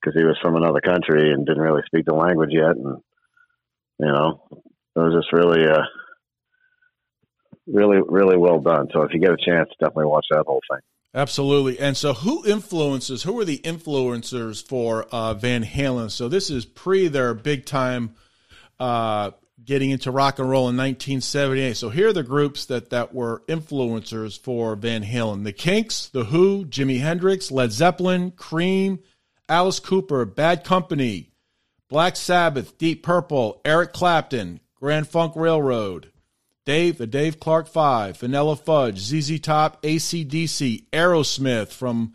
because 0.00 0.18
he 0.18 0.24
was 0.24 0.38
from 0.42 0.56
another 0.56 0.80
country 0.80 1.32
and 1.32 1.46
didn't 1.46 1.62
really 1.62 1.82
speak 1.86 2.06
the 2.06 2.14
language 2.14 2.50
yet, 2.52 2.76
and 2.76 3.02
you 3.98 4.06
know, 4.06 4.42
it 4.96 4.98
was 4.98 5.14
just 5.14 5.32
really, 5.32 5.66
uh, 5.66 5.82
really, 7.66 8.00
really 8.08 8.36
well 8.36 8.60
done. 8.60 8.88
So 8.92 9.02
if 9.02 9.12
you 9.12 9.20
get 9.20 9.32
a 9.32 9.36
chance, 9.36 9.68
definitely 9.78 10.06
watch 10.06 10.26
that 10.30 10.44
whole 10.46 10.60
thing. 10.70 10.80
Absolutely. 11.12 11.78
And 11.78 11.96
so, 11.96 12.14
who 12.14 12.46
influences? 12.46 13.24
Who 13.24 13.38
are 13.40 13.44
the 13.44 13.58
influencers 13.58 14.64
for 14.64 15.04
uh, 15.10 15.34
Van 15.34 15.64
Halen? 15.64 16.10
So 16.10 16.28
this 16.28 16.50
is 16.50 16.64
pre 16.64 17.08
their 17.08 17.34
big 17.34 17.66
time 17.66 18.14
uh, 18.78 19.32
getting 19.64 19.90
into 19.90 20.10
rock 20.10 20.38
and 20.38 20.48
roll 20.48 20.68
in 20.68 20.76
1978. 20.76 21.76
So 21.76 21.90
here 21.90 22.08
are 22.08 22.12
the 22.12 22.22
groups 22.22 22.66
that, 22.66 22.90
that 22.90 23.14
were 23.14 23.42
influencers 23.48 24.38
for 24.38 24.76
Van 24.76 25.04
Halen 25.04 25.44
The 25.44 25.52
Kinks, 25.52 26.08
The 26.08 26.24
Who, 26.24 26.64
Jimi 26.64 27.00
Hendrix, 27.00 27.50
Led 27.50 27.72
Zeppelin, 27.72 28.32
Cream, 28.32 29.00
Alice 29.48 29.80
Cooper, 29.80 30.24
Bad 30.24 30.64
Company, 30.64 31.32
Black 31.88 32.16
Sabbath, 32.16 32.78
Deep 32.78 33.02
Purple, 33.02 33.60
Eric 33.64 33.92
Clapton, 33.92 34.60
Grand 34.76 35.08
Funk 35.08 35.34
Railroad, 35.36 36.12
Dave, 36.64 36.98
the 36.98 37.06
Dave 37.06 37.40
Clark 37.40 37.66
Five, 37.66 38.18
Vanilla 38.18 38.56
Fudge, 38.56 38.98
ZZ 38.98 39.40
Top, 39.40 39.82
ACDC, 39.82 40.88
Aerosmith 40.90 41.72
from 41.72 42.14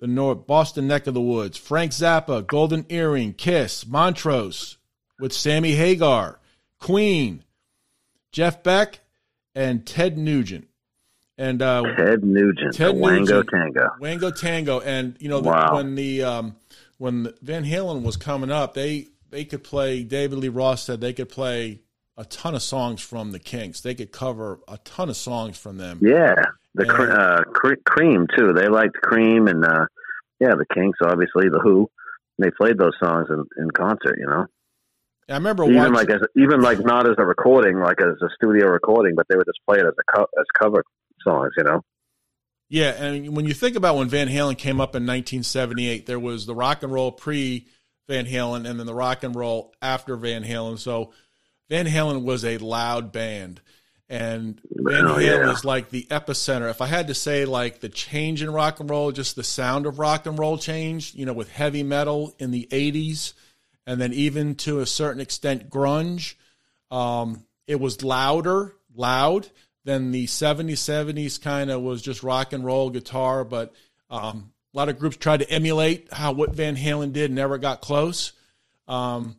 the 0.00 0.06
North 0.06 0.46
Boston 0.46 0.86
neck 0.86 1.06
of 1.06 1.14
the 1.14 1.20
woods, 1.20 1.56
Frank 1.56 1.92
Zappa, 1.92 2.46
Golden 2.46 2.86
Earring, 2.88 3.34
Kiss, 3.34 3.86
Montrose 3.86 4.77
with 5.18 5.32
Sammy 5.32 5.72
Hagar, 5.72 6.38
Queen, 6.80 7.42
Jeff 8.32 8.62
Beck, 8.62 9.00
and 9.54 9.86
Ted 9.86 10.16
Nugent. 10.18 10.68
And 11.36 11.62
uh, 11.62 11.82
Ted 11.96 12.24
Nugent, 12.24 12.74
Ted 12.74 12.96
Wango 12.96 13.20
Nugent. 13.42 13.48
Tango. 13.50 13.88
Wango 14.00 14.30
Tango, 14.32 14.80
and 14.80 15.16
you 15.20 15.28
know 15.28 15.40
the, 15.40 15.48
Wow. 15.50 15.76
when 15.76 15.94
the 15.94 16.24
um, 16.24 16.56
when 16.98 17.32
Van 17.42 17.64
Halen 17.64 18.02
was 18.02 18.16
coming 18.16 18.50
up, 18.50 18.74
they 18.74 19.08
they 19.30 19.44
could 19.44 19.62
play. 19.62 20.02
David 20.02 20.38
Lee 20.38 20.48
Roth 20.48 20.80
said 20.80 21.00
they 21.00 21.12
could 21.12 21.28
play 21.28 21.80
a 22.16 22.24
ton 22.24 22.56
of 22.56 22.62
songs 22.62 23.00
from 23.00 23.30
the 23.30 23.38
Kinks. 23.38 23.80
They 23.82 23.94
could 23.94 24.10
cover 24.10 24.58
a 24.66 24.78
ton 24.78 25.08
of 25.08 25.16
songs 25.16 25.56
from 25.56 25.76
them. 25.78 26.00
Yeah, 26.02 26.34
the 26.74 26.86
cre- 26.86 27.12
uh, 27.12 27.42
cre- 27.44 27.74
Cream 27.86 28.26
too. 28.36 28.52
They 28.52 28.66
liked 28.66 28.94
Cream 28.94 29.46
and 29.46 29.64
uh, 29.64 29.86
yeah, 30.40 30.56
the 30.56 30.66
Kinks, 30.74 30.98
obviously 31.04 31.48
the 31.48 31.60
Who. 31.62 31.88
They 32.40 32.50
played 32.50 32.78
those 32.78 32.94
songs 33.00 33.28
in, 33.30 33.44
in 33.62 33.70
concert. 33.70 34.16
You 34.18 34.26
know, 34.26 34.46
I 35.28 35.34
remember 35.34 35.64
even 35.64 35.76
watching. 35.76 35.94
like 35.94 36.10
as 36.10 36.20
even 36.36 36.60
like 36.60 36.78
not 36.80 37.08
as 37.08 37.16
a 37.18 37.24
recording, 37.24 37.78
like 37.78 38.00
as 38.00 38.16
a 38.22 38.28
studio 38.34 38.66
recording, 38.68 39.14
but 39.14 39.26
they 39.28 39.36
would 39.36 39.46
just 39.46 39.60
play 39.68 39.78
it 39.78 39.84
as 39.86 39.92
a 39.98 40.16
co- 40.16 40.28
as 40.38 40.46
cover 40.58 40.82
songs. 41.22 41.52
You 41.56 41.64
know. 41.64 41.84
Yeah, 42.70 42.90
and 43.02 43.34
when 43.34 43.46
you 43.46 43.54
think 43.54 43.76
about 43.76 43.96
when 43.96 44.08
Van 44.08 44.28
Halen 44.28 44.56
came 44.58 44.80
up 44.80 44.90
in 44.94 45.04
1978, 45.06 46.06
there 46.06 46.18
was 46.20 46.44
the 46.46 46.54
rock 46.54 46.82
and 46.82 46.92
roll 46.92 47.12
pre 47.12 47.66
Van 48.08 48.26
Halen 48.26 48.68
and 48.68 48.78
then 48.78 48.86
the 48.86 48.94
rock 48.94 49.22
and 49.22 49.34
roll 49.34 49.74
after 49.80 50.16
Van 50.16 50.44
Halen. 50.44 50.78
So 50.78 51.12
Van 51.70 51.86
Halen 51.86 52.24
was 52.24 52.44
a 52.44 52.58
loud 52.58 53.12
band. 53.12 53.60
And 54.10 54.58
Van 54.70 55.06
Oh, 55.06 55.14
Halen 55.16 55.22
yeah. 55.46 55.52
is 55.52 55.64
like 55.66 55.90
the 55.90 56.06
epicenter. 56.10 56.70
If 56.70 56.80
I 56.80 56.86
had 56.86 57.08
to 57.08 57.14
say 57.14 57.44
like 57.44 57.80
the 57.80 57.90
change 57.90 58.42
in 58.42 58.50
rock 58.50 58.80
and 58.80 58.88
roll, 58.88 59.12
just 59.12 59.36
the 59.36 59.44
sound 59.44 59.84
of 59.86 59.98
rock 59.98 60.24
and 60.26 60.38
roll 60.38 60.56
changed, 60.56 61.14
you 61.14 61.26
know, 61.26 61.34
with 61.34 61.50
heavy 61.50 61.82
metal 61.82 62.34
in 62.38 62.50
the 62.50 62.66
80s 62.70 63.34
and 63.88 63.98
then 63.98 64.12
even 64.12 64.54
to 64.54 64.80
a 64.80 64.86
certain 64.86 65.20
extent 65.20 65.70
grunge. 65.70 66.34
Um, 66.90 67.46
it 67.66 67.80
was 67.80 68.04
louder, 68.04 68.76
loud 68.94 69.48
than 69.86 70.12
the 70.12 70.26
70s, 70.26 70.74
70s 70.74 71.40
kind 71.40 71.70
of 71.70 71.80
was 71.80 72.02
just 72.02 72.22
rock 72.22 72.52
and 72.52 72.62
roll 72.62 72.90
guitar, 72.90 73.44
but 73.44 73.72
um, 74.10 74.52
a 74.74 74.76
lot 74.76 74.90
of 74.90 74.98
groups 74.98 75.16
tried 75.16 75.38
to 75.38 75.50
emulate 75.50 76.12
how 76.12 76.32
what 76.32 76.54
Van 76.54 76.76
Halen 76.76 77.14
did, 77.14 77.30
never 77.30 77.56
got 77.56 77.80
close. 77.80 78.32
Um, 78.86 79.36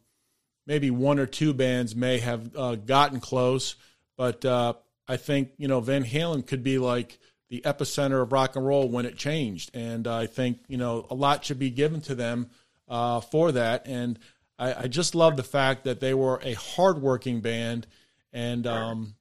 maybe 0.66 0.90
one 0.90 1.20
or 1.20 1.28
two 1.28 1.54
bands 1.54 1.96
may 1.96 2.18
have 2.18 2.56
uh, 2.56 2.74
gotten 2.74 3.20
close, 3.20 3.76
but 4.18 4.44
uh, 4.46 4.74
I 5.08 5.18
think 5.18 5.52
you 5.58 5.68
know 5.68 5.80
Van 5.80 6.04
Halen 6.04 6.46
could 6.46 6.64
be 6.64 6.80
like 6.80 7.20
the 7.50 7.62
epicenter 7.62 8.20
of 8.20 8.32
rock 8.32 8.56
and 8.56 8.66
roll 8.66 8.90
when 8.90 9.06
it 9.06 9.16
changed, 9.16 9.76
and 9.76 10.08
I 10.08 10.26
think 10.26 10.60
you 10.68 10.78
know 10.78 11.06
a 11.12 11.16
lot 11.16 11.46
should 11.46 11.60
be 11.60 11.70
given 11.70 12.02
to 12.02 12.16
them 12.16 12.50
uh, 12.88 13.20
for 13.22 13.52
that. 13.52 13.88
And 13.88 14.18
I, 14.60 14.84
I 14.84 14.88
just 14.88 15.15
love 15.15 15.38
the 15.38 15.43
fact 15.43 15.86
that 15.86 16.02
they 16.02 16.13
were 16.13 16.39
a 16.43 16.54
hardworking 16.54 17.39
band, 17.39 17.88
and 18.34 18.67
um, 18.67 19.15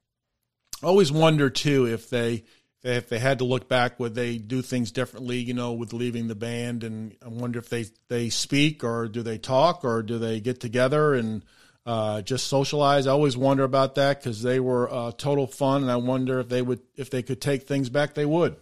I 0.82 0.86
always 0.86 1.12
wonder 1.12 1.48
too 1.48 1.86
if 1.86 2.10
they 2.10 2.44
if 2.82 3.08
they 3.08 3.18
had 3.18 3.38
to 3.38 3.44
look 3.44 3.68
back, 3.68 3.98
would 3.98 4.14
they 4.14 4.38
do 4.38 4.62
things 4.62 4.90
differently? 4.90 5.38
You 5.38 5.54
know, 5.54 5.72
with 5.72 5.92
leaving 5.92 6.28
the 6.28 6.34
band, 6.34 6.84
and 6.84 7.16
I 7.24 7.28
wonder 7.28 7.58
if 7.58 7.68
they 7.68 7.86
they 8.08 8.30
speak 8.30 8.82
or 8.82 9.08
do 9.08 9.22
they 9.22 9.38
talk 9.38 9.84
or 9.84 10.02
do 10.02 10.18
they 10.18 10.40
get 10.40 10.60
together 10.60 11.14
and 11.14 11.44
uh, 11.86 12.20
just 12.22 12.48
socialize? 12.48 13.06
I 13.06 13.12
always 13.12 13.36
wonder 13.36 13.62
about 13.62 13.94
that 13.94 14.20
because 14.20 14.42
they 14.42 14.60
were 14.60 14.92
uh, 14.92 15.12
total 15.12 15.46
fun, 15.46 15.82
and 15.82 15.90
I 15.90 15.96
wonder 15.96 16.40
if 16.40 16.48
they 16.48 16.62
would 16.62 16.80
if 16.96 17.10
they 17.10 17.22
could 17.22 17.40
take 17.40 17.62
things 17.62 17.88
back, 17.88 18.14
they 18.14 18.26
would. 18.26 18.56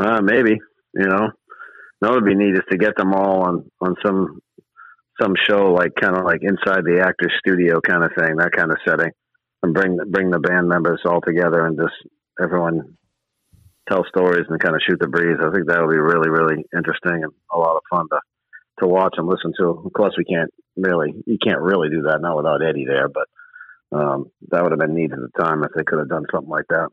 Uh, 0.00 0.22
maybe 0.22 0.58
you 0.94 1.06
know, 1.06 1.30
that 2.02 2.10
would 2.10 2.24
be 2.24 2.34
neat 2.34 2.54
is 2.54 2.66
to 2.70 2.76
get 2.76 2.96
them 2.96 3.14
all 3.14 3.42
on 3.42 3.70
on 3.80 3.94
some 4.04 4.40
some 5.20 5.34
show 5.48 5.72
like 5.72 5.92
kind 6.00 6.16
of 6.16 6.24
like 6.24 6.40
inside 6.42 6.84
the 6.84 7.02
actor's 7.06 7.32
studio 7.38 7.80
kind 7.80 8.02
of 8.02 8.10
thing, 8.18 8.36
that 8.36 8.50
kind 8.52 8.70
of 8.70 8.78
setting, 8.86 9.12
and 9.62 9.72
bring 9.72 9.96
bring 10.10 10.30
the 10.30 10.40
band 10.40 10.68
members 10.68 11.00
all 11.06 11.20
together 11.20 11.64
and 11.64 11.78
just 11.78 11.94
everyone 12.42 12.96
tell 13.88 14.04
stories 14.08 14.46
and 14.48 14.60
kind 14.60 14.74
of 14.74 14.82
shoot 14.86 14.98
the 14.98 15.06
breeze. 15.06 15.38
I 15.40 15.52
think 15.54 15.68
that 15.68 15.80
would 15.80 15.92
be 15.92 15.98
really 15.98 16.28
really 16.28 16.64
interesting 16.76 17.22
and 17.22 17.32
a 17.52 17.58
lot 17.58 17.76
of 17.76 17.82
fun 17.88 18.08
to 18.10 18.20
to 18.80 18.88
watch 18.88 19.14
and 19.16 19.28
listen 19.28 19.52
to. 19.58 19.82
Of 19.86 19.92
course, 19.92 20.14
we 20.18 20.24
can't 20.24 20.50
really 20.76 21.14
you 21.24 21.38
can't 21.38 21.60
really 21.60 21.88
do 21.88 22.02
that 22.02 22.20
not 22.20 22.36
without 22.36 22.66
Eddie 22.66 22.86
there, 22.86 23.08
but 23.08 23.28
um, 23.96 24.30
that 24.50 24.62
would 24.62 24.72
have 24.72 24.80
been 24.80 24.94
neat 24.94 25.12
at 25.12 25.18
the 25.18 25.30
time 25.40 25.62
if 25.62 25.70
they 25.76 25.84
could 25.84 26.00
have 26.00 26.08
done 26.08 26.26
something 26.32 26.50
like 26.50 26.66
that. 26.70 26.88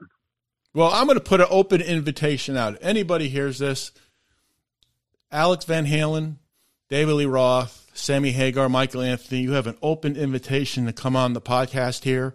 Well, 0.73 0.91
I'm 0.93 1.05
going 1.05 1.17
to 1.17 1.23
put 1.23 1.41
an 1.41 1.47
open 1.49 1.81
invitation 1.81 2.55
out. 2.55 2.77
Anybody 2.81 3.27
hears 3.27 3.57
this, 3.57 3.91
Alex 5.31 5.65
Van 5.65 5.85
Halen, 5.85 6.35
David 6.89 7.13
Lee 7.13 7.25
Roth, 7.25 7.91
Sammy 7.93 8.31
Hagar, 8.31 8.67
Michael 8.67 9.01
Anthony, 9.01 9.41
you 9.41 9.51
have 9.51 9.67
an 9.67 9.77
open 9.81 10.15
invitation 10.15 10.85
to 10.87 10.93
come 10.93 11.15
on 11.15 11.33
the 11.33 11.41
podcast 11.41 12.03
here. 12.03 12.33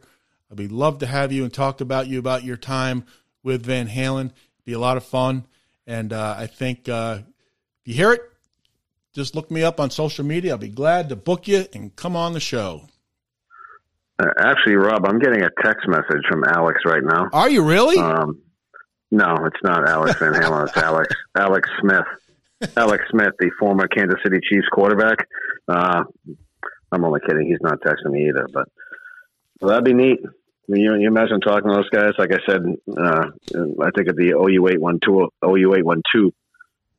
I'd 0.51 0.57
be 0.57 0.69
love 0.69 0.99
to 0.99 1.07
have 1.07 1.33
you 1.33 1.43
and 1.43 1.53
talk 1.53 1.81
about 1.81 2.07
you 2.07 2.19
about 2.21 2.45
your 2.45 2.57
time 2.57 3.05
with 3.43 3.67
Van 3.67 3.89
Halen. 3.89 4.27
It'd 4.27 4.65
Be 4.65 4.75
a 4.75 4.79
lot 4.79 4.97
of 4.97 5.05
fun, 5.05 5.47
and 5.87 6.13
uh, 6.13 6.37
I 6.39 6.47
think 6.47 6.89
uh, 6.89 7.19
if 7.83 7.89
you 7.89 7.95
hear 7.95 8.13
it, 8.13 8.23
just 9.13 9.35
look 9.35 9.51
me 9.51 9.65
up 9.65 9.81
on 9.81 9.91
social 9.91 10.25
media. 10.25 10.53
I'll 10.53 10.59
be 10.59 10.69
glad 10.69 11.09
to 11.09 11.17
book 11.17 11.49
you 11.49 11.67
and 11.73 11.95
come 11.97 12.15
on 12.15 12.33
the 12.33 12.41
show. 12.41 12.83
Uh, 14.21 14.27
actually, 14.39 14.77
Rob, 14.77 15.05
I'm 15.07 15.19
getting 15.19 15.43
a 15.43 15.51
text 15.65 15.89
message 15.89 16.23
from 16.31 16.45
Alex 16.45 16.81
right 16.85 17.03
now. 17.03 17.29
Are 17.33 17.51
you 17.51 17.65
really? 17.65 17.99
Um, 17.99 18.41
no, 19.11 19.35
it's 19.47 19.63
not 19.65 19.89
Alex 19.89 20.19
Van 20.21 20.35
Halen. 20.35 20.69
It's 20.69 20.77
Alex 20.77 21.15
Alex 21.37 21.69
Smith. 21.81 22.05
Alex 22.77 23.05
Smith, 23.11 23.35
the 23.39 23.51
former 23.59 23.89
Kansas 23.89 24.21
City 24.23 24.39
Chiefs 24.43 24.69
quarterback. 24.73 25.27
Uh, 25.69 26.05
I'm 26.93 27.05
only 27.05 27.21
kidding. 27.27 27.47
He's 27.47 27.61
not 27.61 27.81
texting 27.81 28.13
me 28.13 28.29
either, 28.29 28.49
but 28.53 28.69
well, 29.61 29.71
that'd 29.71 29.85
be 29.85 29.95
neat. 29.95 30.21
I 30.25 30.73
mean, 30.73 30.83
you, 30.83 30.95
you 30.95 31.09
imagine 31.09 31.41
talking 31.41 31.69
to 31.69 31.77
those 31.77 31.91
guys? 31.91 32.13
Like 32.19 32.33
I 32.33 32.39
said, 32.49 32.63
uh, 32.97 33.27
I 33.83 33.91
think 33.95 34.09
of 34.09 34.17
the 34.17 34.33
OU 34.33 34.69
eight 34.69 34.81
one 34.81 34.99
two 35.05 35.29
OU 35.45 35.75
eight 35.75 35.85
one 35.85 36.03
two 36.13 36.33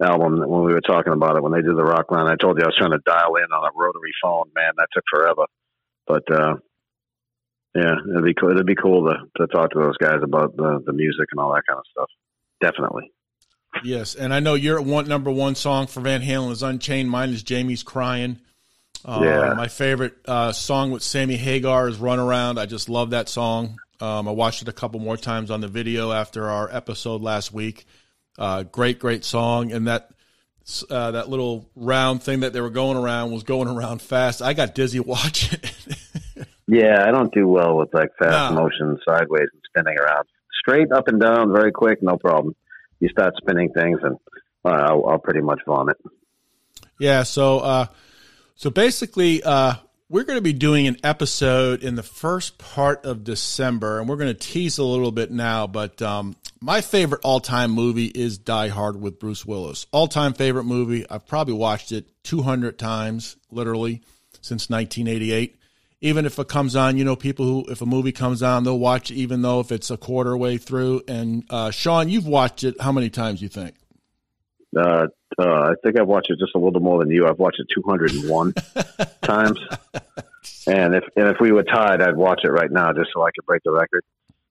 album 0.03 0.39
when 0.39 0.63
we 0.63 0.73
were 0.73 0.81
talking 0.81 1.13
about 1.13 1.37
it 1.37 1.43
when 1.43 1.53
they 1.53 1.61
did 1.61 1.75
the 1.75 1.83
Rockline. 1.83 2.29
I 2.29 2.35
told 2.35 2.57
you 2.57 2.63
I 2.63 2.67
was 2.67 2.75
trying 2.77 2.91
to 2.91 3.01
dial 3.05 3.35
in 3.35 3.45
on 3.45 3.65
a 3.65 3.71
rotary 3.75 4.11
phone. 4.21 4.51
Man, 4.55 4.73
that 4.77 4.89
took 4.93 5.03
forever. 5.09 5.45
But 6.05 6.31
uh, 6.31 6.55
yeah, 7.73 7.95
it'd 8.09 8.23
be 8.23 8.33
cool. 8.33 8.51
It'd 8.51 8.65
be 8.65 8.75
cool 8.75 9.09
to, 9.09 9.17
to 9.37 9.47
talk 9.47 9.71
to 9.71 9.79
those 9.79 9.97
guys 9.97 10.19
about 10.21 10.55
the, 10.55 10.81
the 10.85 10.93
music 10.93 11.27
and 11.31 11.39
all 11.39 11.53
that 11.53 11.63
kind 11.67 11.79
of 11.79 11.85
stuff. 11.91 12.09
Definitely. 12.61 13.11
Yes, 13.83 14.15
and 14.15 14.33
I 14.33 14.39
know 14.39 14.53
your 14.55 14.81
one 14.81 15.07
number 15.07 15.31
one 15.31 15.55
song 15.55 15.87
for 15.87 16.01
Van 16.01 16.21
Halen 16.21 16.51
is 16.51 16.63
Unchained. 16.63 17.09
Mine 17.09 17.29
is 17.29 17.43
Jamie's 17.43 17.83
Crying. 17.83 18.39
Uh, 19.03 19.21
Yeah. 19.23 19.53
My 19.53 19.67
favorite 19.67 20.15
uh, 20.25 20.51
song 20.51 20.91
with 20.91 21.03
Sammy 21.03 21.35
Hagar 21.35 21.87
is 21.87 21.97
Runaround. 21.97 22.57
I 22.57 22.65
just 22.65 22.89
love 22.89 23.11
that 23.11 23.29
song. 23.29 23.77
Um, 24.01 24.27
I 24.27 24.31
watched 24.31 24.61
it 24.61 24.67
a 24.67 24.73
couple 24.73 24.99
more 24.99 25.17
times 25.17 25.51
on 25.51 25.61
the 25.61 25.67
video 25.67 26.11
after 26.11 26.49
our 26.49 26.69
episode 26.73 27.21
last 27.21 27.53
week. 27.53 27.85
Uh, 28.37 28.63
great, 28.63 28.99
great 28.99 29.23
song, 29.23 29.71
and 29.71 29.87
that 29.87 30.09
uh, 30.89 31.11
that 31.11 31.29
little 31.29 31.69
round 31.75 32.23
thing 32.23 32.39
that 32.41 32.51
they 32.53 32.59
were 32.61 32.69
going 32.71 32.97
around 32.97 33.31
was 33.31 33.43
going 33.43 33.67
around 33.77 34.01
fast. 34.01 34.41
I 34.41 34.53
got 34.53 34.73
dizzy 34.75 34.99
watching 35.01 35.59
it. 35.61 36.47
Yeah, 36.67 37.05
I 37.07 37.11
don't 37.11 37.31
do 37.33 37.47
well 37.47 37.77
with 37.77 37.93
like 37.93 38.09
fast 38.17 38.53
No. 38.55 38.61
motion, 38.63 38.99
sideways 39.07 39.47
and 39.53 39.61
spinning 39.69 39.97
around. 39.99 40.25
Straight 40.59 40.91
up 40.91 41.07
and 41.07 41.21
down, 41.21 41.53
very 41.53 41.71
quick, 41.71 42.01
no 42.01 42.17
problem. 42.17 42.55
You 42.99 43.09
start 43.09 43.33
spinning 43.37 43.71
things, 43.71 43.99
and 44.03 44.17
uh, 44.63 44.69
I'll, 44.69 45.05
I'll 45.05 45.19
pretty 45.19 45.41
much 45.41 45.59
vomit. 45.65 45.97
Yeah, 46.99 47.23
so 47.23 47.59
uh, 47.59 47.85
so 48.55 48.69
basically, 48.69 49.43
uh, 49.43 49.75
we're 50.09 50.23
going 50.23 50.37
to 50.37 50.41
be 50.41 50.53
doing 50.53 50.87
an 50.87 50.97
episode 51.03 51.83
in 51.83 51.95
the 51.95 52.03
first 52.03 52.57
part 52.57 53.05
of 53.05 53.23
December, 53.23 53.99
and 53.99 54.07
we're 54.07 54.17
going 54.17 54.33
to 54.33 54.39
tease 54.39 54.77
a 54.77 54.83
little 54.83 55.11
bit 55.11 55.31
now. 55.31 55.67
But 55.67 56.01
um, 56.01 56.35
my 56.61 56.81
favorite 56.81 57.21
all-time 57.23 57.71
movie 57.71 58.05
is 58.05 58.37
Die 58.37 58.67
Hard 58.69 59.01
with 59.01 59.19
Bruce 59.19 59.45
Willis. 59.45 59.87
All-time 59.91 60.33
favorite 60.33 60.63
movie. 60.65 61.05
I've 61.09 61.27
probably 61.27 61.55
watched 61.55 61.91
it 61.91 62.07
200 62.23 62.77
times, 62.77 63.35
literally, 63.51 64.03
since 64.41 64.69
1988. 64.69 65.59
Even 66.05 66.25
if 66.25 66.37
it 66.37 66.47
comes 66.47 66.75
on, 66.75 66.97
you 66.97 67.03
know, 67.03 67.15
people 67.15 67.45
who, 67.45 67.65
if 67.71 67.81
a 67.81 67.85
movie 67.85 68.11
comes 68.11 68.43
on, 68.43 68.63
they'll 68.63 68.77
watch 68.77 69.09
it, 69.09 69.15
even 69.15 69.41
though 69.41 69.59
if 69.59 69.71
it's 69.71 69.89
a 69.89 69.97
quarter 69.97 70.37
way 70.37 70.57
through. 70.57 71.01
And 71.07 71.43
uh, 71.49 71.71
Shawn, 71.71 72.09
you've 72.09 72.27
watched 72.27 72.63
it 72.63 72.79
how 72.79 72.91
many 72.91 73.09
times? 73.09 73.41
You 73.41 73.49
think? 73.49 73.75
Uh, 74.77 75.07
uh, 75.39 75.43
I 75.43 75.73
think 75.83 75.99
I've 75.99 76.07
watched 76.07 76.29
it 76.29 76.37
just 76.37 76.53
a 76.53 76.59
little 76.59 76.79
more 76.79 76.99
than 76.99 77.09
you. 77.09 77.25
I've 77.27 77.39
watched 77.39 77.59
it 77.59 77.67
201 77.73 78.53
times, 79.23 79.59
and 80.67 80.93
if 80.93 81.03
and 81.15 81.27
if 81.29 81.37
we 81.39 81.51
were 81.51 81.63
tied, 81.63 82.01
I'd 82.01 82.15
watch 82.15 82.41
it 82.43 82.49
right 82.49 82.71
now 82.71 82.93
just 82.93 83.09
so 83.13 83.23
I 83.23 83.31
could 83.31 83.45
break 83.45 83.63
the 83.63 83.71
record. 83.71 84.03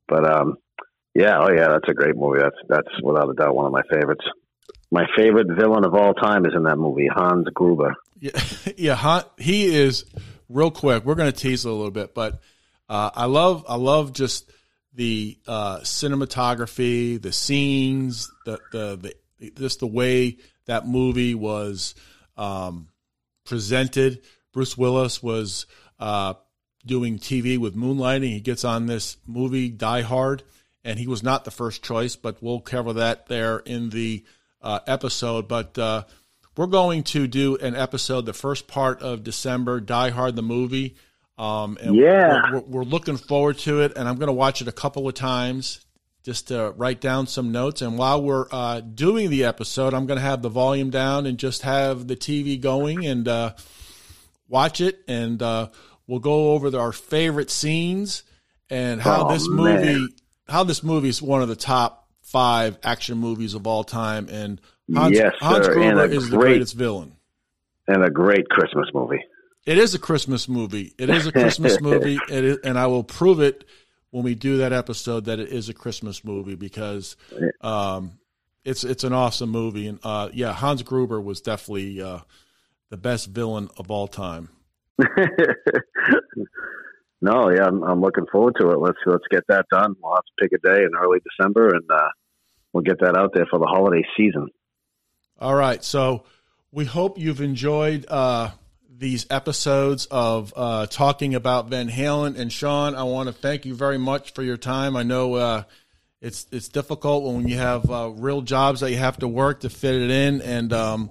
But 0.09 0.29
um, 0.29 0.59
yeah, 1.15 1.39
oh 1.39 1.51
yeah, 1.51 1.69
that's 1.69 1.89
a 1.89 1.95
great 1.95 2.17
movie. 2.17 2.41
That's 2.41 2.57
that's 2.69 3.03
without 3.03 3.31
a 3.31 3.35
doubt 3.35 3.55
one 3.55 3.67
of 3.67 3.73
my 3.73 3.83
favorites. 3.91 4.25
My 4.91 5.07
favorite 5.17 5.49
villain 5.49 5.85
of 5.85 5.95
all 5.95 6.15
time 6.15 6.47
is 6.47 6.53
in 6.55 6.65
that 6.65 6.77
movie, 6.77 7.07
Hans 7.07 7.47
Gruber. 7.55 7.95
Yeah, 8.19 8.31
yeah, 8.77 8.95
Han, 8.95 9.23
he 9.39 9.67
is 9.67 10.05
real 10.49 10.71
quick. 10.71 11.05
We're 11.05 11.15
going 11.15 11.33
to 11.33 11.39
tease 11.39 11.65
it 11.65 11.69
a 11.69 11.73
little 11.73 11.91
bit, 11.91 12.15
but 12.15 12.41
uh, 12.89 13.11
I 13.15 13.25
love 13.27 13.65
I 13.69 13.77
love 13.77 14.13
just 14.13 14.51
the 14.95 15.39
uh, 15.47 15.79
cinematography, 15.79 17.21
the 17.21 17.33
scenes, 17.33 18.31
the, 18.45 18.59
the 18.73 19.15
the 19.41 19.51
just 19.57 19.81
the 19.81 19.87
way 19.87 20.39
that 20.67 20.87
movie 20.87 21.35
was 21.35 21.95
um, 22.37 22.89
presented. 23.45 24.23
Bruce 24.53 24.77
Willis 24.79 25.23
was 25.23 25.67
uh, 25.99 26.35
doing 26.87 27.19
TV 27.19 27.59
with 27.59 27.75
Moonlighting. 27.75 28.33
He 28.33 28.41
gets 28.41 28.65
on 28.65 28.87
this 28.87 29.17
movie 29.27 29.69
Die 29.69 30.03
Hard, 30.03 30.43
and 30.85 30.99
he 30.99 31.07
was 31.07 31.23
not 31.23 31.45
the 31.45 31.51
first 31.51 31.83
choice, 31.83 32.17
but 32.17 32.43
we'll 32.43 32.61
cover 32.61 32.93
that 32.95 33.27
there 33.27 33.59
in 33.59 33.91
the 33.91 34.25
uh, 34.63 34.81
episode. 34.87 35.49
But 35.49 35.79
uh, 35.79 36.05
we're 36.57 36.67
going 36.67 37.03
to 37.05 37.27
do 37.27 37.57
an 37.57 37.75
episode, 37.77 38.27
the 38.27 38.33
first 38.33 38.67
part 38.69 39.01
of 39.03 39.25
December, 39.25 39.81
Die 39.81 40.11
Hard 40.11 40.37
the 40.37 40.43
movie. 40.43 40.97
Um, 41.37 41.77
and 41.81 41.97
Yeah. 41.97 42.43
we're, 42.53 42.53
we're, 42.61 42.67
we're 42.67 42.85
looking 42.85 43.17
forward 43.17 43.59
to 43.61 43.81
it, 43.81 43.93
and 43.97 44.09
I'm 44.09 44.17
going 44.17 44.29
to 44.29 44.33
watch 44.33 44.61
it 44.63 44.69
a 44.69 44.73
couple 44.73 45.09
of 45.09 45.15
times 45.15 45.85
just 46.23 46.49
to 46.49 46.73
write 46.77 47.01
down 47.01 47.27
some 47.27 47.51
notes. 47.53 47.83
And 47.83 47.99
while 47.99 48.23
we're 48.23 48.47
uh, 48.51 48.81
doing 48.81 49.31
the 49.31 49.45
episode, 49.45 49.93
I'm 49.95 50.07
going 50.07 50.19
to 50.19 50.25
have 50.25 50.43
the 50.43 50.49
volume 50.49 50.91
down 50.91 51.27
and 51.27 51.37
just 51.39 51.63
have 51.63 52.07
the 52.07 52.17
TV 52.17 52.61
going 52.61 53.05
and 53.05 53.27
uh, 53.29 53.55
watch 54.49 54.81
it. 54.81 55.01
And 55.09 55.43
uh, 55.43 55.69
we'll 56.07 56.21
go 56.21 56.53
over 56.53 56.71
the, 56.71 56.79
our 56.79 56.93
favorite 56.93 57.51
scenes 57.51 58.23
and 58.71 59.01
how 59.03 59.27
Oh, 59.27 59.33
this 59.33 59.49
movie, 59.49 59.85
man. 59.99 60.09
how 60.49 60.65
this 60.65 60.83
movie 60.83 61.09
is 61.11 61.21
one 61.21 61.43
of 61.43 61.49
the 61.49 61.57
top 61.57 62.04
five 62.35 62.76
action 62.82 63.16
movies 63.16 63.55
of 63.55 63.64
all 63.64 63.85
time. 63.85 64.28
And 64.28 64.61
Hans, 64.93 65.16
Yes, 65.16 65.35
Hans 65.39 65.68
Gruber 65.68 66.05
is 66.07 66.30
the 66.30 66.37
greatest 66.37 66.74
villain. 66.74 67.12
and 67.87 68.05
a 68.05 68.11
great 68.11 68.49
Christmas 68.49 68.89
movie. 68.93 69.24
It 69.64 69.78
is 69.78 69.95
a 69.95 70.01
Christmas 70.01 70.49
movie. 70.49 70.93
It 70.99 71.11
is 71.11 71.28
a 71.28 71.32
Christmas 71.32 71.80
movie, 71.89 72.18
it 72.28 72.45
is, 72.45 72.59
and 72.64 72.76
I 72.76 72.89
will 72.89 73.05
prove 73.05 73.41
it 73.41 73.64
when 74.11 74.24
we 74.24 74.35
do 74.35 74.57
that 74.59 74.72
episode 74.72 75.26
that 75.26 75.39
it 75.39 75.51
is 75.51 75.68
a 75.68 75.74
Christmas 75.74 76.24
movie 76.24 76.57
because 76.57 77.16
um, 77.61 78.18
it's 78.64 78.82
it's 78.82 79.05
an 79.05 79.12
awesome 79.12 79.51
movie. 79.51 79.87
And 79.87 80.01
uh, 80.03 80.30
yeah, 80.32 80.53
Hans 80.53 80.82
Gruber 80.82 81.20
was 81.20 81.41
definitely 81.41 82.03
uh, 82.03 82.18
the 82.91 82.97
best 82.97 83.28
villain 83.28 83.68
of 83.78 83.93
all 83.93 84.09
time. 84.09 84.49
no, 87.20 87.49
yeah, 87.51 87.64
I'm, 87.64 87.82
I'm 87.85 88.01
looking 88.01 88.26
forward 88.32 88.57
to 88.61 88.70
it. 88.70 88.78
Let's 88.80 88.99
let's 89.07 89.24
get 89.30 89.45
that 89.49 89.66
done. 89.70 89.95
We'll 90.03 90.16
have 90.16 90.24
to 90.24 90.32
pick 90.41 90.53
a 90.53 90.59
day 90.59 90.82
in 90.82 90.91
early 91.01 91.20
December, 91.20 91.68
and 91.68 91.89
uh, 91.91 92.09
we'll 92.75 92.83
get 92.83 92.99
that 93.01 93.16
out 93.16 93.31
there 93.33 93.47
for 93.47 93.59
the 93.59 93.66
holiday 93.66 94.05
season. 94.16 94.49
All 95.39 95.55
right, 95.55 95.83
so 95.83 96.25
we 96.72 96.85
hope 96.85 97.18
you've 97.18 97.41
enjoyed 97.41 98.05
uh, 98.09 98.51
these 98.91 99.27
episodes 99.31 100.07
of 100.07 100.53
uh, 100.57 100.87
talking 100.87 101.35
about 101.35 101.68
Van 101.68 101.89
Halen 101.89 102.39
and 102.39 102.53
Shawn. 102.53 102.95
I 102.95 103.05
want 103.05 103.29
to 103.29 103.33
thank 103.33 103.64
you 103.64 103.75
very 103.75 103.99
much 103.99 104.35
for 104.35 104.43
your 104.43 104.57
time. 104.57 104.97
I 104.97 105.05
know 105.05 105.35
uh, 105.35 105.62
it's 106.20 106.47
it's 106.51 106.68
difficult 106.68 107.33
when 107.33 107.49
you 107.49 107.57
have 107.57 107.91
uh, 107.91 108.11
real 108.14 108.43
jobs 108.43 108.81
that 108.81 108.91
you 108.91 108.97
have 108.97 109.18
to 109.18 109.29
work 109.29 109.61
to 109.61 109.70
fit 109.70 109.95
it 109.95 110.11
in, 110.11 110.43
and 110.43 110.72
um, 110.72 111.11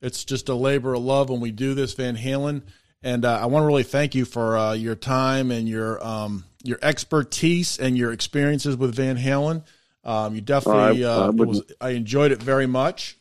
it's 0.00 0.24
just 0.24 0.48
a 0.48 0.54
labor 0.54 0.94
of 0.94 1.02
love 1.02 1.30
when 1.30 1.40
we 1.40 1.50
do 1.50 1.74
this, 1.74 1.94
Van 1.94 2.16
Halen. 2.16 2.62
And 3.02 3.24
uh, 3.24 3.38
I 3.40 3.46
want 3.46 3.62
to 3.64 3.66
really 3.66 3.82
thank 3.82 4.14
you 4.14 4.24
for 4.24 4.56
uh, 4.56 4.72
your 4.72 4.94
time 4.94 5.50
and 5.50 5.68
your 5.68 6.04
um, 6.04 6.44
your 6.62 6.78
expertise 6.80 7.78
and 7.78 7.96
your 7.96 8.12
experiences 8.12 8.76
with 8.76 8.94
Van 8.94 9.18
Halen. 9.18 9.62
Um, 10.04 10.34
you 10.34 10.40
definitely, 10.40 11.04
I- 11.04 11.08
uh, 11.08 11.26
I 11.26 11.28
it 11.28 11.48
was, 11.48 11.62
I 11.80 11.90
enjoyed 11.90 12.32
it 12.32 12.42
very 12.42 12.66
much. 12.66 13.16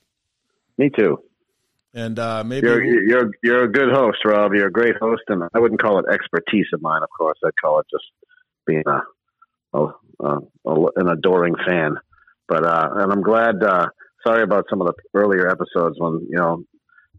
Me 0.78 0.90
too. 0.90 1.24
And 1.96 2.18
uh, 2.18 2.44
maybe 2.44 2.66
You're 2.66 2.84
you're 2.84 3.32
you're 3.44 3.64
a 3.66 3.72
good 3.72 3.94
host, 3.94 4.18
Rob. 4.26 4.54
You're 4.54 4.68
a 4.68 4.72
great 4.72 4.96
host, 5.00 5.22
and 5.28 5.44
I 5.54 5.60
wouldn't 5.60 5.80
call 5.80 6.00
it 6.00 6.06
expertise 6.12 6.66
of 6.74 6.82
mine. 6.82 7.04
Of 7.04 7.10
course, 7.16 7.38
I'd 7.46 7.52
call 7.64 7.80
it 7.80 7.86
just 7.92 8.06
being 8.66 8.84
a, 8.88 9.02
a, 9.78 9.94
a, 10.20 10.40
a 10.66 10.86
an 10.96 11.10
adoring 11.10 11.54
fan. 11.68 11.98
But 12.48 12.64
uh, 12.66 12.90
and 12.96 13.12
I'm 13.12 13.22
glad. 13.22 13.62
Uh, 13.64 13.90
sorry 14.26 14.42
about 14.42 14.66
some 14.72 14.82
of 14.82 14.88
the 14.88 14.94
earlier 15.14 15.48
episodes 15.48 16.00
when 16.00 16.26
you 16.30 16.38
know 16.38 16.64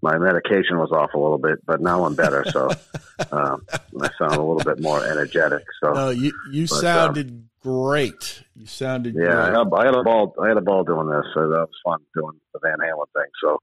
my 0.02 0.18
medication 0.18 0.76
was 0.78 0.90
off 0.90 1.14
a 1.14 1.18
little 1.18 1.38
bit, 1.38 1.64
but 1.64 1.80
now 1.80 2.04
I'm 2.04 2.16
better. 2.16 2.44
So 2.50 2.68
uh, 3.30 3.56
I 4.02 4.10
sound 4.18 4.34
a 4.34 4.42
little 4.42 4.56
bit 4.64 4.80
more 4.80 5.06
energetic. 5.06 5.62
So 5.82 5.92
no, 5.92 6.10
you 6.10 6.32
you 6.50 6.66
But, 6.66 6.74
um, 6.74 6.80
sounded 6.80 7.48
great. 7.64 8.42
You 8.54 8.66
sounded 8.66 9.16
yeah, 9.16 9.42
I 9.42 9.46
had, 9.46 9.66
I 9.72 9.86
had 9.86 9.94
a 9.94 10.02
ball. 10.02 10.34
I 10.40 10.48
had 10.48 10.58
a 10.58 10.60
ball 10.60 10.84
doing 10.84 11.08
this. 11.08 11.24
So 11.34 11.48
that 11.48 11.66
was 11.66 11.80
fun 11.84 11.98
doing 12.14 12.38
the 12.52 12.60
Van 12.62 12.76
Halen 12.78 13.06
thing. 13.14 13.30
So 13.42 13.58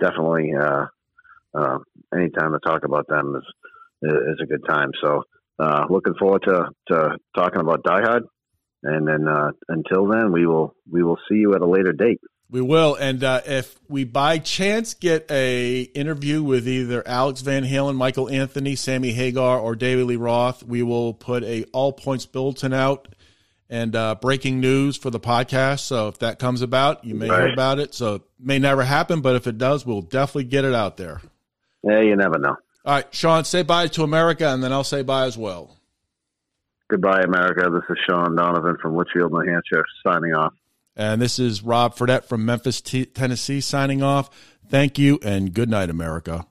definitely, 0.00 0.52
uh, 0.58 0.86
uh, 1.54 1.78
anytime 2.12 2.52
to 2.52 2.58
talk 2.58 2.84
about 2.84 3.06
them 3.06 3.36
is 3.36 3.44
is 4.02 4.40
a 4.42 4.46
good 4.46 4.64
time. 4.66 4.90
So 5.02 5.22
uh, 5.58 5.84
looking 5.90 6.14
forward 6.18 6.42
to 6.44 6.70
to 6.88 7.18
talking 7.36 7.60
about 7.60 7.84
Die 7.84 8.02
Hard. 8.02 8.24
And 8.82 9.08
then 9.08 9.28
uh, 9.28 9.52
until 9.68 10.06
then, 10.08 10.32
we 10.32 10.46
will 10.46 10.74
we 10.90 11.02
will 11.02 11.18
see 11.28 11.36
you 11.36 11.54
at 11.54 11.60
a 11.60 11.66
later 11.66 11.92
date. 11.92 12.20
We 12.50 12.60
will, 12.60 12.94
and 12.94 13.24
uh, 13.24 13.40
if 13.46 13.80
we 13.88 14.04
by 14.04 14.38
chance 14.38 14.92
get 14.92 15.30
a 15.30 15.82
interview 15.94 16.42
with 16.42 16.68
either 16.68 17.02
Alex 17.06 17.40
Van 17.40 17.64
Halen, 17.64 17.96
Michael 17.96 18.28
Anthony, 18.28 18.76
Sammy 18.76 19.12
Hagar, 19.12 19.58
or 19.58 19.74
David 19.74 20.04
Lee 20.04 20.16
Roth, 20.16 20.62
we 20.62 20.82
will 20.82 21.14
put 21.14 21.42
a 21.44 21.64
all 21.72 21.92
points 21.92 22.26
bulletin 22.26 22.74
out 22.74 23.08
and 23.70 23.96
uh, 23.96 24.14
breaking 24.16 24.60
news 24.60 24.96
for 24.96 25.10
the 25.10 25.20
podcast. 25.20 25.80
So 25.80 26.08
if 26.08 26.18
that 26.18 26.38
comes 26.38 26.62
about, 26.62 27.04
you 27.04 27.14
may 27.14 27.26
hear 27.26 27.52
about 27.52 27.78
it. 27.78 27.94
So 27.94 28.16
it 28.16 28.22
may 28.38 28.58
never 28.58 28.84
happen, 28.84 29.20
but 29.20 29.36
if 29.36 29.46
it 29.46 29.58
does, 29.58 29.86
we'll 29.86 30.02
definitely 30.02 30.44
get 30.44 30.64
it 30.64 30.74
out 30.74 30.96
there. 30.96 31.20
Yeah, 31.82 32.00
you 32.00 32.16
never 32.16 32.38
know. 32.38 32.56
All 32.86 32.94
right, 32.94 33.14
Shawn, 33.14 33.44
say 33.44 33.62
bye 33.62 33.86
to 33.88 34.02
America, 34.02 34.48
and 34.48 34.62
then 34.62 34.72
I'll 34.72 34.84
say 34.84 35.02
bye 35.02 35.24
as 35.24 35.38
well. 35.38 35.78
Goodbye, 36.88 37.22
America. 37.22 37.70
This 37.70 37.82
is 37.88 37.96
Shawn 38.08 38.36
Donovan 38.36 38.76
from 38.80 38.94
Litchfield, 38.94 39.32
New 39.32 39.40
Hampshire, 39.40 39.84
signing 40.06 40.34
off. 40.34 40.52
And 40.96 41.20
this 41.20 41.38
is 41.38 41.62
Rob 41.62 41.96
Fredette 41.96 42.24
from 42.24 42.44
Memphis, 42.44 42.80
T- 42.80 43.06
Tennessee, 43.06 43.60
signing 43.60 44.02
off. 44.02 44.30
Thank 44.68 44.98
you, 44.98 45.18
and 45.22 45.52
good 45.52 45.70
night, 45.70 45.90
America. 45.90 46.46